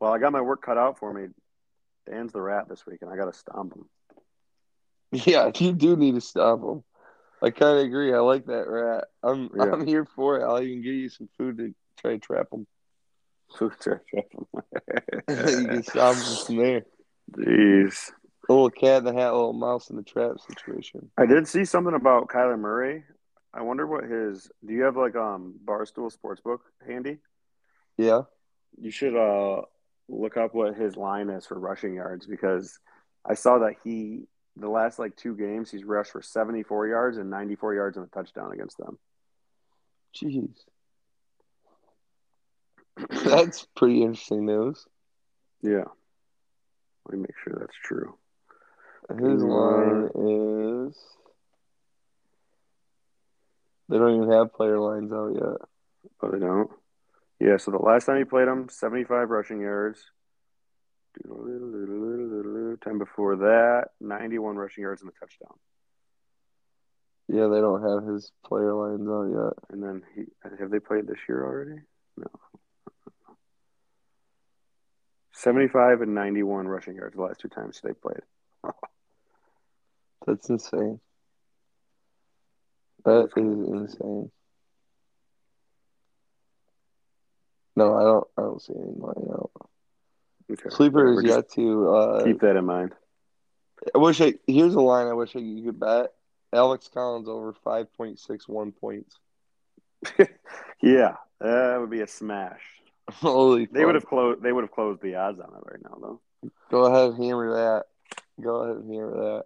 Well, 0.00 0.12
I 0.12 0.18
got 0.18 0.32
my 0.32 0.40
work 0.40 0.62
cut 0.62 0.78
out 0.78 0.98
for 0.98 1.12
me. 1.12 1.28
Dan's 2.08 2.32
the 2.32 2.40
rat 2.40 2.68
this 2.68 2.86
week, 2.86 2.98
and 3.02 3.10
I 3.10 3.16
got 3.16 3.32
to 3.32 3.38
stomp 3.38 3.74
him. 3.74 3.86
Yeah, 5.12 5.50
you 5.56 5.72
do 5.72 5.96
need 5.96 6.16
to 6.16 6.20
stop 6.20 6.60
him. 6.60 6.82
I 7.40 7.50
kind 7.50 7.78
of 7.78 7.84
agree. 7.84 8.12
I 8.12 8.18
like 8.18 8.46
that 8.46 8.68
rat. 8.68 9.04
I'm 9.22 9.50
Yeah. 9.54 9.70
I'm 9.72 9.86
here 9.86 10.04
for 10.04 10.38
it. 10.40 10.44
I'll 10.44 10.60
even 10.60 10.82
give 10.82 10.94
you 10.94 11.08
some 11.08 11.28
food 11.38 11.58
to 11.58 11.74
try 11.96 12.12
to 12.12 12.18
trap 12.18 12.48
him. 12.52 12.66
Food 13.56 13.72
to 13.80 14.00
trap 14.10 14.24
him. 14.32 14.46
you 15.60 15.68
can 15.68 15.82
stop 15.84 16.16
him 16.16 16.36
from 16.44 16.56
there. 16.56 16.82
Jeez. 17.32 18.10
A 18.48 18.52
little 18.52 18.70
cat 18.70 18.98
in 18.98 19.04
the 19.04 19.12
hat, 19.12 19.32
little 19.32 19.52
mouse 19.52 19.90
in 19.90 19.96
the 19.96 20.02
trap 20.02 20.36
situation. 20.40 21.08
I 21.16 21.26
did 21.26 21.46
see 21.46 21.64
something 21.64 21.94
about 21.94 22.28
Kyler 22.28 22.58
Murray. 22.58 23.04
I 23.54 23.62
wonder 23.62 23.86
what 23.86 24.04
his. 24.04 24.50
Do 24.66 24.74
you 24.74 24.82
have 24.82 24.96
like 24.96 25.14
um 25.14 25.54
Barstool 25.64 26.12
Sportsbook 26.12 26.58
handy? 26.86 27.18
Yeah. 27.96 28.22
You 28.78 28.90
should 28.90 29.16
uh 29.16 29.62
look 30.08 30.36
up 30.36 30.54
what 30.54 30.76
his 30.76 30.96
line 30.96 31.30
is 31.30 31.46
for 31.46 31.58
rushing 31.58 31.94
yards 31.94 32.26
because 32.26 32.78
I 33.24 33.34
saw 33.34 33.58
that 33.58 33.74
he 33.82 34.24
the 34.56 34.68
last 34.68 34.98
like 34.98 35.16
two 35.16 35.36
games 35.36 35.70
he's 35.70 35.84
rushed 35.84 36.12
for 36.12 36.22
74 36.22 36.88
yards 36.88 37.18
and 37.18 37.30
94 37.30 37.74
yards 37.74 37.96
and 37.96 38.06
a 38.06 38.08
touchdown 38.08 38.52
against 38.52 38.78
them. 38.78 38.98
Jeez. 40.14 40.54
That's 43.24 43.66
pretty 43.76 44.02
interesting 44.02 44.46
news. 44.46 44.86
Yeah. 45.62 45.84
Let 47.04 47.14
me 47.14 47.20
make 47.20 47.36
sure 47.44 47.56
that's 47.60 47.76
true. 47.84 48.16
His 49.08 49.42
line 49.44 50.10
is. 50.16 50.96
They 53.88 53.98
don't 53.98 54.16
even 54.16 54.32
have 54.32 54.52
player 54.52 54.80
lines 54.80 55.12
out 55.12 55.34
yet. 55.34 55.68
Oh, 56.20 56.30
they 56.32 56.40
don't. 56.40 56.70
Yeah, 57.38 57.58
so 57.58 57.70
the 57.70 57.78
last 57.78 58.06
time 58.06 58.18
he 58.18 58.24
played 58.24 58.48
him, 58.48 58.68
75 58.70 59.30
rushing 59.30 59.60
yards. 59.60 60.00
Time 62.82 62.98
before 62.98 63.36
that, 63.36 63.88
91 64.00 64.56
rushing 64.56 64.82
yards 64.82 65.02
and 65.02 65.10
a 65.10 65.14
touchdown. 65.18 65.56
Yeah, 67.28 67.48
they 67.48 67.60
don't 67.60 67.82
have 67.82 68.12
his 68.12 68.30
player 68.44 68.72
lines 68.72 69.08
out 69.08 69.24
yet. 69.24 69.52
And 69.70 69.82
then 69.82 70.02
he 70.14 70.24
have 70.60 70.70
they 70.70 70.78
played 70.78 71.06
this 71.06 71.18
year 71.28 71.44
already? 71.44 71.80
No. 72.16 72.26
75 75.32 76.02
and 76.02 76.14
91 76.14 76.68
rushing 76.68 76.96
yards 76.96 77.16
the 77.16 77.22
last 77.22 77.40
two 77.40 77.48
times 77.48 77.80
they 77.82 77.92
played. 77.92 78.20
That's 80.26 80.48
insane. 80.48 81.00
That's 83.04 83.32
insane. 83.36 84.30
No, 87.76 87.94
I 87.96 88.02
don't. 88.02 88.26
I 88.38 88.42
don't 88.42 88.62
see 88.62 88.72
any 88.74 88.94
line 88.96 89.28
out. 89.32 89.50
Okay. 90.50 90.70
Sleeper 90.70 91.10
is 91.10 91.16
Whatever, 91.16 91.36
yet 91.36 91.50
to. 91.52 91.88
Uh, 91.90 92.24
Keep 92.24 92.40
that 92.40 92.56
in 92.56 92.64
mind. 92.64 92.92
I 93.94 93.98
wish 93.98 94.20
I. 94.20 94.34
Here's 94.46 94.74
a 94.74 94.80
line. 94.80 95.06
I 95.08 95.12
wish 95.12 95.36
I 95.36 95.40
you 95.40 95.66
could 95.66 95.80
bet. 95.80 96.12
Alex 96.52 96.88
Collins 96.92 97.28
over 97.28 97.52
five 97.52 97.92
point 97.94 98.18
six 98.18 98.48
one 98.48 98.72
points. 98.72 99.18
Yeah, 100.82 101.14
that 101.40 101.78
would 101.80 101.90
be 101.90 102.02
a 102.02 102.06
smash. 102.06 102.60
Holy! 103.10 103.64
They 103.66 103.80
fuck. 103.80 103.86
would 103.86 103.94
have 103.94 104.06
closed. 104.06 104.42
They 104.42 104.52
would 104.52 104.62
have 104.62 104.70
closed 104.70 105.00
the 105.00 105.14
odds 105.14 105.40
on 105.40 105.48
it 105.48 105.62
right 105.70 105.82
now, 105.82 105.96
though. 106.00 106.50
Go 106.70 106.84
ahead, 106.84 107.14
and 107.14 107.24
hammer 107.24 107.52
that. 107.54 107.84
Go 108.40 108.56
ahead, 108.56 108.76
and 108.76 108.92
hammer 108.92 109.10
that. 109.12 109.44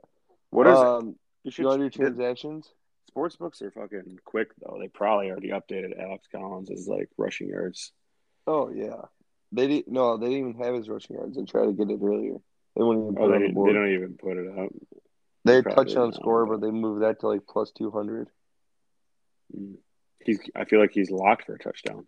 What 0.50 0.66
is 0.66 0.78
it? 0.78 0.84
um, 0.84 1.14
You 1.44 1.50
should 1.52 1.62
You 1.64 1.70
to 1.70 1.76
do 1.78 1.82
did- 1.84 1.92
transactions? 1.92 2.68
Sports 3.06 3.36
books 3.36 3.60
are 3.62 3.70
fucking 3.72 4.18
quick 4.24 4.50
though. 4.60 4.76
They 4.80 4.88
probably 4.88 5.30
already 5.30 5.48
updated 5.50 6.00
Alex 6.00 6.28
Collins 6.30 6.70
as 6.70 6.86
like 6.88 7.08
rushing 7.16 7.48
yards. 7.48 7.92
Oh 8.50 8.68
yeah. 8.74 9.02
They 9.52 9.68
didn't. 9.68 9.88
no. 9.88 10.16
They 10.16 10.26
didn't 10.30 10.50
even 10.50 10.62
have 10.64 10.74
his 10.74 10.88
rushing 10.88 11.16
yards. 11.16 11.36
and 11.36 11.46
try 11.48 11.64
to 11.66 11.72
get 11.72 11.88
it 11.90 12.00
earlier. 12.02 12.36
They 12.76 12.82
wouldn't 12.82 13.12
even 13.12 13.22
Oh, 13.22 13.26
put 13.28 13.36
it 13.36 13.38
they, 13.38 13.46
on 13.46 13.54
the 13.54 13.64
they 13.64 13.72
don't 13.72 13.92
even 13.94 14.14
put 14.14 14.36
it 14.36 14.58
up. 14.58 14.70
They 15.44 15.62
touchdown 15.62 16.12
score, 16.12 16.46
but 16.46 16.60
they 16.60 16.70
moved 16.70 17.02
that 17.02 17.20
to 17.20 17.28
like 17.28 17.46
plus 17.48 17.70
two 17.70 17.90
hundred. 17.90 18.28
Mm. 19.56 19.76
He's. 20.24 20.40
I 20.56 20.64
feel 20.64 20.80
like 20.80 20.92
he's 20.92 21.10
locked 21.10 21.46
for 21.46 21.54
a 21.54 21.58
touchdown. 21.58 22.06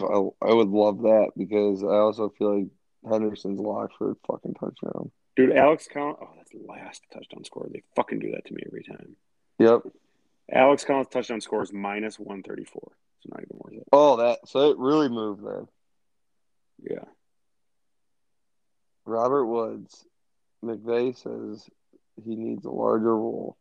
I, 0.00 0.04
I 0.42 0.52
would 0.52 0.68
love 0.68 1.02
that 1.02 1.30
because 1.36 1.82
I 1.82 1.96
also 1.96 2.28
feel 2.38 2.58
like 2.58 2.68
Henderson's 3.08 3.60
locked 3.60 3.94
for 3.98 4.12
a 4.12 4.16
fucking 4.26 4.54
touchdown. 4.54 5.10
Dude, 5.34 5.56
Alex 5.56 5.88
Collins. 5.92 6.18
Oh, 6.20 6.28
that's 6.36 6.50
the 6.50 6.60
last 6.68 7.02
touchdown 7.12 7.44
score. 7.44 7.66
They 7.72 7.82
fucking 7.96 8.18
do 8.18 8.32
that 8.32 8.44
to 8.46 8.54
me 8.54 8.62
every 8.66 8.84
time. 8.84 9.16
Yep. 9.58 9.80
Alex 10.52 10.84
Collins 10.84 11.08
touchdown 11.08 11.40
score 11.40 11.62
is 11.62 11.72
minus 11.72 12.18
one 12.18 12.42
thirty 12.42 12.64
four. 12.64 12.92
It's 13.22 13.30
not 13.30 13.40
even 13.40 13.58
worth 13.58 13.74
it. 13.74 13.88
Oh, 13.92 14.16
that 14.16 14.48
so 14.48 14.70
it 14.70 14.78
really 14.78 15.08
moved 15.08 15.44
then. 15.44 15.68
Yeah. 16.82 17.04
Robert 19.04 19.46
Woods, 19.46 20.04
McVay 20.64 21.16
says 21.16 21.68
he 22.24 22.34
needs 22.36 22.64
a 22.64 22.70
larger 22.70 23.16
role. 23.16 23.56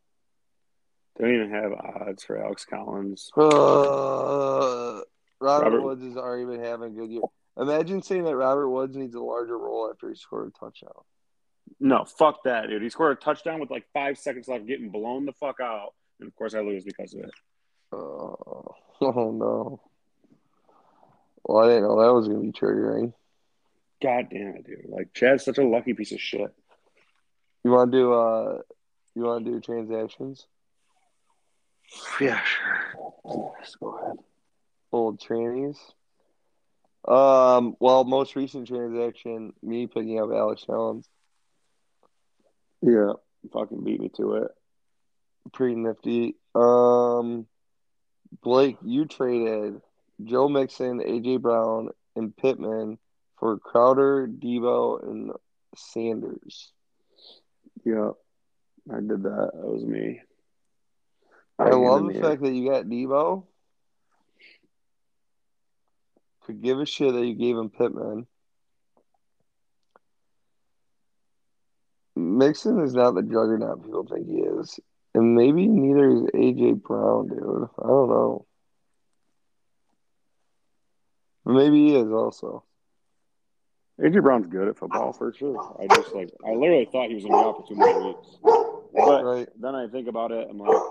They 1.18 1.26
don't 1.26 1.36
even 1.36 1.52
have 1.52 1.74
odds 1.74 2.24
for 2.24 2.44
Alex 2.44 2.66
Collins. 2.66 3.30
Uh, 3.38 3.42
Robert, 3.42 5.04
Robert- 5.40 5.82
Woods 5.84 6.04
has 6.04 6.18
already 6.18 6.46
been 6.46 6.64
having 6.64 6.92
a 6.92 6.96
good 6.96 7.12
year. 7.12 7.22
Imagine 7.58 8.02
saying 8.02 8.24
that 8.24 8.36
Robert 8.36 8.70
Woods 8.70 8.96
needs 8.96 9.14
a 9.14 9.20
larger 9.20 9.58
role 9.58 9.90
after 9.92 10.10
he 10.10 10.16
scored 10.16 10.48
a 10.56 10.60
touchdown. 10.60 10.92
No, 11.80 12.06
fuck 12.06 12.44
that, 12.46 12.68
dude. 12.68 12.82
He 12.82 12.90
scored 12.90 13.18
a 13.18 13.20
touchdown 13.22 13.60
with 13.60 13.70
like 13.70 13.86
five 13.94 14.18
seconds 14.18 14.48
left, 14.48 14.66
getting 14.66 14.90
blown 14.90 15.26
the 15.26 15.34
fuck 15.34 15.60
out. 15.62 15.94
And 16.20 16.28
of 16.28 16.36
course, 16.36 16.54
I 16.56 16.62
lose 16.62 16.84
because 16.84 17.14
of 17.14 17.22
it. 17.22 17.32
Oh, 17.92 18.76
oh 19.02 19.32
no. 19.32 19.82
Well, 21.44 21.64
I 21.66 21.70
didn't 21.70 21.84
know 21.84 22.02
that 22.02 22.14
was 22.14 22.28
going 22.28 22.40
to 22.42 22.46
be 22.52 22.52
triggering. 22.52 23.14
God 24.02 24.28
damn 24.32 24.56
it, 24.56 24.66
dude. 24.66 24.86
Like, 24.90 25.14
Chad's 25.14 25.44
such 25.46 25.58
a 25.58 25.64
lucky 25.64 25.94
piece 25.94 26.12
of 26.12 26.20
shit. 26.22 26.54
You 27.64 27.72
want 27.72 27.92
to 27.92 27.98
do 27.98 28.14
uh, 28.14 28.58
you 29.16 29.24
want 29.24 29.46
to 29.46 29.52
do 29.52 29.60
transactions? 29.60 30.48
Yeah, 32.20 32.42
sure. 32.44 33.54
Let's 33.60 33.76
go 33.76 33.90
ahead. 33.98 34.18
Old 34.92 35.20
trannies. 35.20 35.78
Um. 37.08 37.76
Well, 37.80 38.04
most 38.04 38.36
recent 38.36 38.68
transaction, 38.68 39.54
me 39.62 39.88
picking 39.88 40.20
up 40.20 40.30
Alex 40.32 40.64
Collins, 40.66 41.08
Yeah. 42.82 43.14
Fucking 43.54 43.84
beat 43.84 44.00
me 44.00 44.10
to 44.18 44.34
it. 44.36 44.52
pretty 45.54 45.76
nifty. 45.76 46.36
Um, 46.54 47.48
Blake, 48.44 48.78
you 48.84 49.06
traded 49.06 49.82
Joe 50.24 50.48
Mixon, 50.48 51.00
AJ 51.00 51.42
Brown, 51.42 51.90
and 52.16 52.36
Pittman 52.36 52.98
for 53.38 53.58
Crowder, 53.58 54.28
Deebo, 54.28 55.04
and 55.04 55.32
Sanders. 55.76 56.72
Yeah. 57.84 58.12
I 58.92 59.00
did 59.00 59.24
that. 59.24 59.52
That 59.54 59.68
was 59.68 59.84
me. 59.84 60.22
I 61.60 61.64
Right 61.64 61.74
love 61.74 62.08
the 62.08 62.14
the 62.14 62.20
fact 62.20 62.42
that 62.42 62.54
you 62.54 62.70
got 62.70 62.86
Deebo. 62.86 63.46
Could 66.46 66.62
give 66.62 66.80
a 66.80 66.86
shit 66.86 67.14
that 67.14 67.26
you 67.26 67.36
gave 67.36 67.56
him 67.58 67.70
Pittman. 67.70 68.26
Mixon 72.16 72.80
is 72.82 72.94
not 72.94 73.16
the 73.16 73.22
juggernaut 73.22 73.84
people 73.84 74.06
think 74.06 74.28
he 74.28 74.38
is. 74.38 74.80
And 75.14 75.36
maybe 75.36 75.68
neither 75.68 76.10
is 76.10 76.22
AJ 76.34 76.82
Brown, 76.84 77.28
dude. 77.28 77.70
I 77.80 77.88
don't 77.88 78.10
know. 78.10 78.46
Maybe 81.46 81.90
he 81.90 81.96
is 81.96 82.12
also. 82.12 82.64
AJ 84.00 84.24
Brown's 84.24 84.48
good 84.48 84.68
at 84.68 84.78
football 84.78 85.12
for 85.14 85.34
sure. 85.34 85.60
I 85.80 85.88
just 85.88 86.16
like 86.16 86.30
I 86.46 86.54
literally 86.54 86.86
thought 86.92 87.10
he 87.10 87.16
was 87.16 87.24
gonna 87.24 87.38
be 87.38 87.44
out 87.44 87.58
for 87.58 87.68
two 87.68 87.76
more 87.76 88.08
weeks. 88.08 88.38
But 88.94 89.24
Right. 89.24 89.50
then 89.60 89.76
I 89.76 89.88
think 89.88 90.08
about 90.08 90.32
it, 90.32 90.48
I'm 90.50 90.58
like, 90.58 90.82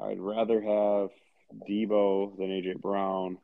I'd 0.00 0.20
rather 0.20 0.60
have 0.60 1.10
Deebo 1.68 2.36
than 2.36 2.48
AJ 2.48 2.80
Brown, 2.80 3.38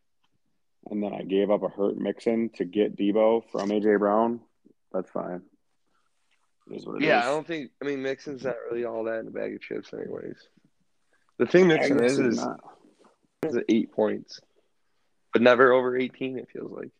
and 0.91 1.03
then 1.03 1.12
I 1.12 1.23
gave 1.23 1.51
up 1.51 1.62
a 1.62 1.69
hurt 1.69 1.97
Mixon 1.97 2.49
to 2.57 2.64
get 2.64 2.97
Deebo 2.97 3.45
from 3.51 3.71
AJ 3.71 3.99
Brown, 3.99 4.41
that's 4.93 5.11
fine. 5.11 5.43
It 5.43 5.43
is 5.43 5.45
what 5.45 6.58
it 6.58 6.58
Yeah, 6.71 7.21
is. 7.21 7.25
I 7.25 7.29
don't 7.29 7.47
think. 7.47 7.71
I 7.83 7.87
mean, 7.87 8.03
Mixon's 8.03 8.45
not 8.45 8.57
really 8.71 8.85
all 8.85 9.05
that 9.05 9.21
in 9.21 9.25
the 9.25 9.31
bag 9.31 9.55
of 9.55 9.61
chips, 9.61 9.93
anyways. 9.93 10.37
The 11.39 11.47
thing 11.47 11.69
Mixon 11.69 12.03
is 12.03 12.19
is, 12.19 12.37
not. 12.37 12.61
is 13.45 13.59
eight 13.69 13.93
points, 13.93 14.41
but 15.33 15.43
never 15.43 15.73
over 15.73 15.97
eighteen. 15.97 16.39
It 16.39 16.49
feels 16.53 16.73
like. 16.73 16.91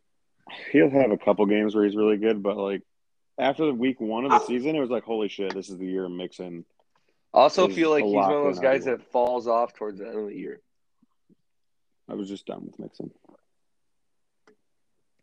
He'll 0.73 0.91
have 0.91 1.11
a 1.11 1.19
couple 1.19 1.45
games 1.47 1.75
where 1.75 1.85
he's 1.85 1.97
really 1.97 2.17
good, 2.17 2.43
but 2.43 2.57
like 2.57 2.83
after 3.39 3.67
the 3.67 3.75
week 3.75 4.01
one 4.01 4.25
of 4.25 4.31
the 4.31 4.45
season, 4.47 4.75
it 4.75 4.81
was 4.81 4.91
like, 4.91 5.05
holy 5.05 5.29
shit, 5.29 5.55
this 5.55 5.69
is 5.69 5.79
the 5.79 5.87
year 5.87 6.07
of 6.07 6.11
Mixon. 6.11 6.65
I 7.33 7.41
also 7.41 7.69
feel 7.69 7.91
like 7.91 8.05
he's 8.05 8.15
one 8.15 8.33
of 8.33 8.45
those 8.45 8.59
guys 8.59 8.87
that 8.87 9.13
falls 9.13 9.47
off 9.47 9.75
towards 9.75 9.99
the 9.99 10.07
end 10.07 10.19
of 10.19 10.27
the 10.27 10.35
year. 10.35 10.61
I 12.09 12.15
was 12.15 12.29
just 12.29 12.47
done 12.47 12.65
with 12.65 12.79
Mixon. 12.79 13.11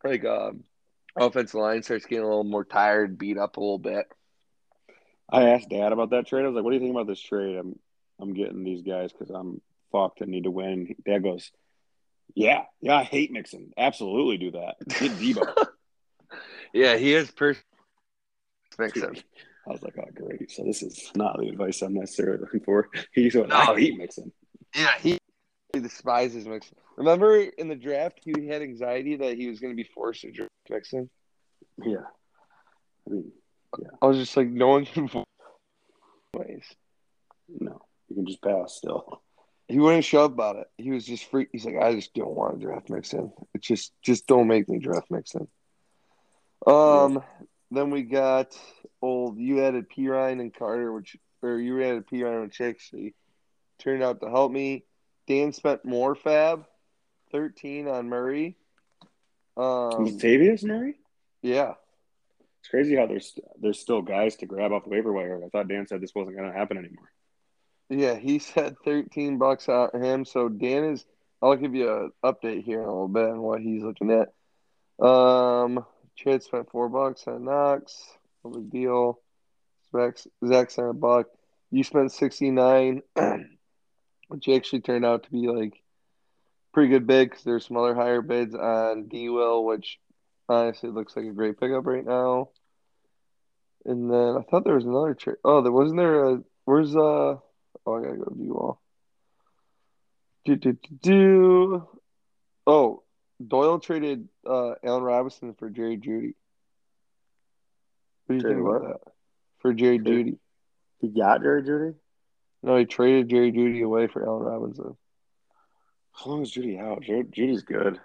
Like, 0.03 0.23
um, 0.23 0.63
offensive 1.15 1.59
line 1.59 1.81
starts 1.81 2.05
getting 2.05 2.23
a 2.23 2.27
little 2.27 2.43
more 2.43 2.63
tired, 2.63 3.17
beat 3.17 3.39
up 3.39 3.57
a 3.57 3.59
little 3.59 3.79
bit. 3.79 4.05
I 5.29 5.49
asked 5.49 5.69
Dad 5.69 5.91
about 5.91 6.11
that 6.11 6.27
trade. 6.27 6.43
I 6.45 6.47
was 6.47 6.55
like, 6.55 6.63
"What 6.63 6.71
do 6.71 6.75
you 6.75 6.81
think 6.81 6.93
about 6.93 7.07
this 7.07 7.19
trade?" 7.21 7.57
I'm 7.57 7.79
I'm 8.19 8.33
getting 8.33 8.63
these 8.63 8.81
guys 8.83 9.11
because 9.11 9.29
I'm 9.29 9.61
fucked 9.91 10.21
and 10.21 10.29
need 10.31 10.43
to 10.45 10.51
win. 10.51 10.95
Dad 11.05 11.23
goes, 11.23 11.51
"Yeah, 12.35 12.63
yeah, 12.81 12.97
I 12.97 13.03
hate 13.03 13.31
Mixon. 13.31 13.71
Absolutely 13.77 14.37
do 14.37 14.51
that. 14.51 14.75
Get 14.87 15.11
Deebo." 15.19 15.67
Yeah, 16.73 16.97
he 16.97 17.13
is 17.13 17.31
per 17.31 17.55
Mixon. 18.77 19.15
I 19.67 19.71
was 19.71 19.81
like, 19.81 19.95
"Oh, 19.97 20.07
great. 20.13 20.51
So 20.51 20.63
this 20.63 20.83
is 20.83 21.11
not 21.15 21.39
the 21.39 21.47
advice 21.49 21.81
I'm 21.81 21.93
necessarily 21.95 22.39
looking 22.39 22.59
for." 22.61 22.89
He's 23.13 23.33
said, 23.33 23.49
No, 23.49 23.55
"I 23.55 23.75
he- 23.79 23.85
hate 23.91 23.97
Mixon." 23.97 24.31
Yeah, 24.75 24.91
he, 24.99 25.17
he 25.73 25.79
despises 25.79 26.45
Mixon. 26.45 26.75
Remember 26.97 27.39
in 27.39 27.67
the 27.69 27.75
draft, 27.75 28.19
he 28.23 28.47
had 28.47 28.61
anxiety 28.61 29.15
that 29.17 29.37
he 29.37 29.47
was 29.47 29.59
going 29.59 29.71
to 29.71 29.75
be 29.75 29.89
forced 29.93 30.21
to 30.21 30.31
draft 30.31 30.51
Mixon. 30.69 31.09
Yeah, 31.83 32.03
I 33.07 33.09
mean, 33.09 33.31
I 34.01 34.05
was 34.05 34.17
just 34.17 34.35
like, 34.37 34.47
no 34.47 34.69
one 34.69 34.85
can. 34.85 35.09
Ways. 36.35 36.65
no, 37.47 37.81
you 38.09 38.15
can 38.15 38.25
just 38.25 38.41
pass 38.41 38.75
still. 38.75 39.21
He 39.67 39.79
wouldn't 39.79 40.03
show 40.03 40.25
up 40.25 40.33
about 40.33 40.57
it. 40.57 40.67
He 40.77 40.91
was 40.91 41.05
just 41.05 41.25
free. 41.31 41.47
He's 41.51 41.65
like, 41.65 41.77
I 41.81 41.95
just 41.95 42.13
don't 42.13 42.35
want 42.35 42.59
to 42.59 42.65
draft 42.65 42.89
Mixon. 42.89 43.31
It's 43.53 43.65
just, 43.65 43.93
just 44.01 44.27
don't 44.27 44.47
make 44.47 44.67
me 44.67 44.77
draft 44.77 45.09
Mixon. 45.09 45.47
Um, 46.67 47.23
then 47.71 47.89
we 47.89 48.03
got 48.03 48.57
old. 49.01 49.37
You 49.37 49.63
added 49.63 49.89
P 49.89 50.07
Ryan 50.07 50.39
and 50.39 50.53
Carter, 50.53 50.91
which 50.91 51.15
or 51.41 51.59
you 51.59 51.81
added 51.83 52.07
P 52.07 52.23
Ryan 52.23 52.43
and 52.43 52.51
Chixley. 52.51 53.13
Turned 53.79 54.03
out 54.03 54.21
to 54.21 54.29
help 54.29 54.51
me. 54.51 54.85
Dan 55.27 55.53
spent 55.53 55.85
more 55.85 56.15
fab, 56.15 56.65
thirteen 57.31 57.87
on 57.87 58.09
Murray. 58.09 58.57
Um, 59.57 60.05
Latavius 60.05 60.63
Murray. 60.63 60.95
yeah, 61.41 61.73
It's 62.65 62.71
crazy 62.71 62.95
how 62.95 63.05
there's 63.05 63.37
there's 63.61 63.77
still 63.77 64.01
guys 64.01 64.37
to 64.37 64.47
grab 64.47 64.71
off 64.71 64.85
the 64.85 64.89
waiver 64.89 65.13
wire. 65.13 65.39
I 65.45 65.49
thought 65.49 65.67
Dan 65.67 65.85
said 65.85 66.01
this 66.01 66.15
wasn't 66.15 66.35
going 66.35 66.51
to 66.51 66.57
happen 66.57 66.79
anymore. 66.79 67.11
yeah. 67.89 68.15
He 68.15 68.39
said 68.53 68.75
thirteen 68.83 69.37
bucks 69.37 69.69
on 69.69 70.01
him. 70.01 70.25
So 70.25 70.49
Dan 70.49 70.85
is. 70.85 71.05
I'll 71.43 71.55
give 71.57 71.75
you 71.75 71.93
an 71.93 72.11
update 72.23 72.63
here 72.63 72.81
in 72.81 72.87
a 72.87 72.91
little 72.91 73.07
bit 73.07 73.29
on 73.29 73.39
what 73.39 73.61
he's 73.61 73.83
looking 73.83 74.09
at. 74.09 75.05
Um, 75.05 75.85
Chad 76.15 76.41
spent 76.41 76.71
four 76.71 76.89
bucks 76.89 77.27
on 77.27 77.45
Knox. 77.45 78.03
No 78.43 78.49
big 78.49 78.71
deal. 78.71 79.19
Zach, 79.91 80.17
Zach 80.47 80.71
spent 80.71 80.89
a 80.89 80.93
buck. 80.93 81.27
You 81.69 81.83
spent 81.83 82.13
sixty 82.13 82.49
nine, 82.49 83.03
which 84.27 84.49
actually 84.49 84.81
turned 84.81 85.05
out 85.05 85.21
to 85.25 85.29
be 85.29 85.49
like 85.49 85.83
pretty 86.73 86.89
good 86.89 87.05
bid 87.05 87.29
because 87.29 87.43
there's 87.43 87.67
some 87.67 87.77
other 87.77 87.93
higher 87.93 88.23
bids 88.23 88.55
on 88.55 89.07
D 89.07 89.29
Will, 89.29 89.63
which 89.63 89.99
honestly 90.47 90.89
it 90.89 90.95
looks 90.95 91.15
like 91.15 91.25
a 91.25 91.31
great 91.31 91.59
pickup 91.59 91.85
right 91.85 92.05
now. 92.05 92.49
And 93.85 94.11
then 94.11 94.37
I 94.37 94.41
thought 94.41 94.63
there 94.65 94.75
was 94.75 94.85
another 94.85 95.13
trade. 95.13 95.37
Oh, 95.43 95.61
there 95.61 95.71
wasn't 95.71 95.97
there 95.99 96.25
a 96.25 96.39
where's 96.65 96.95
uh 96.95 96.99
oh 96.99 97.39
I 97.87 98.01
gotta 98.01 98.17
go 98.17 98.33
view 98.35 98.55
all. 98.55 98.81
Do 100.45 100.55
do 100.55 100.73
do 100.73 100.97
do. 101.01 101.87
Oh, 102.67 103.03
Doyle 103.45 103.79
traded 103.79 104.27
uh 104.47 104.73
Allen 104.83 105.03
Robinson 105.03 105.53
for 105.57 105.69
Jerry 105.69 105.97
Jeudy. 105.97 106.33
What 108.25 108.29
do 108.29 108.35
you 108.35 108.41
think 108.41 108.61
about 108.61 108.81
what? 108.81 109.03
that? 109.05 109.11
For 109.59 109.73
Jerry 109.73 109.99
Jeudy. 109.99 110.37
He 110.99 111.09
got 111.09 111.41
Jerry 111.41 111.63
Jeudy. 111.63 111.95
No, 112.63 112.77
he 112.77 112.85
traded 112.85 113.29
Jerry 113.29 113.51
Jeudy 113.51 113.83
away 113.83 114.07
for 114.07 114.25
Allen 114.25 114.43
Robinson. 114.43 114.97
How 116.13 116.31
long 116.31 116.41
is 116.41 116.51
Jeudy 116.51 116.79
out? 116.79 117.03
Ju- 117.03 117.29
Jeudy's 117.29 117.61
good. 117.61 117.99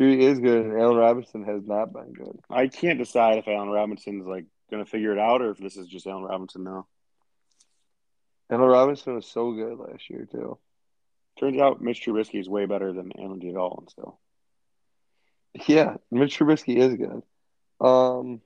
Is 0.00 0.38
good, 0.38 0.66
and 0.66 0.80
Allen 0.80 0.96
Robinson 0.96 1.44
has 1.44 1.66
not 1.66 1.92
been 1.92 2.12
good. 2.12 2.38
I 2.48 2.68
can't 2.68 3.00
decide 3.00 3.38
if 3.38 3.48
Allen 3.48 3.68
Robinson's 3.68 4.26
like 4.26 4.44
going 4.70 4.84
to 4.84 4.88
figure 4.88 5.12
it 5.12 5.18
out 5.18 5.42
or 5.42 5.50
if 5.50 5.58
this 5.58 5.76
is 5.76 5.88
just 5.88 6.06
Allen 6.06 6.22
Robinson 6.22 6.62
now. 6.62 6.86
Allen 8.48 8.68
Robinson 8.68 9.16
was 9.16 9.26
so 9.26 9.52
good 9.52 9.76
last 9.76 10.08
year 10.08 10.28
too. 10.30 10.58
Turns 11.40 11.60
out 11.60 11.80
Mitch 11.80 12.04
Trubisky 12.04 12.38
is 12.38 12.48
way 12.48 12.66
better 12.66 12.92
than 12.92 13.10
Allen 13.18 13.40
D. 13.40 13.50
Dalton 13.52 13.88
still. 13.88 14.20
Yeah, 15.66 15.96
Mitch 16.12 16.38
Trubisky 16.38 16.76
is 16.76 16.94
good. 16.94 17.22
Um, 17.80 18.40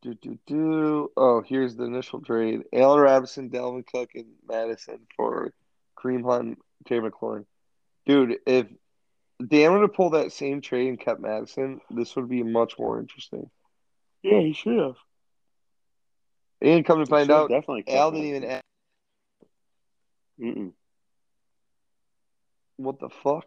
do 0.00 0.14
do 0.14 0.38
do. 0.46 1.12
Oh, 1.14 1.42
here's 1.42 1.76
the 1.76 1.84
initial 1.84 2.22
trade: 2.22 2.62
Allen 2.72 3.00
Robinson, 3.00 3.50
Dalvin 3.50 3.84
Cook, 3.86 4.10
and 4.14 4.26
Mattison 4.48 5.00
for 5.14 5.52
Kareem 5.98 6.24
Hunt, 6.24 6.58
Terry 6.86 7.10
McLaurin. 7.10 7.44
Dude, 8.06 8.38
if 8.46 8.66
Dan 9.46 9.72
would 9.72 9.82
have 9.82 9.94
pulled 9.94 10.14
that 10.14 10.32
same 10.32 10.60
trade 10.60 10.88
and 10.88 11.00
kept 11.00 11.20
Mattison, 11.20 11.80
this 11.90 12.16
would 12.16 12.28
be 12.28 12.42
much 12.42 12.78
more 12.78 12.98
interesting. 12.98 13.50
Yeah, 14.22 14.40
he 14.40 14.52
should 14.52 14.78
have. 14.78 14.96
And 16.60 16.84
come 16.84 16.98
to 16.98 17.06
find 17.06 17.30
out, 17.30 17.48
definitely 17.48 17.84
Al 17.94 18.10
didn't 18.10 18.26
even 18.26 18.44
ask 18.44 18.64
Mm-mm. 20.40 20.72
what 22.76 22.98
the 22.98 23.10
fuck. 23.10 23.46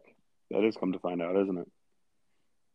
That 0.49 0.63
is 0.63 0.77
come 0.77 0.93
to 0.93 0.99
find 0.99 1.21
out, 1.21 1.35
isn't 1.35 1.57
it? 1.57 1.67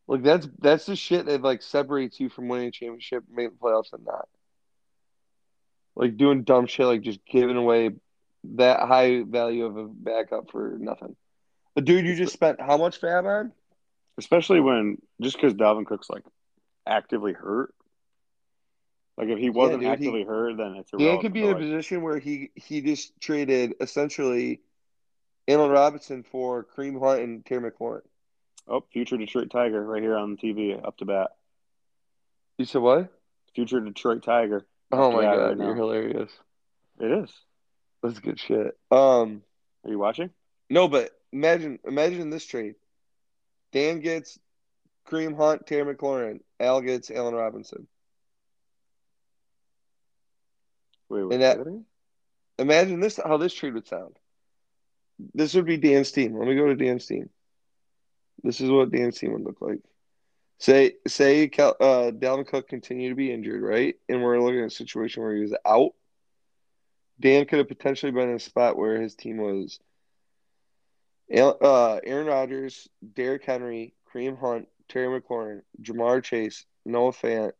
Like 0.07 0.23
that's 0.23 0.47
that's 0.59 0.85
the 0.85 0.95
shit 0.95 1.25
that 1.25 1.41
like 1.41 1.61
separates 1.61 2.19
you 2.19 2.29
from 2.29 2.47
winning 2.47 2.67
a 2.67 2.71
championship, 2.71 3.23
making 3.29 3.51
the 3.51 3.57
playoffs, 3.57 3.93
and 3.93 4.05
not. 4.05 4.27
Like 5.95 6.17
doing 6.17 6.43
dumb 6.43 6.67
shit, 6.67 6.85
like 6.85 7.01
just 7.01 7.19
giving 7.25 7.57
away 7.57 7.91
that 8.55 8.79
high 8.81 9.23
value 9.23 9.65
of 9.65 9.77
a 9.77 9.87
backup 9.87 10.51
for 10.51 10.77
nothing. 10.79 11.15
But 11.77 11.85
dude, 11.85 12.07
you 12.07 12.15
just 12.15 12.33
spent 12.33 12.59
how 12.59 12.75
much 12.75 12.97
fab 12.97 13.27
on? 13.27 13.51
Especially 14.17 14.59
when 14.59 14.99
just 15.21 15.35
because 15.35 15.53
Dalvin 15.53 15.85
Cook's 15.85 16.09
like 16.09 16.23
actively 16.87 17.33
hurt. 17.33 17.71
Like 19.15 19.27
if 19.27 19.37
he 19.37 19.51
wasn't 19.51 19.81
dude, 19.81 19.87
he- 19.89 19.93
actively 19.93 20.23
hurt, 20.23 20.57
then 20.57 20.73
it's 20.73 20.89
Dan 20.89 21.01
irrelevant. 21.01 21.21
could 21.21 21.33
be 21.33 21.43
in 21.43 21.51
a 21.51 21.55
position 21.55 22.01
where 22.01 22.17
he 22.17 22.49
he 22.55 22.81
just 22.81 23.11
traded 23.21 23.75
essentially 23.79 24.61
Allen 25.47 25.69
Robinson 25.69 26.23
for 26.23 26.65
Kareem 26.65 26.99
Hunt 26.99 27.21
and 27.21 27.45
Terry 27.45 27.69
McLaurin. 27.71 28.01
oh, 28.67 28.83
future 28.91 29.17
Detroit 29.17 29.51
Tiger 29.51 29.85
right 29.85 30.01
here 30.01 30.17
on 30.17 30.31
the 30.31 30.37
TV 30.37 30.83
up 30.83 30.97
to 30.97 31.05
bat. 31.05 31.29
You 32.57 32.65
said 32.65 32.81
what? 32.81 33.13
Future 33.53 33.81
Detroit 33.81 34.23
Tiger. 34.23 34.65
Oh 34.91 35.11
my 35.11 35.21
god, 35.21 35.37
right 35.49 35.57
you're 35.59 35.75
hilarious. 35.75 36.31
It 36.99 37.11
is. 37.11 37.31
That's 38.01 38.17
good 38.17 38.39
shit. 38.39 38.75
Um. 38.89 39.43
Are 39.85 39.91
you 39.91 39.99
watching? 39.99 40.31
No, 40.71 40.87
but 40.87 41.11
imagine 41.37 41.79
imagine 41.85 42.29
this 42.29 42.45
trade. 42.45 42.75
Dan 43.71 43.99
gets 43.99 44.39
Kareem 45.07 45.35
Hunt, 45.35 45.67
Terry 45.67 45.95
McLaurin. 45.95 46.39
Al 46.59 46.81
gets 46.81 47.11
Allen 47.11 47.35
Robinson. 47.35 47.87
Wait, 51.09 51.23
wait. 51.23 51.33
And 51.35 51.43
that- 51.43 51.59
again? 51.59 51.85
Imagine 52.59 52.99
this 52.99 53.19
how 53.23 53.37
this 53.37 53.53
trade 53.53 53.75
would 53.75 53.87
sound. 53.87 54.17
This 55.33 55.53
would 55.53 55.65
be 55.65 55.77
Dan's 55.77 56.11
team. 56.11 56.35
Let 56.35 56.47
me 56.47 56.55
go 56.55 56.67
to 56.67 56.75
Dan's 56.75 57.05
team. 57.05 57.29
This 58.43 58.61
is 58.61 58.69
what 58.69 58.91
Dan's 58.91 59.17
team 59.17 59.33
would 59.33 59.43
look 59.43 59.61
like. 59.61 59.79
Say 60.59 60.93
say 61.07 61.47
Cal, 61.49 61.75
uh, 61.79 62.11
Dalvin 62.11 62.47
Cook 62.47 62.67
continued 62.67 63.09
to 63.09 63.15
be 63.15 63.31
injured, 63.31 63.61
right? 63.61 63.95
And 64.09 64.23
we're 64.23 64.39
looking 64.39 64.61
at 64.61 64.67
a 64.67 64.71
situation 64.71 65.21
where 65.21 65.35
he 65.35 65.41
was 65.41 65.53
out. 65.65 65.91
Dan 67.19 67.45
could 67.45 67.59
have 67.59 67.67
potentially 67.67 68.11
been 68.11 68.29
in 68.29 68.35
a 68.35 68.39
spot 68.39 68.75
where 68.75 68.99
his 68.99 69.13
team 69.15 69.37
was 69.37 69.79
uh, 71.33 71.99
Aaron 72.03 72.27
Rodgers, 72.27 72.87
Derrick 73.15 73.43
Henry, 73.43 73.93
Kareem 74.13 74.39
Hunt, 74.39 74.67
Terry 74.89 75.19
McLaurin, 75.19 75.61
Ja'Marr 75.81 76.23
Chase, 76.23 76.65
Noah 76.85 77.11
Fant, 77.11 77.51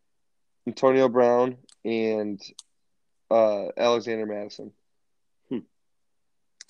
Antonio 0.65 1.09
Brown, 1.09 1.57
and 1.84 2.41
uh, 3.30 3.68
Alexander 3.78 4.26
Mattison. 4.26 4.72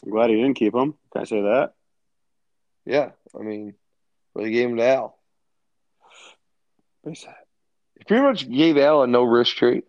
I'm 0.04 0.12
glad 0.12 0.30
he 0.30 0.36
didn't 0.36 0.56
keep 0.56 0.76
him. 0.76 0.94
Can 1.12 1.22
I 1.22 1.26
say 1.26 1.42
that? 1.42 1.74
Yeah, 2.86 3.12
I 3.38 3.44
mean, 3.44 3.74
but 4.34 4.44
they 4.44 4.52
gave 4.52 4.70
him 4.70 4.78
to 4.78 4.84
Al. 4.84 5.18
Base 7.04 7.24
hit. 7.24 7.36
He 7.98 8.04
pretty 8.04 8.24
much 8.24 8.50
gave 8.50 8.78
Al 8.78 9.04
a 9.04 9.08
no 9.08 9.24
risk 9.24 9.56
trade. 9.56 9.84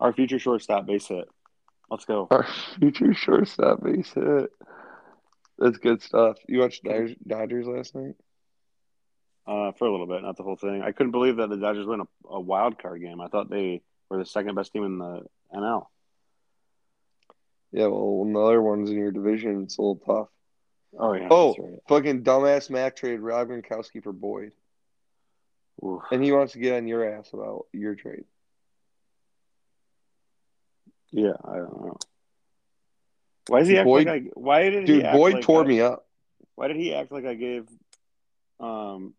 Our 0.00 0.12
future 0.12 0.38
shortstop 0.38 0.86
base 0.86 1.06
hit. 1.06 1.28
Let's 1.90 2.04
go. 2.04 2.26
Our 2.30 2.46
future 2.78 3.14
shortstop 3.14 3.82
base 3.82 4.12
hit. 4.12 4.50
That's 5.58 5.78
good 5.78 6.02
stuff. 6.02 6.38
You 6.48 6.60
watched 6.60 6.84
Dodgers, 6.84 7.14
Dodgers 7.26 7.66
last 7.66 7.94
night? 7.94 8.14
Uh, 9.46 9.72
for 9.72 9.86
a 9.86 9.90
little 9.90 10.06
bit, 10.06 10.22
not 10.22 10.36
the 10.36 10.42
whole 10.42 10.56
thing. 10.56 10.82
I 10.82 10.92
couldn't 10.92 11.12
believe 11.12 11.36
that 11.36 11.50
the 11.50 11.56
Dodgers 11.56 11.86
win 11.86 12.00
a, 12.00 12.28
a 12.28 12.40
wild 12.40 12.78
card 12.78 13.02
game. 13.02 13.20
I 13.20 13.28
thought 13.28 13.50
they 13.50 13.82
were 14.08 14.18
the 14.18 14.26
second 14.26 14.54
best 14.54 14.72
team 14.72 14.84
in 14.84 14.98
the 14.98 15.22
NL. 15.54 15.86
Yeah, 17.72 17.86
well, 17.86 18.24
another 18.24 18.62
one's 18.62 18.90
in 18.90 18.96
your 18.96 19.10
division. 19.10 19.64
It's 19.64 19.78
a 19.78 19.82
little 19.82 19.96
tough. 19.96 20.28
Oh 20.98 21.12
yeah. 21.12 21.28
Oh, 21.30 21.54
right. 21.58 21.78
fucking 21.88 22.22
dumbass 22.22 22.70
Mac 22.70 22.96
trade 22.96 23.20
Rob 23.20 23.48
Gronkowski 23.48 24.02
for 24.02 24.12
Boyd, 24.12 24.52
Oof. 25.84 26.02
and 26.12 26.22
he 26.22 26.30
wants 26.30 26.52
to 26.52 26.60
get 26.60 26.76
on 26.76 26.86
your 26.86 27.04
ass 27.18 27.30
about 27.32 27.66
your 27.72 27.96
trade. 27.96 28.24
Yeah, 31.10 31.32
I 31.44 31.56
don't 31.56 31.80
know. 31.80 31.96
Why 33.48 33.60
is 33.60 33.68
he 33.68 33.78
act 33.78 33.86
Boyd- 33.86 34.06
like 34.06 34.22
I? 34.22 34.30
Why 34.34 34.62
did 34.70 34.88
he 34.88 34.94
Dude, 34.96 35.04
act 35.04 35.16
Boyd 35.16 35.34
like 35.34 35.42
tore 35.42 35.62
I- 35.64 35.66
me 35.66 35.80
up. 35.80 36.06
Why 36.54 36.68
did 36.68 36.76
he 36.76 36.94
act 36.94 37.10
like 37.12 37.24
I 37.26 37.34
gave? 37.34 37.68
Um, 38.60 39.14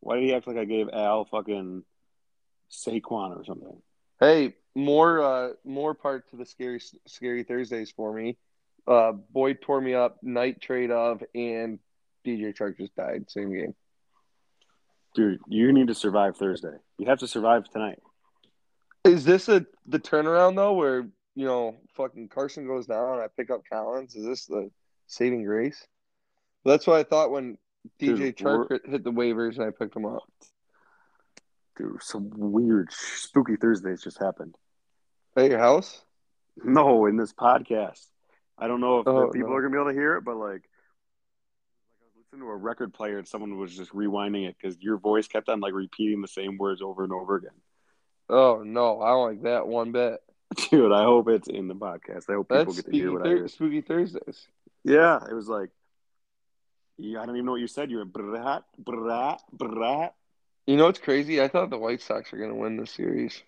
why 0.00 0.16
did 0.16 0.24
he 0.24 0.34
act 0.34 0.46
like 0.46 0.56
I 0.56 0.64
gave 0.64 0.88
Al 0.92 1.24
fucking 1.26 1.84
Saquon 2.70 3.38
or 3.38 3.44
something? 3.44 3.80
Hey, 4.20 4.54
more 4.74 5.22
uh 5.22 5.52
more 5.64 5.94
part 5.94 6.28
to 6.30 6.36
the 6.36 6.46
scary 6.46 6.80
scary 7.06 7.42
Thursdays 7.44 7.90
for 7.90 8.12
me. 8.12 8.36
Uh 8.86 9.12
Boyd 9.12 9.58
tore 9.62 9.80
me 9.80 9.94
up, 9.94 10.22
night 10.22 10.60
trade 10.60 10.90
of, 10.90 11.22
and 11.34 11.78
DJ 12.24 12.56
Chark 12.56 12.76
just 12.78 12.94
died 12.96 13.30
same 13.30 13.52
game. 13.52 13.74
Dude, 15.14 15.40
you 15.48 15.72
need 15.72 15.88
to 15.88 15.94
survive 15.94 16.36
Thursday. 16.36 16.76
You 16.98 17.06
have 17.06 17.20
to 17.20 17.28
survive 17.28 17.68
tonight. 17.68 18.00
Is 19.04 19.24
this 19.24 19.48
a 19.48 19.64
the 19.86 19.98
turnaround 19.98 20.56
though, 20.56 20.74
where 20.74 21.08
you 21.36 21.44
know 21.46 21.76
fucking 21.96 22.28
Carson 22.28 22.66
goes 22.66 22.86
down 22.86 23.12
and 23.14 23.22
I 23.22 23.28
pick 23.36 23.50
up 23.50 23.62
Collins? 23.70 24.16
Is 24.16 24.24
this 24.26 24.46
the 24.46 24.70
saving 25.06 25.44
grace? 25.44 25.86
That's 26.64 26.86
what 26.86 26.98
I 26.98 27.04
thought 27.04 27.30
when 27.30 27.58
DJ 28.00 28.16
Dude, 28.16 28.36
Chark 28.36 28.70
hit- 28.70 28.86
hit 28.86 29.04
the 29.04 29.12
waivers 29.12 29.54
and 29.56 29.64
I 29.64 29.70
picked 29.70 29.94
him 29.94 30.06
up. 30.06 30.24
Dude, 31.76 32.02
some 32.02 32.30
weird, 32.34 32.88
spooky 32.90 33.56
Thursdays 33.56 34.02
just 34.02 34.18
happened. 34.18 34.56
At 35.36 35.50
your 35.50 35.58
house? 35.58 36.02
No, 36.64 37.04
in 37.06 37.16
this 37.18 37.34
podcast. 37.34 38.04
I 38.58 38.66
don't 38.66 38.80
know 38.80 39.00
if 39.00 39.06
Oh, 39.06 39.30
people 39.30 39.50
no. 39.50 39.54
are 39.56 39.60
gonna 39.62 39.72
be 39.72 39.78
able 39.78 39.90
to 39.90 39.94
hear 39.94 40.16
it, 40.16 40.24
but 40.24 40.36
like, 40.36 40.48
like 40.52 40.62
I 42.00 42.04
was 42.06 42.24
listening 42.24 42.40
to 42.40 42.50
a 42.52 42.56
record 42.56 42.94
player 42.94 43.18
and 43.18 43.28
someone 43.28 43.58
was 43.58 43.76
just 43.76 43.92
rewinding 43.92 44.48
it 44.48 44.56
because 44.58 44.80
your 44.80 44.96
voice 44.96 45.28
kept 45.28 45.50
on 45.50 45.60
like 45.60 45.74
repeating 45.74 46.22
the 46.22 46.28
same 46.28 46.56
words 46.56 46.80
over 46.80 47.04
and 47.04 47.12
over 47.12 47.36
again. 47.36 47.50
Oh 48.30 48.62
no, 48.64 49.02
I 49.02 49.08
don't 49.10 49.28
like 49.28 49.42
that 49.42 49.68
one 49.68 49.92
bit. 49.92 50.18
Dude, 50.70 50.92
I 50.92 51.04
hope 51.04 51.28
it's 51.28 51.48
in 51.48 51.68
the 51.68 51.74
podcast. 51.74 52.30
I 52.30 52.34
hope 52.34 52.48
people 52.48 52.64
That's 52.64 52.76
get 52.76 52.86
to 52.86 52.92
hear 52.92 53.12
what 53.12 53.26
I 53.26 53.30
hear. 53.30 53.48
spooky 53.48 53.80
Thursdays. 53.80 54.46
Yeah, 54.84 55.18
it 55.28 55.34
was 55.34 55.48
like, 55.48 55.70
yeah, 56.98 57.20
I 57.20 57.26
don't 57.26 57.36
even 57.36 57.46
know 57.46 57.52
what 57.52 57.60
you 57.60 57.66
said. 57.66 57.90
You 57.90 57.98
went 57.98 58.12
brat, 58.12 58.62
brat, 58.78 59.40
brat. 59.52 60.14
You 60.66 60.76
know 60.76 60.86
what's 60.86 60.98
crazy? 60.98 61.42
I 61.42 61.48
thought 61.48 61.70
the 61.70 61.78
White 61.78 62.00
Sox 62.00 62.32
were 62.32 62.38
gonna 62.38 62.54
win 62.54 62.76
this 62.76 62.92
series. 62.92 63.42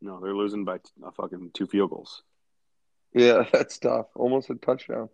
No, 0.00 0.20
they're 0.20 0.34
losing 0.34 0.64
by 0.64 0.78
a 1.04 1.12
fucking 1.12 1.50
two 1.54 1.66
field 1.66 1.90
goals. 1.90 2.22
Yeah, 3.12 3.44
that's 3.52 3.78
tough. 3.78 4.06
Almost 4.14 4.50
a 4.50 4.54
touchdown. 4.54 5.08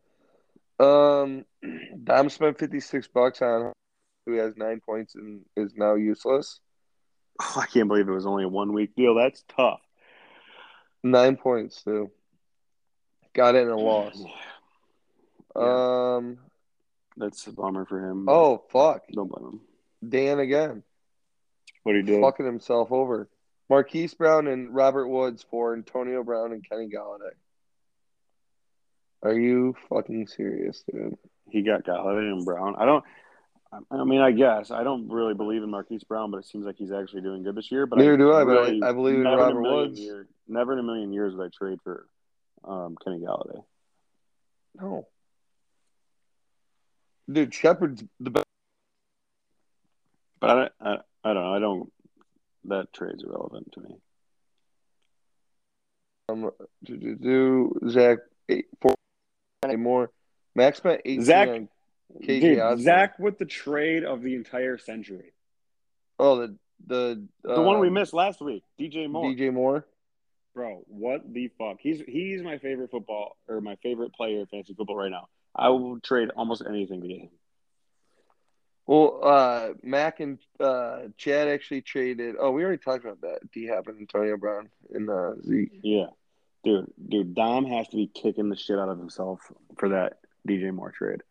Um, 0.78 1.44
Dom 2.04 2.28
spent 2.28 2.58
fifty 2.58 2.80
six 2.80 3.08
bucks 3.08 3.42
on 3.42 3.72
who 4.26 4.34
has 4.34 4.56
nine 4.56 4.80
points 4.84 5.14
and 5.14 5.42
is 5.56 5.74
now 5.74 5.94
useless. 5.94 6.60
Oh, 7.40 7.54
I 7.62 7.66
can't 7.66 7.88
believe 7.88 8.08
it 8.08 8.12
was 8.12 8.26
only 8.26 8.44
a 8.44 8.48
one 8.48 8.72
week 8.72 8.94
deal. 8.94 9.14
That's 9.14 9.44
tough. 9.56 9.80
Nine 11.04 11.36
points 11.36 11.82
too. 11.84 12.10
Got 13.34 13.54
it 13.56 13.62
in 13.62 13.68
a 13.68 13.76
loss. 13.76 14.20
Yeah. 15.54 16.14
Um. 16.16 16.38
That's 17.16 17.46
a 17.46 17.52
bummer 17.52 17.84
for 17.84 18.00
him. 18.10 18.26
Oh 18.28 18.64
fuck, 18.70 19.02
don't 19.12 19.28
blame 19.30 19.52
him. 19.52 19.60
Dan 20.08 20.40
again, 20.40 20.82
What 21.84 21.94
he 21.94 22.02
did? 22.02 22.20
fucking 22.20 22.44
himself 22.46 22.90
over. 22.90 23.28
Marquise 23.70 24.14
Brown 24.14 24.46
and 24.48 24.74
Robert 24.74 25.06
Woods 25.08 25.44
for 25.48 25.74
Antonio 25.74 26.22
Brown 26.24 26.52
and 26.52 26.68
Kenny 26.68 26.88
Golladay. 26.88 27.32
Are 29.22 29.38
you 29.38 29.74
fucking 29.88 30.26
serious, 30.26 30.82
dude? 30.90 31.16
He 31.48 31.62
got 31.62 31.84
Golladay 31.84 32.32
and 32.32 32.44
Brown. 32.44 32.74
I 32.76 32.84
don't. 32.84 33.04
I 33.90 34.04
mean, 34.04 34.20
I 34.20 34.30
guess 34.32 34.70
I 34.70 34.84
don't 34.84 35.08
really 35.08 35.34
believe 35.34 35.62
in 35.62 35.70
Marquise 35.70 36.04
Brown, 36.04 36.30
but 36.30 36.38
it 36.38 36.46
seems 36.46 36.64
like 36.64 36.76
he's 36.76 36.92
actually 36.92 37.22
doing 37.22 37.42
good 37.42 37.54
this 37.56 37.70
year. 37.72 37.86
But 37.86 37.98
Neither 37.98 38.16
do 38.16 38.32
I, 38.32 38.44
but 38.44 38.58
I- 38.58 38.88
I 38.88 38.92
believe 38.92 39.16
in 39.16 39.24
Robert 39.24 39.60
million 39.60 39.80
Woods. 39.88 40.00
year- 40.00 40.26
never 40.48 40.72
in 40.72 40.78
a 40.78 40.82
million 40.82 41.12
years 41.12 41.34
would 41.34 41.44
I 41.44 41.50
trade 41.56 41.78
for 41.82 42.06
um, 42.64 42.96
Kenny 43.02 43.20
Golladay. 43.20 43.62
No. 44.80 45.06
Dude, 47.30 47.54
Shepard's 47.54 48.04
the 48.20 48.30
best. 48.30 48.44
But 50.40 50.50
I, 50.50 50.68
I, 50.80 50.96
I 51.24 51.32
don't 51.32 51.42
know. 51.42 51.54
I 51.54 51.58
don't. 51.58 51.92
That 52.66 52.92
trade's 52.92 53.22
irrelevant 53.22 53.72
to 53.72 53.80
me. 53.80 53.96
Um, 56.28 56.50
do, 56.82 56.96
do, 56.96 57.14
do, 57.16 57.72
Zach, 57.90 58.18
eight, 58.48 58.66
four, 58.80 58.94
eight 59.68 59.78
more. 59.78 60.10
Max 60.54 60.78
spent 60.78 61.02
18 61.04 61.24
Zach- 61.24 61.48
KJ 62.22 62.40
Dude, 62.40 62.58
Osborn. 62.58 62.82
Zach 62.82 63.18
with 63.18 63.38
the 63.38 63.44
trade 63.44 64.04
of 64.04 64.22
the 64.22 64.34
entire 64.34 64.78
century. 64.78 65.32
Oh, 66.18 66.38
the 66.38 66.56
the 66.86 67.26
The 67.42 67.60
one 67.60 67.80
we 67.80 67.88
um, 67.88 67.94
missed 67.94 68.14
last 68.14 68.40
week, 68.40 68.62
DJ 68.78 69.10
Moore. 69.10 69.30
DJ 69.30 69.52
Moore. 69.52 69.86
Bro, 70.54 70.84
what 70.86 71.22
the 71.32 71.50
fuck? 71.58 71.78
He's 71.80 72.00
he's 72.06 72.42
my 72.42 72.58
favorite 72.58 72.90
football 72.90 73.36
or 73.48 73.60
my 73.60 73.76
favorite 73.76 74.14
player 74.14 74.40
in 74.40 74.46
fantasy 74.46 74.74
football 74.74 74.96
right 74.96 75.10
now. 75.10 75.28
I 75.54 75.68
will 75.68 75.98
trade 76.00 76.30
almost 76.36 76.62
anything 76.68 77.00
to 77.02 77.08
get 77.08 77.20
him. 77.22 77.30
Well, 78.86 79.20
uh, 79.22 79.68
Mac 79.82 80.20
and 80.20 80.38
uh, 80.60 81.08
Chad 81.16 81.48
actually 81.48 81.80
traded. 81.80 82.36
Oh, 82.38 82.50
we 82.50 82.62
already 82.62 82.78
talked 82.78 83.04
about 83.04 83.22
that. 83.22 83.50
D 83.52 83.66
Hop 83.66 83.88
and 83.88 83.98
Antonio 83.98 84.36
Brown 84.36 84.68
and 84.92 85.08
uh, 85.08 85.40
Zeke. 85.42 85.70
Yeah. 85.82 86.06
Dude, 86.64 86.92
dude, 87.08 87.34
Dom 87.34 87.66
has 87.66 87.88
to 87.88 87.96
be 87.96 88.06
kicking 88.06 88.48
the 88.48 88.56
shit 88.56 88.78
out 88.78 88.88
of 88.88 88.98
himself 88.98 89.40
for 89.76 89.90
that 89.90 90.18
DJ 90.48 90.72
Moore 90.72 90.92
trade. 90.92 91.22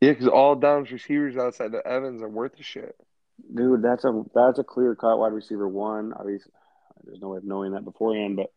Yeah, 0.00 0.10
because 0.10 0.28
all 0.28 0.54
Dom's 0.54 0.92
receivers 0.92 1.36
outside 1.36 1.72
the 1.72 1.86
Evans 1.86 2.22
are 2.22 2.28
worth 2.28 2.56
the 2.56 2.62
shit. 2.62 2.94
Dude, 3.54 3.82
that's 3.82 4.04
a 4.04 4.22
that's 4.34 4.58
a 4.58 4.64
clear 4.64 4.94
cut 4.94 5.18
wide 5.18 5.32
receiver 5.32 5.68
one. 5.68 6.12
Obviously, 6.12 6.52
there's 7.06 7.20
no 7.20 7.28
way 7.30 7.38
of 7.38 7.44
knowing 7.44 7.72
that 7.72 7.84
beforehand, 7.84 8.36
but 8.36 8.52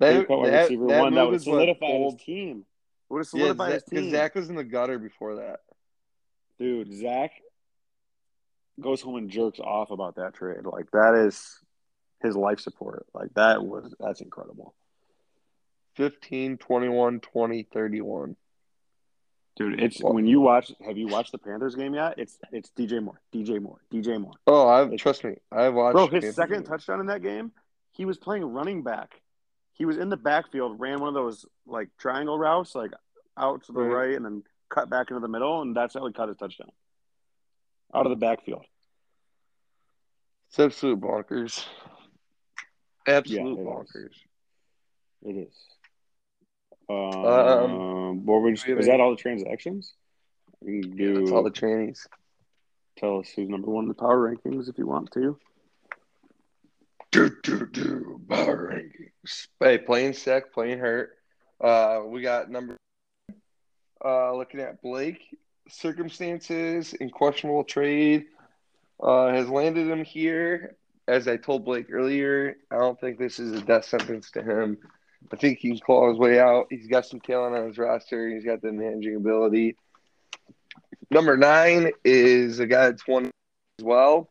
clear 0.00 0.18
That, 0.20 0.28
cut 0.28 0.38
wide 0.38 0.52
that, 0.52 0.60
receiver 0.62 0.86
that 0.88 1.00
one 1.00 1.14
that 1.14 1.24
would 1.26 1.34
is 1.34 1.46
what 1.46 1.54
solidify 1.54 1.86
his 1.86 2.14
team. 2.16 2.64
It 3.10 3.12
would 3.14 3.18
have 3.20 3.26
Yeah, 3.34 3.40
solidified 3.40 3.72
his 3.72 3.82
because 3.84 4.02
team. 4.04 4.10
Zach 4.10 4.34
was 4.34 4.48
in 4.48 4.54
the 4.56 4.64
gutter 4.64 4.98
before 4.98 5.36
that. 5.36 5.60
Dude, 6.58 6.92
Zach 6.94 7.32
goes 8.80 9.00
home 9.00 9.16
and 9.16 9.30
jerks 9.30 9.58
off 9.60 9.90
about 9.90 10.16
that 10.16 10.34
trade. 10.34 10.64
Like 10.64 10.90
that 10.92 11.14
is 11.14 11.58
his 12.22 12.36
life 12.36 12.60
support. 12.60 13.06
Like 13.14 13.32
that 13.34 13.64
was 13.64 13.94
that's 13.98 14.20
incredible. 14.20 14.74
15, 15.96 16.58
21, 16.58 17.20
20, 17.20 17.62
31. 17.72 18.36
Dude, 19.56 19.80
it's 19.82 20.00
when 20.00 20.26
you 20.26 20.40
watch 20.40 20.70
have 20.86 20.96
you 20.96 21.08
watched 21.08 21.32
the 21.32 21.38
Panthers 21.38 21.74
game 21.74 21.92
yet? 21.94 22.14
It's 22.18 22.38
it's 22.52 22.70
DJ 22.78 23.02
Moore. 23.02 23.20
DJ 23.34 23.60
Moore. 23.60 23.80
DJ 23.92 24.20
Moore. 24.20 24.34
Oh, 24.46 24.68
I 24.68 24.82
It's- 24.84 25.00
trust 25.00 25.24
me. 25.24 25.34
I 25.50 25.68
watched. 25.70 25.94
Bro, 25.94 26.02
his 26.06 26.12
Panthers 26.12 26.34
second 26.36 26.54
game. 26.58 26.62
touchdown 26.64 27.00
in 27.00 27.06
that 27.06 27.22
game, 27.22 27.50
he 27.98 28.06
was 28.06 28.16
playing 28.16 28.44
running 28.44 28.82
back. 28.82 29.20
He 29.74 29.84
was 29.84 29.98
in 29.98 30.08
the 30.08 30.16
backfield, 30.16 30.80
ran 30.80 31.00
one 31.00 31.08
of 31.08 31.14
those 31.14 31.44
like 31.66 31.90
triangle 31.98 32.38
routes, 32.38 32.74
like 32.74 32.92
out 33.36 33.64
to 33.64 33.72
the 33.72 33.80
Right. 33.80 34.06
right 34.08 34.16
and 34.16 34.24
then 34.24 34.42
cut 34.70 34.88
back 34.88 35.10
into 35.10 35.20
the 35.20 35.28
middle, 35.28 35.60
and 35.60 35.76
that's 35.76 35.94
how 35.94 36.06
he 36.06 36.12
caught 36.12 36.28
his 36.28 36.38
touchdown. 36.38 36.70
Out 37.94 38.06
of 38.06 38.10
the 38.10 38.16
backfield. 38.16 38.64
It's 40.48 40.58
absolute 40.58 41.00
bonkers. 41.00 41.64
Absolute 43.06 43.58
it 43.58 43.62
is. 43.62 43.66
bonkers. 43.66 44.14
It 45.22 45.36
is. 45.48 45.54
Um, 46.88 47.24
Um, 47.24 48.24
what 48.26 48.38
we 48.42 48.52
is 48.52 48.64
that 48.64 49.00
all 49.00 49.10
the 49.10 49.16
transactions? 49.16 49.94
Can 50.64 50.82
Yeah, 50.82 50.96
do, 50.96 51.20
that's 51.20 51.32
all 51.32 51.42
the 51.42 51.50
trannies. 51.50 52.06
tell 52.96 53.20
us 53.20 53.28
who's 53.30 53.48
number 53.48 53.70
one 53.70 53.84
in 53.84 53.88
the 53.88 53.94
power 53.94 54.34
rankings 54.34 54.68
if 54.68 54.78
you 54.78 54.86
want 54.86 55.12
to. 55.12 55.38
Do, 57.10 57.30
do, 57.42 57.66
do, 57.66 58.20
power 58.28 58.70
rankings. 58.70 59.48
Hey, 59.60 59.78
playing 59.78 60.12
sick, 60.12 60.52
playing 60.52 60.78
hurt. 60.78 61.16
Uh, 61.60 62.02
we 62.06 62.20
got 62.20 62.50
number. 62.50 62.76
Uh, 64.04 64.34
looking 64.36 64.60
at 64.60 64.82
Blake, 64.82 65.22
circumstances 65.68 66.92
in 66.94 67.10
questionable 67.10 67.64
trade 67.64 68.26
uh, 69.02 69.28
has 69.28 69.48
landed 69.48 69.88
him 69.88 70.04
here. 70.04 70.76
As 71.08 71.26
I 71.26 71.38
told 71.38 71.64
Blake 71.64 71.86
earlier, 71.90 72.56
I 72.70 72.76
don't 72.76 73.00
think 73.00 73.18
this 73.18 73.38
is 73.38 73.52
a 73.52 73.62
death 73.62 73.86
sentence 73.86 74.30
to 74.32 74.42
him. 74.42 74.76
I 75.32 75.36
think 75.36 75.58
he 75.58 75.70
can 75.70 75.78
claw 75.78 76.10
his 76.10 76.18
way 76.18 76.38
out. 76.38 76.66
He's 76.68 76.86
got 76.86 77.06
some 77.06 77.20
talent 77.20 77.56
on 77.56 77.68
his 77.68 77.78
roster. 77.78 78.28
He's 78.28 78.44
got 78.44 78.60
the 78.60 78.70
managing 78.70 79.16
ability. 79.16 79.76
Number 81.10 81.38
nine 81.38 81.90
is 82.04 82.60
a 82.60 82.66
guy 82.66 82.90
that's 82.90 83.08
won 83.08 83.30
as 83.78 83.84
well. 83.84 84.28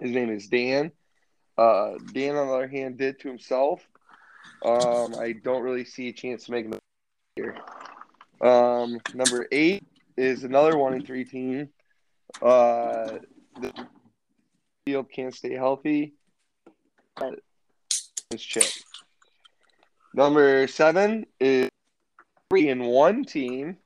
His 0.00 0.10
name 0.10 0.30
is 0.30 0.48
Dan. 0.48 0.90
Uh, 1.56 1.92
Dan, 2.12 2.36
on 2.36 2.48
the 2.48 2.54
other 2.54 2.68
hand, 2.68 2.98
did 2.98 3.18
to 3.20 3.28
himself. 3.28 3.86
Um, 4.64 5.14
I 5.18 5.34
don't 5.42 5.62
really 5.62 5.84
see 5.84 6.08
a 6.08 6.12
chance 6.12 6.44
to 6.46 6.52
make 6.52 6.70
them 6.70 6.80
here. 7.36 7.56
Um, 8.40 9.00
number 9.14 9.46
eight 9.52 9.86
is 10.16 10.44
another 10.44 10.76
one 10.76 10.94
in 10.94 11.04
three 11.04 11.24
team. 11.24 11.68
Uh, 12.42 13.18
the 13.60 13.72
field 14.86 15.10
can't 15.10 15.34
stay 15.34 15.54
healthy. 15.54 16.14
It's 18.30 18.42
Chip. 18.42 18.64
Number 20.14 20.66
seven 20.66 21.26
is 21.40 21.68
three 22.50 22.68
and 22.68 22.86
one 22.86 23.24
team, 23.24 23.76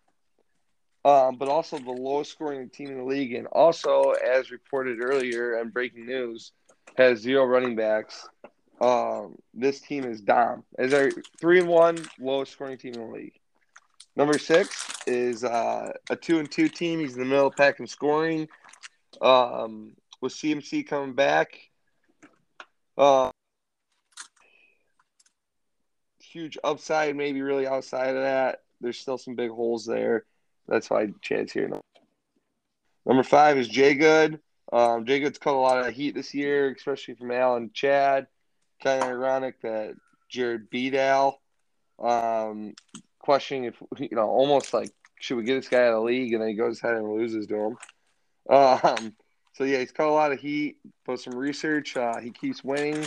um, 1.04 1.36
but 1.36 1.48
also 1.48 1.78
the 1.78 1.90
lowest 1.90 2.32
scoring 2.32 2.68
team 2.68 2.88
in 2.88 2.98
the 2.98 3.04
league, 3.04 3.34
and 3.34 3.46
also, 3.46 4.12
as 4.12 4.50
reported 4.50 5.02
earlier 5.02 5.58
on 5.58 5.70
breaking 5.70 6.06
news, 6.06 6.52
has 6.96 7.20
zero 7.20 7.44
running 7.44 7.76
backs. 7.76 8.26
Um, 8.80 9.36
this 9.54 9.80
team 9.80 10.04
is 10.04 10.20
Dom. 10.20 10.64
Is 10.78 10.94
our 10.94 11.10
three 11.40 11.60
and 11.60 11.68
one 11.68 11.98
lowest 12.18 12.52
scoring 12.52 12.78
team 12.78 12.94
in 12.94 13.00
the 13.00 13.06
league. 13.06 13.38
Number 14.16 14.38
six 14.38 14.92
is 15.06 15.44
uh, 15.44 15.92
a 16.10 16.16
two 16.16 16.38
and 16.38 16.50
two 16.50 16.68
team. 16.68 17.00
He's 17.00 17.14
in 17.14 17.20
the 17.20 17.24
middle 17.24 17.46
of 17.46 17.52
the 17.52 17.62
pack 17.62 17.80
in 17.80 17.86
scoring. 17.86 18.48
Um, 19.20 19.92
with 20.20 20.32
CMC 20.32 20.86
coming 20.86 21.14
back, 21.14 21.56
uh, 22.96 23.30
huge 26.20 26.58
upside, 26.62 27.16
maybe 27.16 27.42
really 27.42 27.66
outside 27.66 28.16
of 28.16 28.22
that. 28.22 28.62
There's 28.80 28.98
still 28.98 29.18
some 29.18 29.34
big 29.34 29.50
holes 29.50 29.86
there. 29.86 30.24
That's 30.66 30.90
why 30.90 31.08
Chad's 31.22 31.52
here. 31.52 31.70
Number 33.06 33.22
five 33.22 33.58
is 33.58 33.68
Jay 33.68 33.94
Good. 33.94 34.40
Um, 34.72 35.06
Jay 35.06 35.20
Good's 35.20 35.38
caught 35.38 35.54
a 35.54 35.58
lot 35.58 35.86
of 35.86 35.94
heat 35.94 36.14
this 36.14 36.34
year, 36.34 36.72
especially 36.72 37.14
from 37.14 37.30
Al 37.30 37.56
and 37.56 37.72
Chad. 37.72 38.26
Kind 38.82 39.02
of 39.02 39.08
ironic 39.08 39.60
that 39.62 39.94
Jared 40.28 40.70
beat 40.70 40.94
Al. 40.94 41.40
Um, 41.98 42.74
questioning 43.18 43.64
if 43.64 43.74
you 43.98 44.16
know, 44.16 44.28
almost 44.28 44.72
like 44.72 44.90
should 45.20 45.36
we 45.36 45.44
get 45.44 45.56
this 45.56 45.68
guy 45.68 45.78
out 45.78 45.94
of 45.94 45.94
the 45.94 46.00
league, 46.00 46.32
and 46.32 46.42
then 46.42 46.50
he 46.50 46.54
goes 46.54 46.82
ahead 46.82 46.96
and 46.96 47.12
loses 47.12 47.46
to 47.46 47.56
him. 47.56 47.76
Um, 48.50 49.14
so 49.54 49.64
yeah, 49.64 49.78
he's 49.78 49.92
caught 49.92 50.08
a 50.08 50.12
lot 50.12 50.32
of 50.32 50.38
heat. 50.38 50.76
Put 51.04 51.20
some 51.20 51.34
research. 51.34 51.96
Uh, 51.96 52.18
he 52.20 52.30
keeps 52.30 52.62
winning. 52.62 53.04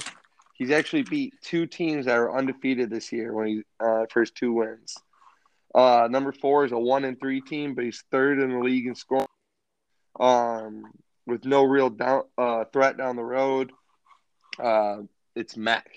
He's 0.53 0.72
actually 0.72 1.03
beat 1.03 1.34
two 1.41 1.66
teams 1.66 2.05
that 2.05 2.18
are 2.18 2.36
undefeated 2.36 2.89
this 2.89 3.12
year 3.12 3.34
when 3.34 3.47
he 3.47 3.64
uh, 3.80 4.05
first 4.12 4.36
two 4.36 4.53
wins. 4.53 4.95
Uh, 5.74 6.07
number 6.12 6.32
four 6.32 6.66
is 6.66 6.72
a 6.72 6.78
one 6.78 7.05
and 7.05 7.20
three 7.20 7.41
team, 7.41 7.74
but 7.74 7.86
he's 7.86 8.03
third 8.12 8.39
in 8.39 8.51
the 8.51 8.59
league 8.59 8.86
in 8.86 8.93
scoring. 8.93 9.26
Um, 10.20 10.84
with 11.26 11.46
no 11.46 11.64
real 11.64 11.90
down 11.90 12.24
uh, 12.38 12.66
threat 12.66 12.98
down 12.98 13.16
the 13.16 13.24
road. 13.24 13.72
Uh, 14.60 14.98
it's 15.36 15.56
Mac. 15.56 15.90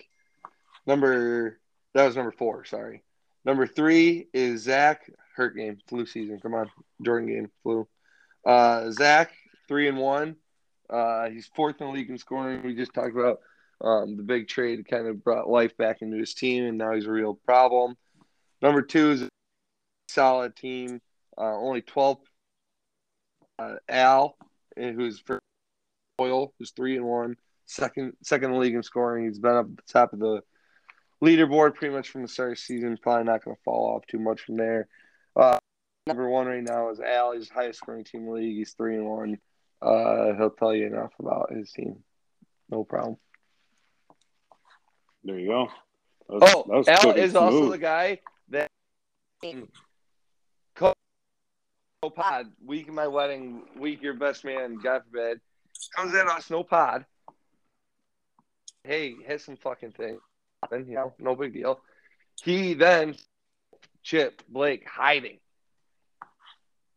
Number 0.87 1.59
that 1.95 2.05
was 2.07 2.16
number 2.16 2.33
four. 2.33 2.64
Sorry. 2.64 3.03
Number 3.45 3.66
three 3.66 4.29
is 4.33 4.62
Zach. 4.62 5.11
Hurt 5.37 5.57
game, 5.57 5.79
flu 5.89 6.07
season. 6.07 6.39
Come 6.41 6.55
on, 6.55 6.70
Jordan 7.03 7.29
game, 7.29 7.51
flu. 7.62 7.89
Uh, 8.47 8.91
Zach, 8.91 9.33
three 9.68 9.89
and 9.89 9.99
one. 9.99 10.37
Uh, 10.89 11.29
he's 11.31 11.51
fourth 11.57 11.81
in 11.81 11.89
the 11.89 11.93
league 11.93 12.11
in 12.11 12.18
scoring. 12.18 12.62
We 12.62 12.77
just 12.77 12.95
talked 12.95 13.16
about 13.16 13.41
um, 13.81 14.16
the 14.16 14.22
big 14.22 14.49
trade 14.49 14.87
kind 14.89 15.07
of 15.07 15.25
brought 15.25 15.49
life 15.49 15.77
back 15.77 16.03
into 16.03 16.18
his 16.18 16.35
team, 16.35 16.64
and 16.64 16.79
now 16.79 16.95
he's 16.95 17.07
a 17.07 17.11
real 17.11 17.35
problem. 17.35 17.97
Number 18.62 18.83
two 18.83 19.11
is 19.11 19.22
a 19.22 19.29
solid 20.09 20.55
team. 20.57 21.01
Uh, 21.37 21.57
only 21.57 21.83
12. 21.83 22.18
Uh, 23.59 23.75
Al, 23.89 24.37
who's 24.77 25.18
for 25.20 25.39
Oil, 26.20 26.53
who's 26.59 26.70
three 26.70 26.97
and 26.97 27.05
one, 27.05 27.37
second 27.66 28.12
second 28.22 28.47
in 28.51 28.53
the 28.53 28.59
league 28.59 28.75
in 28.75 28.83
scoring. 28.83 29.27
He's 29.27 29.39
been 29.39 29.57
up 29.57 29.66
at 29.66 29.77
the 29.77 29.93
top 29.93 30.12
of 30.12 30.18
the 30.20 30.43
leaderboard 31.22 31.75
pretty 31.75 31.95
much 31.95 32.09
from 32.11 32.22
the 32.22 32.29
start 32.29 32.53
of 32.53 32.57
the 32.57 32.61
season. 32.62 32.97
Probably 33.03 33.25
not 33.25 33.45
going 33.45 33.57
to 33.57 33.62
fall 33.64 33.95
off 33.97 34.07
too 34.07 34.18
much 34.18 34.43
from 34.43 34.57
there. 34.57 34.87
Uh, 35.35 35.59
number 36.07 36.29
one 36.29 36.47
right 36.47 36.62
now 36.62 36.91
is 36.91 37.01
Al. 37.01 37.33
He's 37.33 37.49
the 37.49 37.55
highest 37.55 37.79
scoring 37.81 38.05
team 38.05 38.20
in 38.22 38.27
the 38.27 38.33
league. 38.33 38.57
He's 38.57 38.72
three 38.75 38.95
and 38.97 39.07
one. 39.07 39.39
Uh, 39.83 40.35
he'll 40.37 40.51
tell 40.51 40.75
you 40.75 40.87
enough 40.87 41.12
about 41.18 41.53
his 41.53 41.72
team. 41.72 41.97
No 42.70 42.85
problem. 42.85 43.16
There 45.25 45.39
you 45.39 45.49
go. 45.49 45.68
That 46.29 46.35
was- 46.41 46.53
Oh, 46.55 46.64
that 46.68 46.77
was 46.77 46.89
Al 46.89 46.99
quick 47.01 47.16
and 47.16 47.25
is 47.25 47.35
also 47.37 47.70
the 47.70 47.79
guy 47.79 48.20
that 48.51 48.70
co 49.43 49.66
pod 52.11 52.46
week 52.64 52.88
of 52.88 52.94
my 52.94 53.07
wedding, 53.07 53.62
week 53.78 54.02
your 54.02 54.14
best 54.14 54.44
man, 54.44 54.78
God 54.82 55.02
forbid, 55.11 55.40
comes 55.96 56.14
in 56.14 56.28
on 56.28 56.40
Snow 56.40 56.62
Pod. 56.62 57.05
Hey, 58.82 59.14
hit 59.26 59.40
some 59.40 59.57
fucking 59.57 59.92
thing. 59.92 60.18
And 60.70 60.88
you 60.88 60.94
know, 60.94 61.12
no 61.18 61.34
big 61.34 61.55
deal. 61.55 61.80
He 62.42 62.74
then 62.74 63.16
Chip 64.02 64.42
Blake 64.48 64.86
hiding 64.88 65.38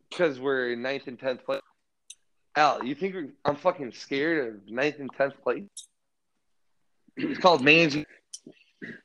because 0.09 0.39
we're 0.39 0.73
in 0.73 0.81
ninth 0.81 1.07
and 1.07 1.19
tenth 1.19 1.45
place. 1.45 1.61
Al, 2.55 2.83
you 2.83 2.95
think 2.95 3.13
we're, 3.13 3.29
I'm 3.45 3.55
fucking 3.55 3.91
scared 3.93 4.47
of 4.47 4.69
ninth 4.69 4.99
and 4.99 5.09
tenth 5.15 5.39
place? 5.41 5.63
It's 7.15 7.39
called 7.39 7.63
managing. 7.63 8.05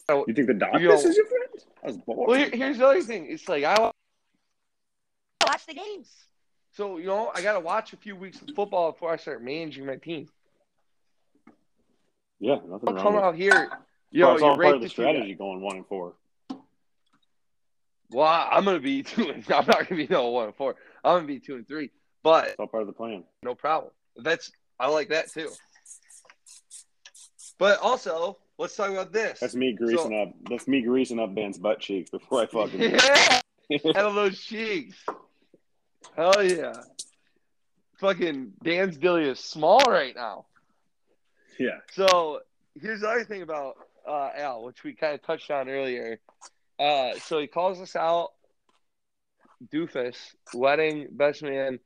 You 0.09 0.25
think 0.35 0.47
the 0.47 0.55
doctor 0.55 0.93
is 0.93 1.17
your 1.17 1.27
friend? 1.27 1.49
I 1.83 1.87
was 1.87 1.97
bored. 1.99 2.29
Well, 2.29 2.39
here, 2.39 2.51
here's 2.53 2.79
the 2.79 2.87
other 2.87 3.03
thing. 3.03 3.27
It's 3.29 3.49
like 3.49 3.65
I 3.65 3.91
watch 5.53 5.67
the 5.67 5.75
games. 5.75 6.11
So 6.73 6.99
you 6.99 7.07
know, 7.07 7.31
I 7.35 7.43
got 7.43 7.53
to 7.55 7.61
watch 7.61 7.93
a 7.93 7.97
few 7.97 8.17
weeks 8.17 8.41
of 8.41 8.49
football 8.55 8.93
before 8.93 9.13
I 9.13 9.17
start 9.17 9.43
managing 9.45 9.85
my 9.87 9.97
team. 9.97 10.29
yeah, 12.41 12.55
nothing 12.55 12.87
Don't 12.87 12.95
wrong 12.95 13.05
come 13.05 13.17
out 13.17 13.35
here, 13.35 13.71
you 14.11 14.25
Well, 14.25 14.31
know, 14.31 14.35
it's 14.35 14.43
all 14.43 14.57
part 14.57 14.75
of 14.77 14.81
the 14.81 14.87
the 14.87 14.91
strategy 14.91 15.35
going 15.35 15.61
one 15.61 15.77
and 15.77 15.87
four. 15.87 16.15
Well, 18.11 18.49
I'm 18.51 18.65
gonna 18.65 18.81
be 18.81 19.03
two. 19.03 19.29
And, 19.31 19.45
I'm 19.51 19.67
not 19.67 19.89
gonna 19.89 19.97
be 19.97 20.07
no 20.09 20.29
one 20.29 20.47
and 20.47 20.55
four. 20.57 20.77
I'm 21.05 21.17
gonna 21.19 21.27
be 21.27 21.41
two 21.41 21.57
and 21.57 21.69
three. 21.69 21.91
But 22.23 22.49
It's 22.49 22.57
all 22.59 22.67
part 22.67 22.83
of 22.83 22.87
the 22.87 22.93
plan. 22.95 23.25
no 23.43 23.55
problem. 23.55 23.93
That's 24.17 24.51
I 24.79 24.89
like 24.89 25.09
that 25.11 25.31
too. 25.31 25.51
But 27.59 27.79
also, 27.81 28.39
let's 28.59 28.75
talk 28.75 28.91
about 28.91 29.13
this. 29.13 29.41
That's 29.41 29.55
me 29.55 29.73
greasing 29.73 30.19
up. 30.19 30.35
That's 30.49 30.67
me 30.67 30.83
greasing 30.83 31.21
up 31.21 31.35
Ben's 31.35 31.59
butt 31.59 31.81
cheeks 31.81 32.11
before 32.11 32.43
I 32.43 32.47
fucking. 32.47 32.81
yeah, 32.81 33.41
out 33.97 34.07
of 34.07 34.15
those 34.15 34.41
cheeks. 34.41 35.05
Hell 36.17 36.43
yeah. 36.45 36.73
Fucking 37.99 38.53
Dan's 38.63 38.97
Dilly 38.97 39.25
is 39.29 39.39
small 39.39 39.81
right 39.87 40.15
now. 40.15 40.47
yeah. 41.59 41.79
So 41.93 42.41
here's 42.81 43.01
the 43.01 43.09
other 43.09 43.25
thing 43.25 43.43
about 43.43 43.77
uh, 44.09 44.31
Al, 44.37 44.65
which 44.65 44.83
we 44.85 44.95
kind 44.95 45.15
of 45.15 45.23
touched 45.23 45.51
on 45.51 45.69
earlier. 45.69 46.19
Uh, 46.79 47.13
so 47.19 47.39
he 47.39 47.47
calls 47.47 47.81
us 47.81 47.95
out, 47.95 48.31
doofus, 49.73 50.17
wedding 50.55 51.09
best 51.13 51.43
man. 51.43 51.79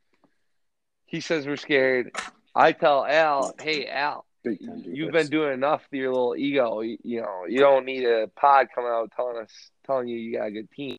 He 1.05 1.21
says 1.21 1.47
we're 1.47 1.57
scared. 1.57 2.11
I 2.55 2.73
tell 2.73 3.05
Al, 3.05 3.55
hey 3.61 3.87
Al, 3.87 4.25
Big 4.43 4.65
time 4.65 4.83
dude. 4.83 4.97
you've 4.97 5.13
been 5.13 5.29
doing 5.29 5.53
enough 5.53 5.83
with 5.91 6.01
your 6.01 6.13
little 6.13 6.37
ego. 6.37 6.81
You, 6.81 6.97
you 7.03 7.21
know, 7.21 7.45
you 7.49 7.59
don't 7.59 7.85
need 7.85 8.05
a 8.05 8.29
pod 8.29 8.69
coming 8.75 8.91
out 8.91 9.13
telling 9.15 9.37
us, 9.43 9.53
telling 9.85 10.09
you 10.09 10.17
you 10.17 10.39
got 10.39 10.47
a 10.47 10.51
good 10.51 10.71
team. 10.71 10.97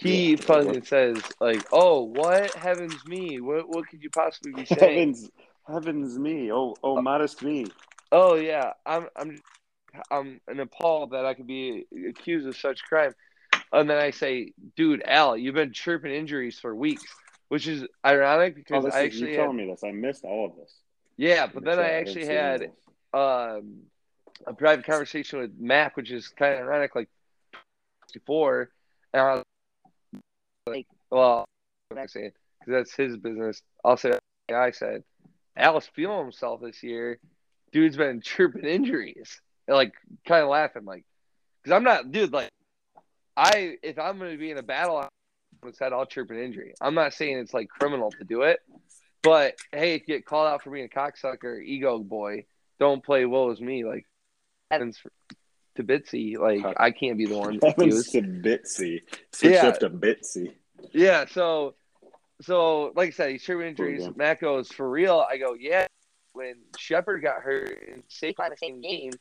He 0.00 0.30
Yeah. 0.30 0.36
fucking 0.36 0.84
says 0.84 1.22
like, 1.40 1.66
"Oh, 1.72 2.04
what 2.04 2.56
heavens 2.56 3.04
me? 3.06 3.40
What 3.40 3.68
what 3.68 3.88
could 3.88 4.02
you 4.02 4.10
possibly 4.10 4.52
be 4.52 4.64
saying?" 4.64 4.98
Heavens, 4.98 5.30
heavens 5.68 6.18
me. 6.18 6.50
Oh, 6.52 6.74
oh, 6.82 7.00
modest 7.00 7.42
me. 7.42 7.70
Oh 8.12 8.34
yeah, 8.36 8.72
I'm 8.86 9.08
I'm 9.16 9.42
I'm 10.10 10.40
an 10.48 10.60
appalled 10.60 11.10
that 11.10 11.26
I 11.26 11.34
could 11.34 11.46
be 11.46 11.86
accused 12.08 12.46
of 12.46 12.56
such 12.56 12.82
crime. 12.88 13.14
And 13.72 13.88
then 13.88 13.98
I 13.98 14.10
say, 14.10 14.52
dude, 14.76 15.02
Al, 15.04 15.36
you've 15.36 15.54
been 15.54 15.72
chirping 15.72 16.12
injuries 16.12 16.58
for 16.58 16.74
weeks, 16.74 17.04
which 17.48 17.68
is 17.68 17.86
ironic 18.04 18.54
Oh, 18.54 18.56
because 18.56 18.84
this 18.84 18.94
I 18.94 19.02
actually 19.02 19.30
you 19.30 19.36
telling 19.36 19.56
me 19.56 19.66
this. 19.66 19.84
I 19.84 19.92
missed 19.92 20.24
all 20.24 20.46
of 20.46 20.56
this. 20.56 20.74
yeah, 21.16 21.46
but 21.46 21.64
then 21.64 21.78
I 21.78 21.90
actually 21.90 22.26
had 22.26 22.70
uh, 23.12 23.58
um, 23.58 23.82
a 24.46 24.54
private 24.54 24.86
conversation 24.86 25.38
with 25.40 25.52
Mac, 25.58 25.96
which 25.96 26.10
is 26.10 26.28
kind 26.28 26.54
of 26.54 26.60
ironic, 26.60 26.94
like 26.96 27.08
before, 28.12 28.70
and 29.12 29.22
I 29.22 29.34
was 29.34 29.44
like, 30.66 30.86
well, 31.10 31.44
I'm 31.90 32.08
saying 32.08 32.32
because 32.60 32.72
that's 32.72 32.94
his 32.94 33.16
business. 33.16 33.62
I'll 33.84 33.96
say 33.96 34.10
like 34.10 34.20
I 34.50 34.70
said, 34.70 35.04
Al's 35.56 35.88
feeling 35.94 36.18
himself 36.18 36.60
this 36.60 36.82
year. 36.82 37.18
Dude's 37.72 37.96
been 37.96 38.20
chirping 38.20 38.64
injuries, 38.64 39.40
and, 39.68 39.76
like 39.76 39.92
kind 40.26 40.42
of 40.42 40.48
laughing, 40.48 40.84
like, 40.84 41.04
because 41.62 41.76
I'm 41.76 41.84
not, 41.84 42.10
dude. 42.10 42.32
Like, 42.32 42.50
I 43.36 43.76
if 43.82 43.98
I'm 43.98 44.18
going 44.18 44.32
to 44.32 44.38
be 44.38 44.50
in 44.50 44.58
a 44.58 44.62
battle, 44.62 44.98
I'm 44.98 45.72
said 45.72 45.92
I'll 45.92 46.06
chirp 46.06 46.30
an 46.30 46.38
injury. 46.38 46.74
I'm 46.80 46.94
not 46.94 47.14
saying 47.14 47.38
it's 47.38 47.54
like 47.54 47.68
criminal 47.68 48.10
to 48.12 48.24
do 48.24 48.42
it, 48.42 48.60
but 49.22 49.54
hey, 49.72 49.94
if 49.94 50.02
you 50.02 50.14
get 50.14 50.26
called 50.26 50.48
out 50.48 50.62
for 50.62 50.70
being 50.70 50.86
a 50.86 50.88
cocksucker, 50.88 51.62
ego 51.62 51.98
boy, 51.98 52.44
don't 52.78 53.04
play 53.04 53.24
woe 53.24 53.50
as 53.50 53.60
me. 53.60 53.84
Like, 53.84 54.06
happens 54.70 54.98
to 55.86 56.00
Bitsy. 56.00 56.38
Like, 56.38 56.74
I 56.78 56.90
can't 56.90 57.18
be 57.18 57.26
the 57.26 57.36
one 57.36 57.54
to 57.60 57.60
Bitsy. 57.60 59.00
Switch 59.32 59.52
Yeah. 59.52 59.66
up 59.68 59.78
to 59.80 59.90
Bitsy. 59.90 60.52
Yeah, 60.92 61.26
so 61.26 61.74
so 62.40 62.92
like 62.96 63.08
I 63.08 63.12
said, 63.12 63.30
he's 63.32 63.42
chirping 63.42 63.68
injuries. 63.68 64.04
Cool, 64.04 64.14
Matt 64.16 64.40
goes 64.40 64.68
for 64.68 64.88
real. 64.88 65.24
I 65.28 65.36
go, 65.36 65.54
yeah. 65.54 65.86
When 66.32 66.54
Shepard 66.78 67.22
got 67.22 67.42
hurt 67.42 67.70
in 67.70 68.02
Saquon 68.08 68.50
the 68.50 68.56
same 68.56 68.80
game, 68.80 69.12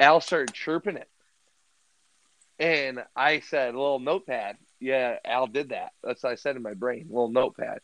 Al 0.00 0.20
started 0.20 0.52
chirping 0.52 0.96
it. 0.96 1.08
And 2.58 3.04
I 3.14 3.40
said, 3.40 3.74
a 3.74 3.78
little 3.78 4.00
notepad. 4.00 4.56
Yeah, 4.80 5.16
Al 5.24 5.46
did 5.46 5.68
that. 5.70 5.92
That's 6.02 6.22
what 6.22 6.32
I 6.32 6.34
said 6.34 6.56
in 6.56 6.62
my 6.62 6.74
brain, 6.74 7.06
little 7.08 7.30
notepad. 7.30 7.78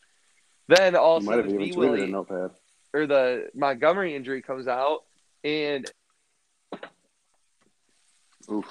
Then 0.67 0.95
also, 0.95 1.39
of 1.39 1.45
a 1.45 1.49
You 1.49 1.55
might 1.55 1.61
have 1.61 1.67
even 1.67 1.79
tweeted 1.79 2.03
a 2.03 2.07
notepad. 2.07 2.51
or 2.93 3.07
the 3.07 3.49
Montgomery 3.55 4.15
injury 4.15 4.41
comes 4.41 4.67
out, 4.67 5.03
and 5.43 5.89
Oof. 8.51 8.65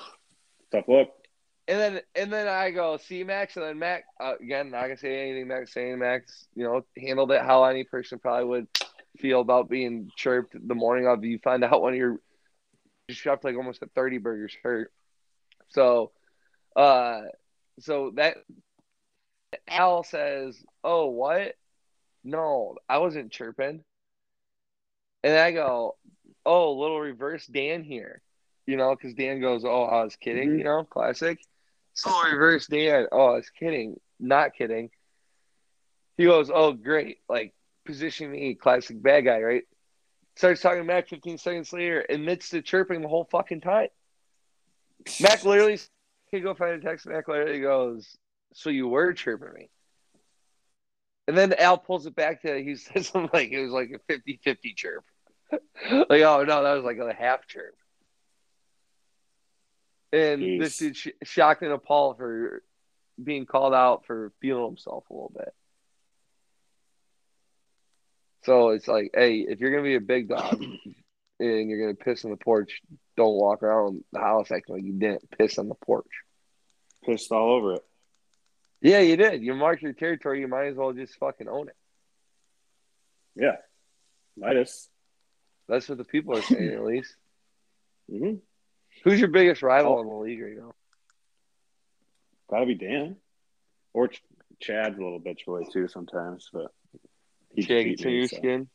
Tough 0.73 0.85
look. 0.89 1.09
and 1.69 1.79
then 1.81 2.01
and 2.15 2.33
then 2.33 2.49
I 2.49 2.71
go 2.71 2.97
see 2.99 3.25
Max, 3.25 3.57
and 3.57 3.65
then 3.65 3.79
Mac 3.79 4.05
uh, 4.21 4.35
again. 4.41 4.71
Not 4.71 4.83
gonna 4.83 4.97
say 4.97 5.23
anything. 5.31 5.49
Max 5.49 5.73
saying 5.73 5.99
Max, 5.99 6.47
you 6.55 6.65
know, 6.65 6.85
handled 6.99 7.33
it 7.33 7.43
how 7.43 7.65
any 7.65 7.85
person 7.85 8.19
probably 8.19 8.45
would 8.45 8.67
feel 9.19 9.41
about 9.41 9.71
being 9.71 10.11
chirped 10.17 10.57
the 10.67 10.75
morning 10.75 11.07
of. 11.07 11.25
You 11.25 11.39
find 11.39 11.65
out 11.65 11.83
one 11.83 11.93
of 11.95 11.99
your 11.99 12.21
you 13.09 13.15
shoved 13.15 13.45
like 13.45 13.57
almost 13.57 13.83
a 13.83 13.87
thirty 13.95 14.19
burgers 14.19 14.57
hurt. 14.63 14.93
So, 15.71 16.13
uh, 16.77 17.23
so 17.81 18.13
that 18.17 18.37
Al 19.69 20.03
says, 20.05 20.63
"Oh, 20.83 21.09
what? 21.09 21.55
No, 22.25 22.77
I 22.89 22.99
wasn't 22.99 23.33
chirping." 23.33 23.85
And 25.23 25.39
I 25.39 25.53
go, 25.53 25.97
"Oh, 26.45 26.73
little 26.75 27.01
reverse 27.01 27.47
Dan 27.47 27.85
here." 27.85 28.23
You 28.67 28.77
know, 28.77 28.95
because 28.95 29.15
Dan 29.15 29.41
goes, 29.41 29.65
"Oh, 29.65 29.85
I 29.85 30.05
was 30.05 30.17
kidding," 30.17 30.51
Mhm. 30.51 30.59
you 30.59 30.65
know, 30.65 30.85
classic. 30.85 31.39
So 31.93 32.11
reverse 32.25 32.67
Dan, 32.67 33.07
"Oh, 33.13 33.27
I 33.27 33.37
was 33.37 33.51
kidding, 33.51 34.01
not 34.19 34.55
kidding." 34.55 34.91
He 36.17 36.25
goes, 36.25 36.51
"Oh, 36.53 36.73
great!" 36.73 37.19
Like 37.29 37.55
position 37.85 38.31
me, 38.31 38.55
classic 38.55 39.01
bad 39.03 39.25
guy, 39.25 39.41
right? 39.43 39.65
Starts 40.37 40.63
talking 40.63 40.81
to 40.81 40.85
Mac 40.85 41.09
15 41.09 41.39
seconds 41.39 41.73
later, 41.73 42.05
admits 42.09 42.51
to 42.51 42.63
chirping 42.63 43.03
the 43.03 43.09
whole 43.09 43.25
fucking 43.25 43.61
time. 43.61 43.89
Mac 45.21 45.45
literally 45.45 45.79
can 46.31 46.43
go 46.43 46.55
find 46.55 46.73
a 46.75 46.81
text. 46.81 47.07
Mac 47.07 47.29
literally 47.29 47.61
goes, 47.61 48.17
"So 48.55 48.71
you 48.71 48.89
were 48.89 49.13
chirping 49.13 49.53
me?" 49.53 49.71
And 51.27 51.37
then 51.37 51.53
Al 51.55 51.79
pulls 51.79 52.07
it 52.07 52.15
back 52.15 52.43
to 52.43 52.63
he 52.63 52.77
says 52.77 53.09
something 53.09 53.31
like 53.33 53.51
it 53.51 53.63
was 53.63 53.73
like 53.73 53.91
a 53.91 54.13
50-50 54.13 54.75
chirp. 54.75 55.05
like, 55.53 56.23
oh 56.23 56.45
no, 56.45 56.63
that 56.63 56.75
was 56.75 56.85
like 56.85 56.99
a 56.99 57.13
half 57.13 57.47
chirp. 57.47 57.75
And 60.15 60.43
Jeez. 60.43 60.61
this 60.61 60.79
dude 60.79 60.97
sh- 60.97 61.09
shocked 61.25 61.63
and 61.63 61.73
appalled 61.73 62.19
for 62.19 62.63
being 63.23 63.47
called 63.47 63.75
out 63.75 64.07
for 64.07 64.33
feeling 64.41 64.67
himself 64.67 65.05
a 65.11 65.13
little 65.13 65.33
bit. 65.37 65.53
So 68.45 68.69
it's 68.71 68.87
like, 68.87 69.11
hey, 69.15 69.39
if 69.41 69.59
you're 69.59 69.71
gonna 69.73 69.83
be 69.83 69.97
a 69.97 70.01
big 70.01 70.29
dog 70.29 70.63
and 71.41 71.69
you're 71.69 71.81
gonna 71.81 71.95
piss 71.95 72.25
on 72.25 72.31
the 72.31 72.37
porch, 72.37 72.81
don't 73.17 73.35
walk 73.35 73.63
around 73.65 74.05
the 74.13 74.21
house 74.21 74.53
acting 74.53 74.77
like 74.77 74.85
you 74.85 74.93
didn't 74.93 75.29
piss 75.37 75.59
on 75.59 75.69
the 75.69 75.75
porch. 75.75 76.07
Pissed 77.05 77.33
all 77.33 77.53
over 77.53 77.75
it. 77.75 77.83
Yeah, 78.81 79.01
you 79.01 79.17
did. 79.17 79.43
You 79.43 79.55
marked 79.55 79.83
your 79.83 79.95
territory. 79.95 80.41
You 80.41 80.49
might 80.49 80.67
as 80.67 80.77
well 80.77 80.93
just 80.93 81.19
fucking 81.19 81.49
own 81.49 81.69
it. 81.69 81.77
Yeah. 83.35 83.57
Midas. 84.37 84.89
That's 85.69 85.89
what 85.89 85.99
the 85.99 86.05
people 86.05 86.37
are 86.37 86.43
saying, 86.43 86.73
at 86.73 86.85
least. 86.85 87.15
Mm-hmm. 88.13 88.35
Who's 89.05 89.21
your 89.21 89.29
biggest 89.29 89.63
rival 89.63 90.01
in 90.01 90.09
the 90.09 90.15
league 90.15 90.41
right 90.43 90.57
now? 90.57 90.73
Gotta 92.51 92.67
be 92.67 92.75
Dan. 92.75 93.17
Or 93.93 94.09
Ch- 94.09 94.23
Chad's 94.61 94.99
a 94.99 95.03
little 95.03 95.21
bitch 95.21 95.45
boy 95.47 95.63
too 95.73 95.89
sometimes, 95.89 96.49
but 96.53 96.71
he 97.55 97.63
Chad 97.63 97.85
beat 97.85 97.91
gets 97.99 98.03
in 98.05 98.11
your 98.13 98.29
so. 98.29 98.37
skin. 98.37 98.69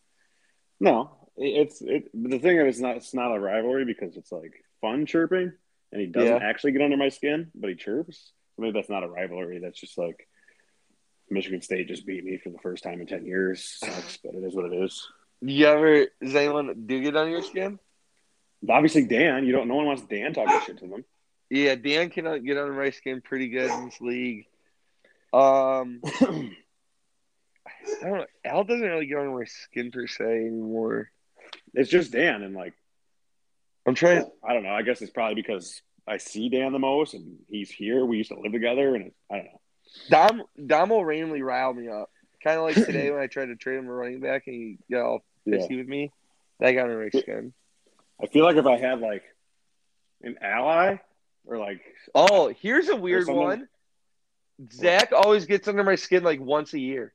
No, 0.79 1.29
it's 1.35 1.81
it. 1.81 2.09
The 2.13 2.39
thing 2.39 2.57
is, 2.57 2.75
it's 2.75 2.79
not 2.79 2.95
it's 2.97 3.13
not 3.13 3.35
a 3.35 3.39
rivalry 3.39 3.85
because 3.85 4.15
it's 4.17 4.31
like 4.31 4.53
fun 4.81 5.05
chirping, 5.05 5.51
and 5.91 6.01
he 6.01 6.07
doesn't 6.07 6.41
Yeah. 6.41 6.47
actually 6.47 6.71
get 6.73 6.81
under 6.81 6.97
my 6.97 7.09
skin, 7.09 7.51
but 7.55 7.69
he 7.69 7.75
chirps. 7.75 8.31
Maybe 8.57 8.71
that's 8.73 8.89
not 8.89 9.03
a 9.03 9.07
rivalry. 9.07 9.59
That's 9.59 9.79
just 9.79 9.97
like 9.97 10.27
Michigan 11.29 11.61
State 11.61 11.87
just 11.87 12.05
beat 12.05 12.23
me 12.23 12.37
for 12.37 12.49
the 12.49 12.57
first 12.59 12.83
time 12.83 13.01
in 13.01 13.07
ten 13.07 13.25
years. 13.25 13.63
Sucks, 13.79 14.17
but 14.17 14.35
it 14.35 14.43
is 14.43 14.55
what 14.55 14.65
it 14.71 14.73
is. 14.83 15.07
You 15.41 15.65
ever 15.67 16.07
does 16.21 16.35
anyone 16.35 16.83
do 16.85 17.01
get 17.01 17.15
under 17.15 17.31
your 17.31 17.41
skin? 17.41 17.79
Obviously, 18.67 19.05
Dan. 19.05 19.45
You 19.45 19.51
don't. 19.53 19.67
No 19.67 19.75
one 19.75 19.85
wants 19.85 20.01
Dan 20.03 20.33
talking 20.33 20.59
shit 20.65 20.77
to 20.79 20.87
them. 20.87 21.05
Yeah, 21.49 21.75
Dan 21.75 22.09
can 22.09 22.27
uh, 22.27 22.37
get 22.37 22.57
under 22.57 22.73
my 22.73 22.89
skin 22.91 23.21
pretty 23.21 23.49
good 23.49 23.71
in 23.71 23.85
this 23.85 24.01
league. 24.01 24.45
Um, 25.33 26.01
I 26.03 26.51
don't 28.03 28.17
know. 28.17 28.25
Al 28.45 28.63
doesn't 28.63 28.87
really 28.87 29.05
get 29.05 29.17
under 29.19 29.37
my 29.37 29.45
skin 29.45 29.91
per 29.91 30.07
se 30.07 30.23
anymore. 30.23 31.11
It's 31.73 31.89
just 31.89 32.11
Dan, 32.11 32.43
and 32.43 32.55
like 32.55 32.73
I'm 33.85 33.95
trying. 33.95 34.25
I 34.47 34.53
don't 34.53 34.63
know. 34.63 34.73
I 34.73 34.81
guess 34.81 35.01
it's 35.01 35.11
probably 35.11 35.35
because 35.35 35.81
I 36.07 36.17
see 36.17 36.49
Dan 36.49 36.71
the 36.71 36.79
most, 36.79 37.13
and 37.13 37.37
he's 37.49 37.71
here. 37.71 38.05
We 38.05 38.17
used 38.17 38.31
to 38.31 38.39
live 38.39 38.51
together, 38.51 38.95
and 38.95 39.11
I 39.31 39.35
don't 39.37 39.45
know. 39.45 39.61
Dom 40.09 40.43
Dom 40.67 40.89
will 40.89 41.05
randomly 41.05 41.41
rile 41.41 41.73
me 41.73 41.87
up. 41.87 42.09
Kind 42.43 42.57
of 42.57 42.63
like 42.63 42.75
today 42.75 43.11
when 43.11 43.21
I 43.21 43.27
tried 43.27 43.47
to 43.47 43.55
trade 43.55 43.77
him 43.79 43.87
a 43.87 43.91
running 43.91 44.19
back 44.19 44.43
and 44.47 44.55
he 44.55 44.77
got 44.91 45.05
all 45.05 45.19
Yeah. 45.45 45.57
pissy 45.57 45.77
with 45.77 45.87
me. 45.87 46.11
That 46.59 46.71
got 46.71 46.83
under 46.89 47.01
my 47.03 47.09
skin. 47.09 47.53
I 48.21 48.27
feel 48.27 48.43
like 48.45 48.57
if 48.57 48.65
I 48.65 48.77
had 48.77 48.99
like 48.99 49.23
an 50.21 50.37
ally 50.41 50.97
or 51.45 51.57
like 51.57 51.81
Oh, 52.13 52.53
here's 52.61 52.89
a 52.89 52.95
weird 52.95 53.27
one. 53.27 53.67
Zach 54.71 55.11
always 55.13 55.45
gets 55.45 55.67
under 55.67 55.83
my 55.83 55.95
skin 55.95 56.23
like 56.23 56.39
once 56.41 56.73
a 56.73 56.79
year. 56.79 57.13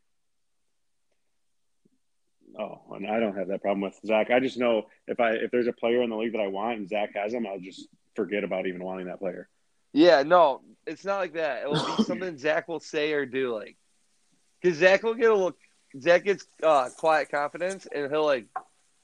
oh, 2.59 2.81
and 2.93 3.07
I 3.07 3.21
don't 3.21 3.37
have 3.37 3.49
that 3.49 3.61
problem 3.63 3.83
with 3.83 3.99
Zach. 4.07 4.31
I 4.31 4.41
just 4.41 4.59
know 4.59 4.87
if 5.07 5.21
I 5.21 5.33
if 5.33 5.51
there's 5.51 5.67
a 5.67 5.73
player 5.73 6.03
in 6.03 6.11
the 6.11 6.17
league 6.17 6.33
that 6.33 6.41
I 6.41 6.47
want 6.47 6.79
and 6.79 6.89
Zach 6.89 7.15
has 7.15 7.33
him, 7.35 7.47
I'll 7.47 7.61
just 7.61 7.89
forget 8.15 8.45
about 8.45 8.67
even 8.67 8.83
wanting 8.83 9.07
that 9.07 9.19
player. 9.19 9.49
Yeah, 9.93 10.23
no, 10.23 10.63
it's 10.87 11.05
not 11.05 11.19
like 11.19 11.35
that. 11.35 11.63
It 11.63 11.71
will 11.71 11.85
be 11.85 11.97
something 12.05 12.39
Zach 12.39 12.67
will 12.67 12.81
say 12.81 13.13
or 13.13 13.27
do, 13.27 13.55
like 13.55 13.77
because 14.63 14.79
Zach 14.79 15.03
will 15.03 15.15
get 15.15 15.31
a 15.31 15.37
look. 15.37 15.59
Zach 16.01 16.25
gets 16.25 16.47
uh, 16.63 16.89
quiet 16.97 17.31
confidence, 17.31 17.87
and 17.95 18.11
he'll 18.11 18.25
like 18.25 18.47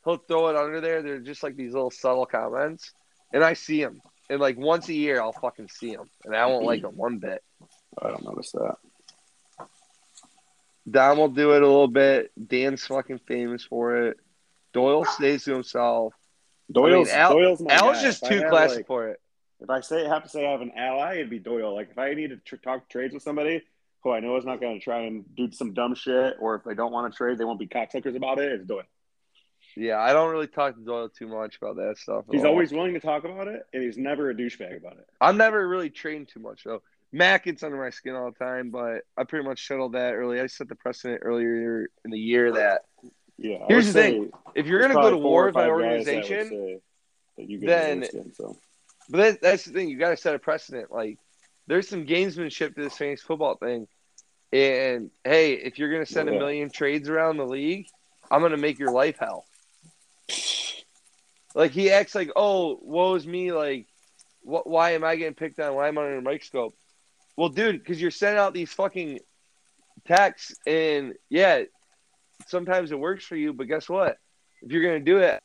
he'll 0.05 0.17
throw 0.19 0.49
it 0.49 0.57
under 0.57 0.81
there. 0.81 1.03
They're 1.03 1.19
just 1.21 1.43
like 1.43 1.57
these 1.57 1.73
little 1.73 1.91
subtle 1.91 2.27
comments, 2.27 2.93
and 3.33 3.43
I 3.45 3.55
see 3.55 3.81
him, 3.83 4.01
and 4.29 4.41
like 4.41 4.57
once 4.59 4.89
a 4.89 4.95
year 4.95 5.21
I'll 5.21 5.33
fucking 5.33 5.69
see 5.69 5.91
him, 5.91 6.09
and 6.25 6.35
I 6.37 6.47
won't 6.47 6.65
like 6.65 6.83
him 6.83 6.97
one 6.97 7.19
bit. 7.19 7.43
I 8.01 8.09
don't 8.09 8.25
notice 8.25 8.53
that. 8.53 8.77
Dom 10.91 11.19
will 11.19 11.29
do 11.29 11.53
it 11.55 11.63
a 11.63 11.67
little 11.67 11.89
bit. 11.89 12.33
Dan's 12.49 12.87
fucking 12.87 13.21
famous 13.29 13.65
for 13.65 14.07
it. 14.09 14.17
Doyle 14.73 15.05
stays 15.05 15.45
to 15.45 15.53
himself. 15.53 16.15
Doyle's 16.73 17.09
I 17.11 17.13
mean, 17.13 17.21
Al- 17.21 17.33
Doyle's 17.35 17.61
my 17.61 17.75
Al's 17.75 17.97
guy. 17.99 18.03
just 18.03 18.23
If 18.23 18.29
too 18.29 18.49
classic 18.49 18.77
like- 18.79 18.87
for 18.87 19.09
it. 19.09 19.21
if 19.61 19.69
I 19.69 19.81
say 19.81 20.07
have 20.07 20.23
to 20.23 20.29
say 20.29 20.47
I 20.47 20.53
have 20.53 20.61
an 20.63 20.73
ally, 20.77 21.15
it'd 21.17 21.31
be 21.31 21.39
Doyle. 21.39 21.75
Like 21.75 21.91
if 21.91 21.99
I 21.99 22.15
need 22.15 22.31
to 22.31 22.37
tr- 22.39 22.57
talk 22.57 22.89
trades 22.89 23.13
with 23.13 23.23
somebody 23.23 23.63
who 24.03 24.13
I 24.13 24.21
know 24.21 24.37
is 24.37 24.45
not 24.47 24.61
going 24.61 24.79
to 24.79 24.83
try 24.83 25.01
and 25.03 25.25
do 25.37 25.51
some 25.53 25.75
dumb 25.75 25.95
shit, 25.95 26.37
or 26.41 26.55
if 26.55 26.65
they 26.65 26.75
don't 26.75 26.93
want 26.93 27.13
to 27.13 27.17
trade, 27.17 27.37
they 27.39 27.45
won't 27.45 27.59
be 27.59 27.67
cocksuckers 27.67 28.17
about 28.17 28.39
it. 28.39 28.53
It's 28.53 28.65
Doyle. 28.65 28.83
Yeah, 29.81 29.99
I 29.99 30.13
don't 30.13 30.31
really 30.31 30.47
talk 30.47 30.75
to 30.77 30.81
Doyle 30.85 31.09
too 31.09 31.27
much 31.27 31.57
about 31.57 31.77
that 31.77 31.97
stuff. 31.97 32.27
He's 32.31 32.43
all. 32.45 32.51
always 32.51 32.71
willing 32.71 32.93
to 32.93 33.01
talk 33.01 33.25
about 33.25 33.49
it, 33.49 33.63
and 33.73 33.83
he's 33.83 33.97
never 33.97 34.29
a 34.29 34.35
douchebag 34.35 34.77
about 34.77 34.99
it. 34.99 35.07
I'm 35.23 35.39
never 35.39 35.67
really 35.67 35.89
trained 35.89 36.29
too 36.29 36.41
much 36.41 36.65
though. 36.65 36.83
Mac 37.13 37.45
gets 37.45 37.63
under 37.63 37.79
my 37.79 37.89
skin 37.89 38.15
all 38.15 38.31
the 38.31 38.39
time, 38.45 38.69
but 38.71 39.05
I 39.17 39.25
pretty 39.25 39.49
much 39.49 39.67
settled 39.67 39.95
that 39.95 40.13
early. 40.13 40.39
I 40.39 40.49
set 40.49 40.69
the 40.69 40.75
precedent 40.75 41.23
earlier 41.25 41.89
in 42.05 42.11
the 42.11 42.19
year 42.19 42.53
that 42.53 42.83
Yeah. 43.39 43.57
I 43.63 43.65
Here's 43.69 43.87
the 43.87 43.93
thing. 43.95 44.31
if 44.55 44.67
you're 44.67 44.81
going 44.81 44.95
to 44.95 45.01
go 45.01 45.09
to 45.11 45.17
war 45.17 45.47
with 45.47 45.55
my 45.55 45.63
that 45.63 45.71
organization, 45.71 46.81
that 47.39 47.49
you 47.49 47.59
get 47.59 47.67
then- 47.67 48.05
skin, 48.05 48.33
so. 48.35 48.59
but 49.09 49.17
that, 49.17 49.41
that's 49.41 49.65
the 49.65 49.73
thing. 49.73 49.89
You 49.89 49.99
got 49.99 50.11
to 50.11 50.17
set 50.19 50.35
a 50.35 50.39
precedent. 50.39 50.93
Like, 50.93 51.17
there's 51.67 51.89
some 51.89 52.05
gamesmanship 52.05 52.75
to 52.75 52.83
this 52.83 52.99
fantasy 52.99 53.25
football 53.27 53.57
thing. 53.57 53.89
And 54.53 55.11
hey, 55.25 55.55
if 55.55 55.79
you're 55.79 55.91
going 55.91 56.05
to 56.05 56.13
send 56.13 56.29
a 56.29 56.33
million 56.33 56.71
trades 56.71 57.09
around 57.09 57.39
the 57.39 57.47
league, 57.47 57.87
I'm 58.31 58.41
going 58.41 58.53
to 58.53 58.59
make 58.59 58.79
your 58.79 58.93
life 58.93 59.17
hell. 59.19 59.47
Like 61.55 61.73
he 61.73 61.91
acts 61.91 62.15
like, 62.15 62.31
oh, 62.37 62.79
woe 62.83 63.15
is 63.15 63.27
me. 63.27 63.53
Like, 63.53 63.87
what? 64.43 64.69
Why 64.69 64.93
am 64.93 65.05
I 65.05 65.17
getting 65.17 65.35
picked 65.35 65.59
on? 65.59 65.75
Why 65.75 65.89
am 65.89 65.99
I 65.99 66.03
under 66.05 66.19
a 66.19 66.23
microscope? 66.23 66.75
Well, 67.37 67.49
dude, 67.49 67.79
because 67.79 68.01
you're 68.01 68.11
sending 68.11 68.39
out 68.39 68.55
these 68.55 68.73
fucking 68.73 69.21
texts, 70.07 70.55
and 70.67 71.15
yeah, 71.29 71.63
sometimes 72.47 72.93
it 72.93 72.99
works 72.99 73.25
for 73.25 73.37
you. 73.37 73.53
But 73.53 73.67
guess 73.67 73.89
what? 73.89 74.19
If 74.63 74.73
you're 74.73 74.83
gonna 74.83 75.01
do 75.01 75.19
it, 75.19 75.43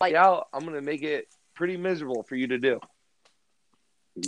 light 0.00 0.14
out, 0.14 0.48
I'm 0.52 0.64
gonna 0.64 0.82
make 0.82 1.02
it 1.02 1.26
pretty 1.54 1.76
miserable 1.76 2.22
for 2.22 2.36
you 2.36 2.48
to 2.48 2.58
do. 2.58 2.80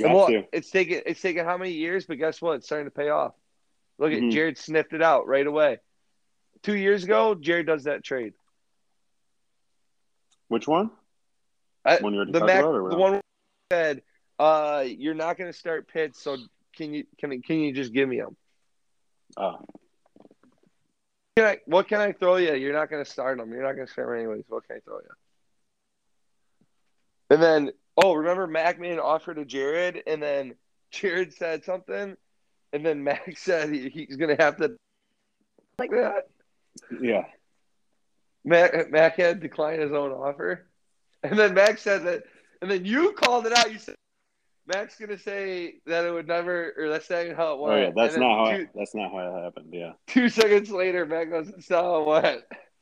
Got 0.01 0.15
well, 0.15 0.27
to. 0.29 0.45
it's 0.53 0.71
taken 0.71 1.03
it's 1.07 1.21
taken 1.21 1.45
how 1.45 1.59
many 1.59 1.73
years? 1.73 2.07
But 2.07 2.19
guess 2.19 2.41
what? 2.41 2.57
It's 2.57 2.67
starting 2.67 2.87
to 2.87 2.95
pay 2.95 3.11
off. 3.11 3.35
Look 3.99 4.13
Mhm. 4.13 4.29
at 4.29 4.33
Jared 4.33 4.59
sniffed 4.59 4.93
it 4.93 5.03
out 5.03 5.27
right 5.27 5.47
away. 5.47 5.79
Two 6.63 6.77
years 6.77 7.05
ago, 7.05 7.35
Jared 7.35 7.67
does 7.67 7.85
that 7.85 8.05
trade. 8.05 8.35
Which 10.53 10.69
one? 10.69 10.91
I, 11.83 11.97
One 11.97 12.31
the 12.31 12.45
Mac, 12.45 12.63
the 12.63 12.95
one 12.95 13.23
said, 13.71 14.03
uh, 14.39 14.85
"You're 14.87 15.15
not 15.15 15.39
going 15.39 15.51
to 15.51 15.59
start 15.59 15.89
Pitts, 15.89 16.23
so 16.23 16.37
can 16.77 16.93
you 16.93 17.05
can 17.17 17.41
can 17.41 17.61
you 17.61 17.73
just 17.73 17.95
give 17.95 18.07
me 18.07 18.19
him? 18.19 18.37
Oh, 19.39 19.61
Can 21.39 21.47
I, 21.47 21.59
what 21.65 21.89
can 21.89 22.03
I 22.03 22.13
throw 22.13 22.37
you? 22.37 22.53
You're 22.53 22.75
not 22.75 22.91
going 22.91 23.03
to 23.03 23.11
start 23.11 23.41
him. 23.41 23.51
You're 23.51 23.63
not 23.63 23.77
going 23.77 23.87
to 23.87 23.93
start 23.93 24.11
him 24.11 24.17
anyways. 24.17 24.45
What 24.47 24.69
can 24.69 24.77
I 24.77 24.81
throw 24.81 24.97
you? 24.99 25.09
And 27.31 27.43
then, 27.43 27.71
oh, 27.97 28.13
remember 28.13 28.47
Mac 28.47 28.79
made 28.79 28.93
an 28.93 28.99
offer 28.99 29.33
to 29.33 29.47
Jared, 29.47 30.03
and 30.07 30.23
then 30.23 30.55
Jared 30.91 31.33
said 31.33 31.65
something, 31.65 32.15
and 32.75 32.85
then 32.85 33.03
Mac 33.03 33.33
said 33.39 33.73
he, 33.73 33.89
he's 33.89 34.17
gonna 34.17 34.37
have 34.39 34.59
to 34.59 34.77
like 35.79 35.93
that. 35.93 36.29
Yeah. 37.01 37.25
Mac 38.45 38.91
Mac 38.91 39.17
had 39.17 39.41
declined 39.41 39.81
his 39.83 39.93
own 39.93 40.11
offer, 40.11 40.67
and 41.23 41.39
then 41.39 41.55
Mac 41.55 41.79
said 41.79 42.05
that, 42.05 42.25
and 42.61 42.71
then 42.71 42.85
you 42.85 43.13
called 43.13 43.47
it 43.47 43.53
out. 43.57 43.73
You 43.73 43.79
said 43.79 43.95
Mac's 44.67 44.97
gonna 44.99 45.19
say 45.19 45.77
that 45.87 46.05
it 46.05 46.13
would 46.13 46.29
never, 46.29 46.73
or 46.77 46.89
that's 46.89 47.11
not 47.11 47.37
how 47.37 47.55
it 47.55 47.59
Oh 47.61 47.77
yeah, 47.77 47.91
that's 47.95 48.17
not 48.17 48.47
how 48.47 48.53
two, 48.57 48.63
it, 48.63 48.69
that's 48.75 48.95
not 48.95 49.11
how 49.13 49.19
it 49.39 49.43
happened. 49.45 49.69
Yeah. 49.73 49.93
two 50.07 50.29
seconds 50.29 50.71
later, 50.71 51.05
Mac 51.07 51.31
goes, 51.31 51.51
"That's 51.51 51.71
not 51.71 51.85
how 51.85 52.03
it 52.03 52.23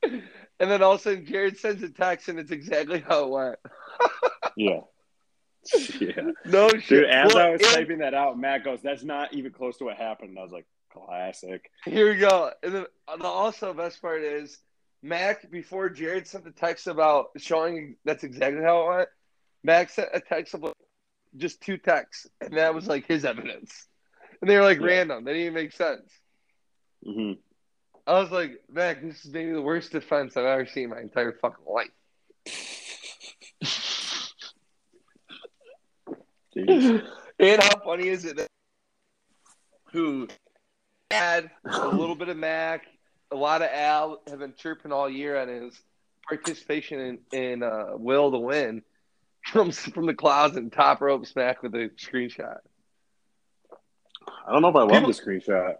went." 0.02 0.22
And 0.60 0.70
then 0.70 0.82
all 0.82 0.92
of 0.92 1.00
a 1.00 1.02
sudden, 1.02 1.24
Jared 1.24 1.56
sends 1.58 1.82
a 1.82 1.88
text, 1.88 2.28
and 2.28 2.38
it's 2.38 2.50
exactly 2.50 3.00
how 3.00 3.24
it 3.24 3.30
went. 3.30 3.58
Yeah. 4.56 4.80
yeah. 5.98 6.30
No 6.44 6.68
shit. 6.68 6.88
Dude, 6.88 7.04
as 7.06 7.32
Well, 7.32 7.46
I 7.46 7.50
was 7.50 7.62
and- 7.62 7.70
typing 7.70 7.98
that 7.98 8.12
out, 8.12 8.38
Matt 8.38 8.64
goes, 8.64 8.80
"That's 8.82 9.04
not 9.04 9.32
even 9.32 9.52
close 9.52 9.78
to 9.78 9.84
what 9.84 9.96
happened." 9.96 10.30
And 10.30 10.38
I 10.38 10.42
was 10.42 10.52
like, 10.52 10.66
"Classic." 10.92 11.70
Here 11.86 12.10
we 12.12 12.18
go. 12.18 12.50
And 12.62 12.74
then 12.74 12.86
the 13.18 13.24
also 13.24 13.72
best 13.72 14.02
part 14.02 14.22
is 14.22 14.58
Mac 15.02 15.50
before 15.50 15.88
Jared 15.88 16.26
sent 16.26 16.44
the 16.44 16.50
text 16.50 16.86
about 16.86 17.30
showing 17.38 17.96
that's 18.04 18.24
exactly 18.24 18.62
how 18.62 18.82
it 18.82 18.96
went. 18.96 19.08
Mac 19.62 19.90
sent 19.90 20.08
a 20.12 20.20
text 20.20 20.54
of 20.54 20.72
just 21.36 21.60
two 21.60 21.78
texts, 21.78 22.26
and 22.40 22.56
that 22.56 22.74
was 22.74 22.86
like 22.86 23.06
his 23.06 23.24
evidence. 23.24 23.86
And 24.40 24.48
they 24.50 24.56
were 24.56 24.62
like 24.62 24.80
Yeah. 24.80 24.86
random. 24.86 25.24
They 25.24 25.32
didn't 25.32 25.46
even 25.46 25.54
make 25.54 25.72
sense. 25.72 26.10
hmm 27.04 27.32
I 28.06 28.18
was 28.18 28.30
like, 28.30 28.52
Mac, 28.68 29.02
this 29.02 29.24
is 29.24 29.32
maybe 29.32 29.52
the 29.52 29.62
worst 29.62 29.92
defense 29.92 30.36
I've 30.36 30.44
ever 30.44 30.66
seen 30.66 30.84
in 30.84 30.90
my 30.90 31.00
entire 31.00 31.32
fucking 31.40 31.64
life. 31.66 31.90
And 37.38 37.62
how 37.62 37.78
funny 37.80 38.08
is 38.08 38.24
it 38.24 38.36
that 38.36 38.48
who 39.92 40.28
had 41.10 41.50
a 41.82 41.86
little 41.86 42.14
bit 42.14 42.28
of 42.28 42.36
Mac, 42.36 42.82
a 43.30 43.36
lot 43.36 43.62
of 43.62 43.68
Al 43.72 44.20
have 44.28 44.38
been 44.38 44.54
chirping 44.56 44.92
all 44.92 45.08
year 45.08 45.40
on 45.40 45.48
his 45.48 45.80
participation 46.28 47.00
in, 47.32 47.38
in 47.38 47.62
uh, 47.62 47.88
Will 47.94 48.30
to 48.30 48.38
Win 48.38 48.82
from 49.46 49.72
from 49.72 50.06
the 50.06 50.14
clouds 50.14 50.56
and 50.56 50.72
top 50.72 51.00
rope 51.00 51.26
smack 51.26 51.62
with 51.62 51.74
a 51.74 51.90
screenshot. 51.96 52.58
I 54.46 54.52
don't 54.52 54.62
know 54.62 54.68
if 54.68 54.76
I 54.76 54.80
love 54.82 54.90
People- 54.90 55.12
the 55.12 55.14
screenshot. 55.14 55.76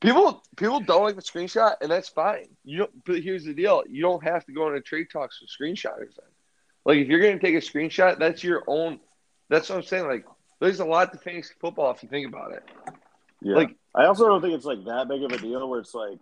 People 0.00 0.44
people 0.56 0.78
don't 0.78 1.02
like 1.02 1.16
the 1.16 1.22
screenshot, 1.22 1.74
and 1.80 1.90
that's 1.90 2.08
fine. 2.08 2.46
You 2.64 2.78
don't. 2.78 3.04
But 3.04 3.20
here's 3.20 3.44
the 3.44 3.52
deal: 3.52 3.82
you 3.88 4.00
don't 4.00 4.22
have 4.22 4.44
to 4.46 4.52
go 4.52 4.68
into 4.68 4.80
trade 4.80 5.08
talks 5.12 5.40
with 5.40 5.50
screenshoters. 5.50 6.14
Then, 6.14 6.30
like 6.84 6.98
if 6.98 7.08
you're 7.08 7.18
going 7.20 7.36
to 7.36 7.44
take 7.44 7.56
a 7.56 7.58
screenshot, 7.58 8.16
that's 8.16 8.44
your 8.44 8.62
own. 8.68 9.00
That's 9.48 9.68
what 9.68 9.76
I'm 9.76 9.82
saying. 9.82 10.06
Like, 10.06 10.24
there's 10.60 10.78
a 10.78 10.84
lot 10.84 11.10
to 11.10 11.18
fantasy 11.18 11.54
football 11.60 11.90
if 11.90 12.02
you 12.04 12.08
think 12.08 12.28
about 12.28 12.52
it. 12.52 12.62
Yeah. 13.42 13.56
Like- 13.56 13.74
I 13.92 14.04
also 14.04 14.28
don't 14.28 14.40
think 14.40 14.54
it's 14.54 14.66
like 14.66 14.84
that 14.84 15.08
big 15.08 15.24
of 15.24 15.32
a 15.32 15.38
deal 15.38 15.68
where 15.68 15.80
it's 15.80 15.94
like, 15.94 16.18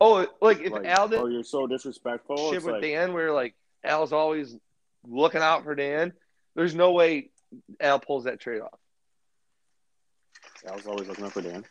Oh, 0.00 0.26
like 0.40 0.60
if 0.60 0.72
like 0.72 0.86
Al 0.86 1.08
did 1.08 1.18
oh, 1.18 1.26
you're 1.26 1.44
so 1.44 1.66
disrespectful. 1.66 2.52
shit 2.52 2.62
with 2.62 2.74
like, 2.74 2.82
Dan, 2.82 3.12
where 3.12 3.32
like 3.32 3.54
Al's 3.84 4.12
always 4.12 4.56
looking 5.06 5.42
out 5.42 5.64
for 5.64 5.74
Dan. 5.74 6.12
There's 6.54 6.74
no 6.74 6.92
way 6.92 7.30
Al 7.80 8.00
pulls 8.00 8.24
that 8.24 8.40
trade 8.40 8.62
off. 8.62 8.78
Was 10.74 10.86
always 10.86 11.08
looking 11.08 11.24
out 11.24 11.32
for 11.32 11.42
Dan. 11.42 11.64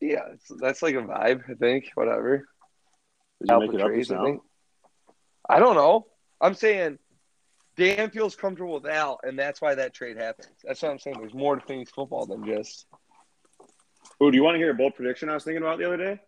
Yeah, 0.00 0.20
it's, 0.32 0.50
that's 0.60 0.82
like 0.82 0.94
a 0.94 1.02
vibe. 1.02 1.42
I 1.50 1.54
think. 1.54 1.90
Whatever. 1.94 2.46
Did 3.40 3.50
Al 3.50 3.60
make 3.60 3.74
it 3.74 3.80
up 3.80 3.92
just 3.94 4.12
I 4.12 4.24
think. 4.24 4.42
I 5.48 5.58
don't 5.58 5.74
know. 5.74 6.06
I'm 6.40 6.54
saying 6.54 6.98
Dan 7.76 8.10
feels 8.10 8.36
comfortable 8.36 8.74
with 8.74 8.86
Al, 8.86 9.20
and 9.22 9.38
that's 9.38 9.60
why 9.60 9.74
that 9.74 9.94
trade 9.94 10.16
happens. 10.16 10.48
That's 10.64 10.80
what 10.82 10.92
I'm 10.92 10.98
saying. 10.98 11.16
There's 11.18 11.34
more 11.34 11.56
to 11.56 11.66
Phoenix 11.66 11.90
football 11.90 12.26
than 12.26 12.44
just 12.44 12.86
Oh, 14.20 14.30
do 14.30 14.36
you 14.36 14.42
want 14.42 14.54
to 14.54 14.58
hear 14.58 14.70
a 14.70 14.74
bold 14.74 14.94
prediction 14.94 15.28
I 15.30 15.34
was 15.34 15.44
thinking 15.44 15.62
about 15.62 15.78
the 15.78 15.86
other 15.86 15.96
day? 15.96 16.20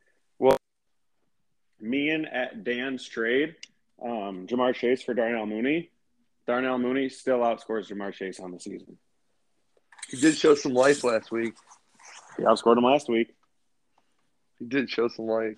Me 1.82 2.10
and 2.10 2.26
at 2.28 2.62
Dan's 2.64 3.06
trade, 3.06 3.56
um, 4.02 4.46
Ja'Marr 4.46 4.74
Chase 4.74 5.02
for 5.02 5.14
Darnell 5.14 5.46
Mooney. 5.46 5.90
Darnell 6.46 6.78
Mooney 6.78 7.08
still 7.08 7.38
outscores 7.40 7.90
Ja'Marr 7.90 8.12
Chase 8.14 8.40
on 8.40 8.52
the 8.52 8.60
season. 8.60 8.96
he 10.08 10.16
did 10.20 10.36
show 10.36 10.54
some 10.54 10.72
life 10.74 11.02
last 11.04 11.30
week. 11.32 11.54
He 12.36 12.44
outscored 12.44 12.78
him 12.78 12.84
last 12.84 13.08
week. 13.08 13.34
He 14.58 14.64
did 14.66 14.88
show 14.88 15.08
some 15.08 15.26
life. 15.26 15.56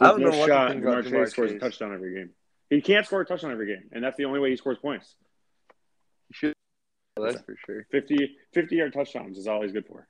I 0.00 0.08
don't 0.08 0.20
There's 0.20 0.32
know 0.32 0.36
no 0.36 0.38
what 0.40 0.46
to 0.46 0.52
shot. 0.52 0.70
think 0.72 0.84
Ja'Marr 0.84 1.02
Chase 1.04 1.12
Ja'Marr 1.12 1.30
scores 1.30 1.52
a 1.52 1.58
touchdown 1.58 1.94
every 1.94 2.14
game. 2.14 2.30
He 2.70 2.80
can't 2.80 3.06
score 3.06 3.20
a 3.20 3.26
touchdown 3.26 3.52
every 3.52 3.66
game, 3.66 3.84
and 3.92 4.02
that's 4.02 4.16
the 4.16 4.24
only 4.24 4.40
way 4.40 4.50
he 4.50 4.56
scores 4.56 4.78
points. 4.78 5.14
He 6.28 6.34
should. 6.34 6.54
That's 7.16 7.40
for 7.42 7.54
sure. 7.66 7.86
50, 7.92 8.36
50 8.54 8.76
yard 8.76 8.92
touchdowns 8.94 9.36
is 9.38 9.46
all 9.46 9.62
he's 9.62 9.72
good 9.72 9.86
for. 9.86 10.08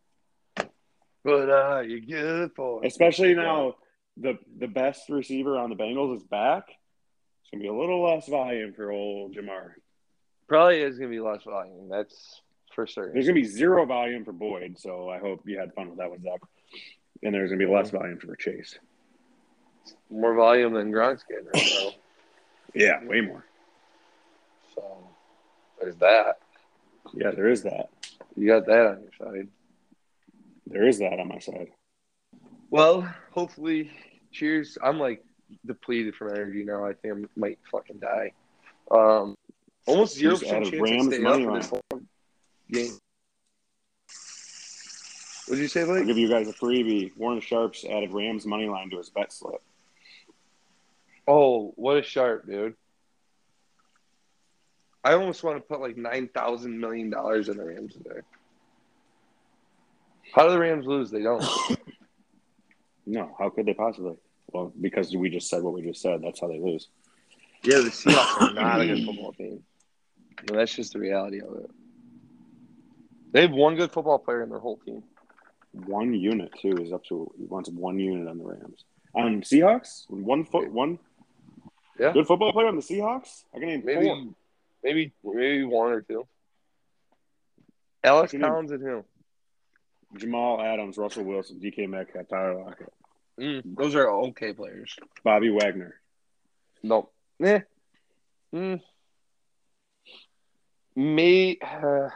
But 1.25 1.51
uh, 1.51 1.81
you're 1.81 2.01
good 2.01 2.53
for 2.57 2.85
Especially 2.85 3.35
now, 3.35 3.75
the 4.17 4.39
the 4.59 4.69
best 4.69 5.09
receiver 5.09 5.59
on 5.59 5.71
the 5.71 5.77
Bengals 5.77 6.17
is 6.17 6.23
back. 6.23 6.69
It's 6.69 7.51
gonna 7.51 7.63
be 7.63 7.69
a 7.69 7.75
little 7.75 8.03
less 8.03 8.29
volume 8.29 8.73
for 8.73 8.91
old 8.91 9.35
Ja'Marr. 9.35 9.73
Probably 10.49 10.81
is 10.81 10.99
gonna 10.99 11.11
be 11.11 11.21
less 11.21 11.43
volume. 11.45 11.89
That's 11.89 12.41
for 12.75 12.87
certain. 12.87 13.15
There's 13.15 13.27
gonna 13.27 13.41
be 13.41 13.45
zero 13.45 13.85
volume 13.87 14.25
for 14.25 14.33
Boyd, 14.33 14.79
so 14.79 15.09
I 15.09 15.19
hope 15.19 15.43
you 15.47 15.59
had 15.59 15.75
fun 15.75 15.89
with 15.91 15.99
that 15.99 16.11
one, 16.11 16.23
Zach. 16.23 16.41
And 17.23 17.35
there's 17.35 17.51
gonna 17.51 17.65
be 17.65 17.73
less 17.73 17.91
volume 17.91 18.19
for 18.19 18.35
Chase. 18.37 18.79
More 20.11 20.35
volume 20.35 20.75
than 20.75 20.93
Gronk's 20.93 21.25
getting 21.29 21.47
right 21.47 21.73
now. 21.85 21.91
Yeah, 22.75 23.05
way 23.05 23.21
more. 23.21 23.45
So 24.75 24.83
there's 25.79 25.97
that. 25.97 26.39
Yeah, 27.13 27.33
there 27.33 27.51
is 27.51 27.65
that. 27.65 27.91
You 28.35 28.47
got 28.47 28.65
that 28.65 28.87
on 28.87 29.03
your 29.03 29.13
side. 29.19 29.49
There 30.67 30.89
is 30.89 30.99
that 31.01 31.21
on 31.21 31.29
my 31.29 31.39
side. 31.39 31.69
Well, 32.73 33.07
hopefully, 33.33 33.91
cheers. 34.33 34.79
I'm 34.83 34.99
like 34.99 35.23
depleted 35.67 36.15
from 36.15 36.31
energy 36.31 36.65
now. 36.65 36.87
I 36.87 36.95
think 36.95 37.15
I 37.15 37.29
might 37.37 37.59
fucking 37.71 37.99
die. 37.99 38.33
Um, 38.91 39.37
almost 39.87 40.17
zero 40.17 40.39
percent 40.39 40.65
chance 40.65 40.81
Rams 40.81 41.09
to 41.09 41.15
stay 41.17 41.23
money 41.23 41.47
up 41.47 41.67
for 41.67 42.01
this 42.71 42.89
game. 42.89 42.99
What 45.47 45.57
did 45.57 45.63
you 45.63 45.69
say, 45.69 45.83
I'll 45.83 46.03
give 46.03 46.17
you 46.17 46.31
guys 46.31 46.49
a 46.49 46.55
freebie. 46.55 47.15
Warren 47.15 47.43
Sharp's 47.43 47.85
added 47.85 48.15
Rams 48.15 48.47
money 48.47 48.71
line 48.71 48.89
to 48.89 48.97
his 48.97 49.11
bet 49.11 49.35
slip. 49.35 49.61
Oh, 51.29 51.75
what 51.77 51.99
a 51.99 52.03
sharp, 52.03 52.47
dude! 52.47 52.75
I 55.05 55.13
almost 55.13 55.45
want 55.45 55.59
to 55.59 55.61
put 55.61 55.83
like 55.83 55.99
nine 55.99 56.29
thousand 56.29 56.81
million 56.81 57.11
dollars 57.11 57.51
in 57.51 57.59
the 57.59 57.65
Rams 57.65 57.93
today. 57.93 58.21
How 60.35 60.47
do 60.47 60.53
the 60.53 60.59
Rams 60.59 60.87
lose? 60.87 61.11
They 61.11 61.21
don't. 61.21 61.45
No, 63.07 63.35
how 63.39 63.51
could 63.51 63.67
they 63.67 63.75
possibly? 63.75 64.17
Well, 64.53 64.73
because 64.81 65.15
we 65.17 65.31
just 65.31 65.49
said 65.49 65.63
what 65.63 65.75
we 65.75 65.83
just 65.83 66.01
said. 66.03 66.23
That's 66.23 66.41
how 66.41 66.49
they 66.49 66.59
lose. 66.61 66.89
Yeah, 67.65 67.79
the 67.79 67.91
Seahawks 67.91 68.51
are 68.51 68.55
not 68.55 68.81
a 68.81 68.87
good 68.87 69.05
football 69.07 69.33
team. 69.33 69.63
No, 70.51 70.57
that's 70.59 70.75
just 70.75 70.93
the 70.93 70.99
reality 70.99 71.41
of 71.41 71.55
it. 71.57 71.71
They 73.33 73.43
have 73.43 73.53
one 73.53 73.77
good 73.77 73.93
football 73.93 74.19
player 74.19 74.43
in 74.43 74.51
their 74.51 74.59
whole 74.59 74.77
team. 74.79 75.03
One 75.73 76.13
unit 76.13 76.53
too 76.61 76.77
is 76.83 76.93
up 76.93 77.05
to 77.07 77.33
he 77.39 77.45
wants 77.47 77.71
one 77.71 77.99
unit 77.99 78.29
on 78.29 78.39
the 78.39 78.45
Rams. 78.45 78.85
On 79.15 79.41
Seahawks, 79.43 80.05
one 80.11 80.45
foot 80.45 80.71
one 80.71 80.99
Yeah. 81.99 82.13
good 82.13 82.27
football 82.27 82.53
player 82.53 82.67
on 82.69 82.77
the 82.77 82.83
Seahawks. 82.83 83.45
I 83.55 83.59
can 83.59 83.69
name 83.69 83.83
Maybe, 83.85 84.07
four. 84.07 84.25
maybe, 84.85 85.13
maybe 85.25 85.65
one 85.65 85.93
or 85.93 86.03
two. 86.03 86.27
Alex 88.05 88.33
Can 88.33 88.41
you- 88.41 88.47
Collins 88.47 88.73
and 88.73 88.83
who? 88.83 89.05
Jamal 90.17 90.61
Adams, 90.61 90.99
Russell 90.99 91.25
Wilson, 91.25 91.61
DK 91.61 91.89
Metcalf, 91.89 92.29
Tyler 92.29 92.63
Lockett, 92.65 92.93
Mm, 93.41 93.77
those 93.77 93.95
are 93.95 94.11
okay 94.11 94.53
players. 94.53 94.95
Bobby 95.25 95.49
Wagner. 95.51 95.95
Nope. 96.83 97.13
eh. 97.43 97.61
Mm. 98.55 98.81
Me, 100.97 101.59
uh, 101.63 102.11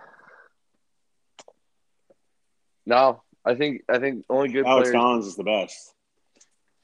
no. 2.84 3.22
I 3.44 3.55
think 3.55 3.82
I 3.88 3.99
think 3.99 4.24
only 4.28 4.49
good 4.49 4.66
Alex 4.66 4.90
players. 4.90 5.01
Collins 5.01 5.26
is 5.26 5.36
the 5.36 5.44
best. 5.44 5.94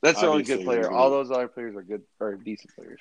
That's 0.02 0.20
the 0.20 0.28
only 0.28 0.44
good 0.44 0.64
player. 0.64 0.90
All 0.90 1.10
those 1.10 1.30
other 1.30 1.48
players 1.48 1.76
are 1.76 1.82
good 1.82 2.02
or 2.18 2.34
decent 2.36 2.74
players. 2.74 3.00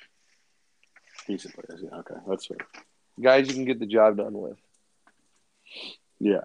Decent 1.26 1.54
players. 1.54 1.82
Yeah, 1.82 1.98
okay, 2.00 2.14
that's 2.28 2.46
fair. 2.46 2.58
Guys, 3.20 3.48
you 3.48 3.54
can 3.54 3.64
get 3.64 3.78
the 3.78 3.86
job 3.86 4.16
done 4.18 4.32
with. 4.34 4.58
Yeah, 6.20 6.42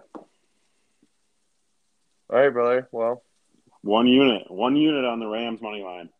All 2.30 2.38
right, 2.38 2.52
brother. 2.52 2.88
Well, 2.92 3.22
one 3.82 4.06
unit, 4.06 4.50
one 4.50 4.76
unit 4.76 5.04
on 5.04 5.20
the 5.20 5.26
Rams 5.26 5.60
money 5.62 5.82
line. 5.82 6.10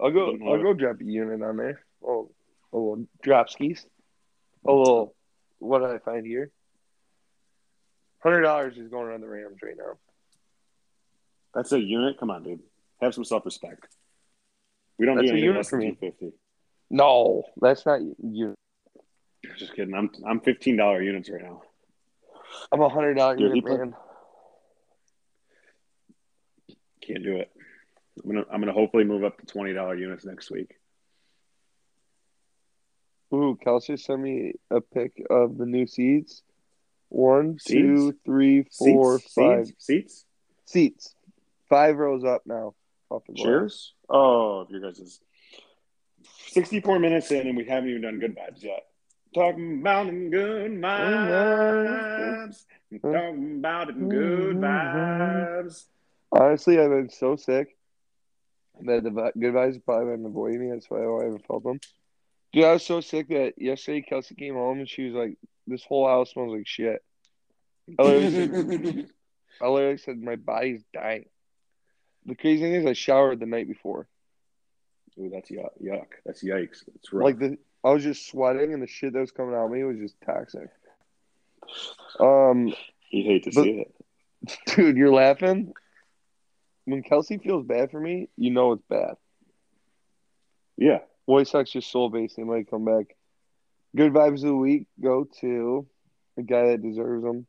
I'll 0.00 0.10
go. 0.10 0.30
I'll 0.30 0.52
love 0.52 0.62
go 0.62 0.74
drop 0.74 1.00
a 1.00 1.04
unit 1.04 1.42
on 1.42 1.56
there. 1.56 1.80
Oh, 2.04 2.30
oh 2.72 2.78
a 2.78 2.78
little 2.78 3.06
drop 3.22 3.48
skis. 3.48 3.86
Oh, 4.66 4.76
a 4.76 4.78
little. 4.78 5.14
What 5.58 5.80
did 5.80 5.90
I 5.90 5.98
find 5.98 6.26
here? 6.26 6.50
Hundred 8.22 8.42
dollars 8.42 8.76
is 8.76 8.88
going 8.88 9.12
on 9.12 9.20
the 9.20 9.28
Rams 9.28 9.58
right 9.62 9.76
now. 9.76 9.98
That's 11.54 11.72
a 11.72 11.80
unit. 11.80 12.18
Come 12.18 12.30
on, 12.30 12.42
dude. 12.42 12.60
Have 13.00 13.14
some 13.14 13.24
self 13.24 13.44
respect. 13.44 13.86
We 14.98 15.06
don't 15.06 15.16
That's 15.16 15.26
do 15.26 15.30
a 15.30 15.32
anything 15.34 15.44
unit 15.44 15.58
less 15.58 15.70
for 15.70 15.78
than 15.78 15.88
me. 15.88 15.94
two 15.94 16.00
fifty. 16.00 16.32
No, 16.90 17.44
that's 17.60 17.86
not 17.86 18.00
you. 18.22 18.54
Just 19.58 19.74
kidding. 19.74 19.94
I'm 19.94 20.10
I'm 20.26 20.40
fifteen 20.40 20.76
dollar 20.76 21.02
units 21.02 21.30
right 21.30 21.42
now. 21.42 21.62
I'm 22.72 22.80
a 22.80 22.88
hundred 22.88 23.14
dollar 23.14 23.38
unit 23.38 23.64
man. 23.64 23.94
Can't 27.06 27.22
do 27.22 27.36
it. 27.36 27.50
I'm 28.22 28.30
gonna 28.30 28.44
I'm 28.50 28.60
gonna 28.60 28.72
hopefully 28.72 29.04
move 29.04 29.24
up 29.24 29.38
to 29.38 29.46
twenty 29.46 29.72
dollar 29.72 29.96
units 29.96 30.24
next 30.24 30.50
week. 30.50 30.74
Ooh, 33.32 33.58
Kelsey 33.62 33.96
sent 33.96 34.20
me 34.20 34.52
a 34.70 34.80
pic 34.80 35.24
of 35.28 35.58
the 35.58 35.66
new 35.66 35.86
seats. 35.86 36.42
One, 37.08 37.58
Seats? 37.58 37.70
two, 37.70 38.14
three, 38.24 38.64
four, 38.78 39.18
Seats? 39.18 39.34
five 39.34 39.66
Seats? 39.66 39.78
Seats? 39.78 40.24
seats. 40.66 41.14
Five 41.68 41.96
rows 41.96 42.24
up 42.24 42.42
now. 42.46 42.74
Glass. 43.36 43.92
Oh, 44.08 44.62
if 44.62 44.70
your 44.70 44.80
guys 44.80 44.98
is 44.98 45.20
sixty-four 46.48 46.98
minutes 46.98 47.30
in, 47.30 47.46
and 47.46 47.56
we 47.56 47.64
haven't 47.64 47.90
even 47.90 48.02
done 48.02 48.18
good 48.18 48.36
vibes 48.36 48.62
yet. 48.62 48.86
Talking 49.34 49.80
about 49.80 50.06
them 50.06 50.30
good 50.30 50.72
vibes. 50.72 52.64
Talking 53.00 53.58
about 53.58 53.86
good 53.86 54.56
mm-hmm. 54.56 54.64
vibes. 54.64 55.84
Honestly, 56.34 56.80
I've 56.80 56.90
been 56.90 57.10
so 57.10 57.36
sick 57.36 57.76
that 58.82 59.04
the 59.04 59.10
good 59.10 59.54
vibes 59.54 59.74
have 59.74 59.84
probably 59.84 60.16
been 60.16 60.26
avoiding 60.26 60.60
me. 60.60 60.70
That's 60.72 60.90
why 60.90 60.98
I 60.98 61.24
haven't 61.24 61.46
felt 61.46 61.62
them. 61.62 61.78
Dude, 62.52 62.64
I 62.64 62.72
was 62.72 62.84
so 62.84 63.00
sick 63.00 63.28
that 63.28 63.54
yesterday 63.56 64.02
Kelsey 64.02 64.34
came 64.34 64.54
home 64.54 64.80
and 64.80 64.88
she 64.88 65.04
was 65.04 65.14
like, 65.14 65.38
"This 65.66 65.84
whole 65.84 66.08
house 66.08 66.32
smells 66.32 66.52
like 66.52 66.66
shit." 66.66 67.02
I 67.98 68.02
literally, 68.02 68.32
said, 68.32 69.10
I 69.62 69.68
literally 69.68 69.98
said, 69.98 70.18
"My 70.20 70.36
body's 70.36 70.82
dying." 70.92 71.26
The 72.26 72.34
crazy 72.34 72.62
thing 72.62 72.74
is, 72.74 72.86
I 72.86 72.94
showered 72.94 73.38
the 73.38 73.46
night 73.46 73.68
before. 73.68 74.08
Ooh, 75.18 75.30
that's 75.32 75.50
yuck. 75.50 75.70
yuck. 75.80 76.06
That's 76.26 76.42
yikes. 76.42 76.82
It's 76.96 77.12
rough. 77.12 77.24
Like 77.24 77.38
the, 77.38 77.58
I 77.84 77.90
was 77.90 78.02
just 78.02 78.26
sweating, 78.26 78.72
and 78.72 78.82
the 78.82 78.88
shit 78.88 79.12
that 79.12 79.20
was 79.20 79.30
coming 79.30 79.54
out 79.54 79.66
of 79.66 79.70
me 79.70 79.84
was 79.84 79.98
just 79.98 80.16
toxic. 80.24 80.68
Um, 82.18 82.74
you 83.10 83.24
hate 83.24 83.44
to 83.44 83.52
but- 83.54 83.62
see 83.62 83.84
it. 83.86 83.94
dude, 84.76 84.96
you're 84.96 85.12
laughing. 85.12 85.72
When 86.84 87.02
Kelsey 87.02 87.38
feels 87.38 87.64
bad 87.64 87.90
for 87.90 88.00
me, 88.00 88.28
you 88.36 88.50
know 88.50 88.72
it's 88.72 88.84
bad. 88.88 89.14
Yeah. 90.76 90.98
White 91.24 91.48
Sox 91.48 91.70
just 91.70 91.90
soul 91.90 92.10
base. 92.10 92.34
They 92.36 92.42
might 92.42 92.70
come 92.70 92.84
back. 92.84 93.16
Good 93.96 94.12
vibes 94.12 94.42
of 94.42 94.48
the 94.48 94.56
week 94.56 94.86
go 95.00 95.26
to 95.40 95.86
a 96.36 96.42
guy 96.42 96.68
that 96.68 96.82
deserves 96.82 97.22
them, 97.22 97.46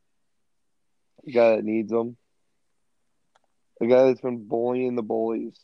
a 1.28 1.32
guy 1.32 1.56
that 1.56 1.66
needs 1.66 1.90
them, 1.90 2.18
a 3.82 3.88
guy 3.88 4.06
that's 4.06 4.22
been 4.22 4.48
bullying 4.48 4.96
the 4.96 5.02
bullies, 5.02 5.58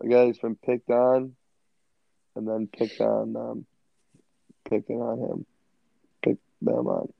a 0.00 0.08
guy 0.08 0.24
that's 0.24 0.38
been 0.38 0.56
picked 0.56 0.90
on, 0.90 1.36
and 2.34 2.48
then 2.48 2.66
picked 2.66 3.00
on 3.00 3.34
them, 3.34 3.66
picking 4.68 5.00
on 5.00 5.18
him, 5.18 5.46
picked 6.22 6.42
them 6.62 6.86
on. 6.86 7.12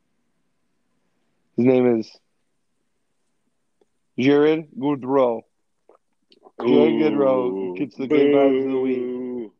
His 1.56 1.66
name 1.66 1.98
is 1.98 2.10
Jared 4.20 4.68
Goodrow. 4.78 5.42
Jared 6.60 6.94
Goodrow 6.94 7.76
gets 7.76 7.96
the 7.96 8.06
good 8.06 8.34
vibes 8.34 8.64
of 8.64 8.70
the 8.72 8.80
week. 8.80 9.52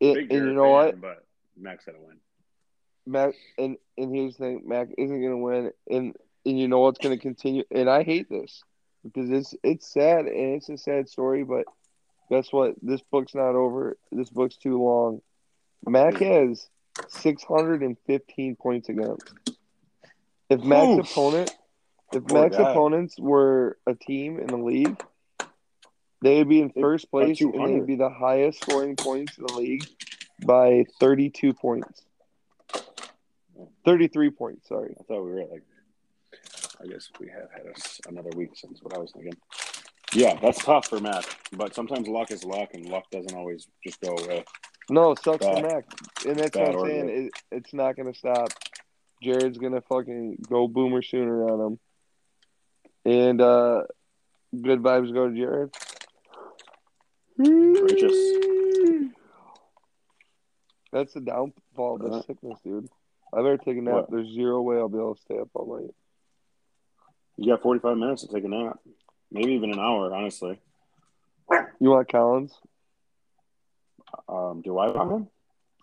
It- 0.00 0.18
and 0.30 0.32
you 0.32 0.52
know 0.52 0.64
fan, 0.64 0.72
what? 0.72 1.00
But 1.00 1.24
Max 1.56 1.86
had 1.86 1.92
to 1.92 2.00
win. 2.00 2.16
Mac 3.06 3.34
and 3.56 3.76
and 3.96 4.14
here's 4.14 4.36
the 4.36 4.44
thing, 4.44 4.62
Mac 4.66 4.88
isn't 4.98 5.22
gonna 5.22 5.38
win, 5.38 5.72
and 5.88 6.16
and 6.44 6.58
you 6.58 6.66
know 6.68 6.80
what's 6.80 6.98
gonna 6.98 7.18
continue. 7.18 7.62
And 7.70 7.88
I 7.88 8.02
hate 8.02 8.28
this 8.28 8.62
because 9.04 9.30
it's 9.30 9.54
it's 9.62 9.86
sad 9.86 10.26
and 10.26 10.54
it's 10.56 10.68
a 10.68 10.76
sad 10.76 11.08
story, 11.08 11.44
but 11.44 11.66
guess 12.28 12.52
what? 12.52 12.74
This 12.82 13.00
book's 13.02 13.34
not 13.34 13.54
over. 13.54 13.96
This 14.10 14.28
book's 14.28 14.56
too 14.56 14.82
long. 14.82 15.22
Mac 15.86 16.14
has 16.18 16.68
six 17.08 17.44
hundred 17.44 17.82
and 17.82 17.96
fifteen 18.06 18.56
points 18.56 18.88
against. 18.88 19.32
If 20.50 20.62
Mac's 20.64 20.98
Oof. 20.98 21.10
opponent, 21.10 21.56
if 22.12 22.24
Poor 22.26 22.42
Mac's 22.42 22.56
guy. 22.56 22.70
opponents 22.70 23.18
were 23.18 23.78
a 23.86 23.94
team 23.94 24.38
in 24.38 24.46
the 24.46 24.56
league, 24.56 25.02
they 26.22 26.38
would 26.38 26.48
be 26.48 26.60
in 26.60 26.70
first 26.70 27.10
place 27.10 27.40
and 27.40 27.52
they'd 27.54 27.86
be 27.86 27.96
the 27.96 28.10
highest 28.10 28.60
scoring 28.62 28.96
points 28.96 29.38
in 29.38 29.46
the 29.46 29.54
league 29.54 29.86
by 30.44 30.84
thirty-two 31.00 31.52
points. 31.54 32.02
Thirty-three 33.84 34.30
points. 34.30 34.68
Sorry. 34.68 34.94
I 34.98 35.02
thought 35.04 35.24
we 35.24 35.30
were 35.30 35.40
at 35.40 35.50
like. 35.50 35.62
I 36.82 36.86
guess 36.86 37.10
we 37.18 37.28
have 37.28 37.48
had 37.56 37.66
us 37.72 38.00
another 38.06 38.28
week 38.36 38.50
since 38.54 38.82
what 38.82 38.94
I 38.94 38.98
was 38.98 39.10
thinking. 39.12 39.32
Yeah, 40.12 40.38
that's 40.40 40.62
tough 40.62 40.86
for 40.88 41.00
Matt, 41.00 41.26
but 41.52 41.74
sometimes 41.74 42.06
luck 42.06 42.30
is 42.30 42.44
luck, 42.44 42.74
and 42.74 42.86
luck 42.86 43.10
doesn't 43.10 43.34
always 43.34 43.66
just 43.82 44.00
go 44.00 44.14
away. 44.14 44.44
No, 44.90 45.12
it 45.12 45.22
sucks 45.22 45.44
Bad. 45.44 45.56
for 45.56 45.62
Mac, 45.62 45.84
and 46.26 46.38
that's 46.38 46.56
what 46.56 46.68
I'm 46.68 46.80
saying. 46.80 47.08
It, 47.08 47.32
it's 47.50 47.72
not 47.72 47.96
gonna 47.96 48.14
stop. 48.14 48.50
Jared's 49.22 49.58
gonna 49.58 49.80
fucking 49.80 50.44
go 50.48 50.68
boomer 50.68 51.02
sooner 51.02 51.48
on 51.50 51.60
him, 51.60 51.78
and 53.06 53.40
uh 53.40 53.82
good 54.60 54.80
vibes 54.82 55.12
go 55.14 55.28
to 55.28 55.34
Jared. 55.36 55.74
Righteous. 57.38 58.32
That's 60.92 61.12
the 61.14 61.20
downfall 61.20 61.96
of 61.96 62.00
this 62.02 62.10
Uh-huh. 62.12 62.22
sickness, 62.26 62.58
dude. 62.64 62.88
I 63.32 63.38
better 63.38 63.58
take 63.58 63.76
a 63.76 63.80
nap. 63.82 63.94
What? 63.94 64.10
There's 64.10 64.28
zero 64.28 64.62
way 64.62 64.76
I'll 64.76 64.88
be 64.88 64.98
able 64.98 65.14
to 65.14 65.20
stay 65.20 65.38
up 65.38 65.48
all 65.54 65.78
night. 65.80 65.94
You 67.36 67.52
got 67.52 67.62
45 67.62 67.98
minutes 67.98 68.22
to 68.22 68.28
take 68.32 68.44
a 68.44 68.48
nap, 68.48 68.78
maybe 69.30 69.52
even 69.52 69.72
an 69.72 69.78
hour, 69.78 70.14
honestly. 70.14 70.58
You 71.78 71.90
want 71.90 72.08
Collins? 72.10 72.58
Um, 74.28 74.62
do 74.62 74.78
I 74.78 74.90
want 74.90 75.10
him? 75.12 75.28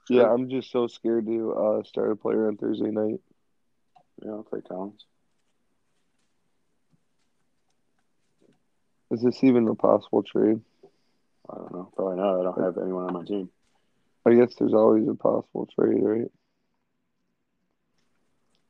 Yeah, 0.09 0.31
I'm 0.33 0.49
just 0.49 0.71
so 0.71 0.87
scared 0.87 1.27
to 1.27 1.53
uh, 1.53 1.83
start 1.83 2.11
a 2.11 2.15
player 2.15 2.47
on 2.47 2.57
Thursday 2.57 2.89
night. 2.89 3.19
Yeah, 4.23 4.31
I'll 4.31 4.43
play 4.43 4.61
Collins. 4.61 5.05
Is 9.13 9.21
this 9.21 9.43
even 9.43 9.67
a 9.67 9.75
possible 9.75 10.23
trade? 10.23 10.59
I 11.47 11.55
don't 11.55 11.71
know. 11.71 11.91
Probably 11.95 12.17
not. 12.17 12.39
I 12.39 12.43
don't 12.43 12.63
have 12.63 12.79
anyone 12.79 13.05
on 13.05 13.13
my 13.13 13.23
team. 13.23 13.47
I 14.25 14.33
guess 14.33 14.55
there's 14.57 14.73
always 14.73 15.07
a 15.07 15.13
possible 15.13 15.69
trade, 15.75 16.01
right? 16.01 16.31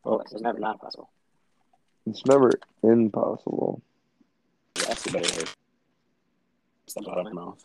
Oh, 0.04 0.20
it's 0.20 0.34
never 0.34 0.60
not 0.60 0.82
possible. 0.82 1.10
It's 2.06 2.26
never 2.26 2.52
impossible. 2.84 3.82
That's 4.76 5.04
the 5.04 5.12
better 5.14 5.40
way. 5.40 5.46
Step 6.88 7.06
out 7.10 7.20
of 7.20 7.24
my 7.24 7.32
mouth. 7.32 7.64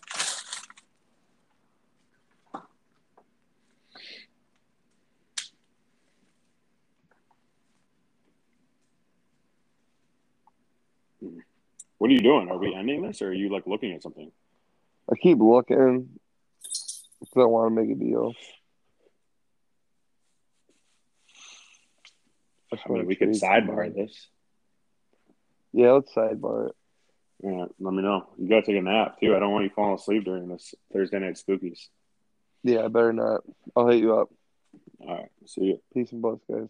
What 11.98 12.10
are 12.10 12.14
you 12.14 12.20
doing? 12.20 12.48
Are 12.48 12.58
we 12.58 12.74
ending 12.74 13.02
this, 13.02 13.22
or 13.22 13.28
are 13.28 13.32
you 13.32 13.52
like 13.52 13.66
looking 13.66 13.92
at 13.92 14.02
something? 14.02 14.30
I 15.10 15.16
keep 15.16 15.38
looking 15.38 16.08
because 16.62 17.32
I 17.36 17.44
want 17.44 17.74
to 17.74 17.80
make 17.80 17.90
a 17.90 17.98
deal. 17.98 18.34
I 22.72 22.92
mean, 22.92 23.06
we 23.06 23.16
could 23.16 23.30
sidebar 23.30 23.92
this. 23.94 24.28
Yeah, 25.72 25.92
let's 25.92 26.14
sidebar 26.14 26.68
it. 26.68 26.76
Yeah, 27.42 27.66
let 27.78 27.94
me 27.94 28.02
know. 28.02 28.28
You 28.36 28.48
gotta 28.48 28.62
take 28.62 28.76
a 28.76 28.82
nap 28.82 29.20
too. 29.20 29.34
I 29.34 29.38
don't 29.38 29.52
want 29.52 29.64
you 29.64 29.70
falling 29.74 29.94
asleep 29.94 30.24
during 30.24 30.48
this 30.48 30.74
Thursday 30.92 31.18
night 31.18 31.34
spookies. 31.34 31.86
Yeah, 32.62 32.84
I 32.84 32.88
better 32.88 33.12
not. 33.12 33.42
I'll 33.76 33.88
hit 33.88 34.00
you 34.00 34.16
up. 34.16 34.28
All 35.00 35.14
right, 35.14 35.28
see 35.46 35.64
you. 35.64 35.80
Peace 35.94 36.12
and 36.12 36.20
bless, 36.20 36.38
guys. 36.50 36.68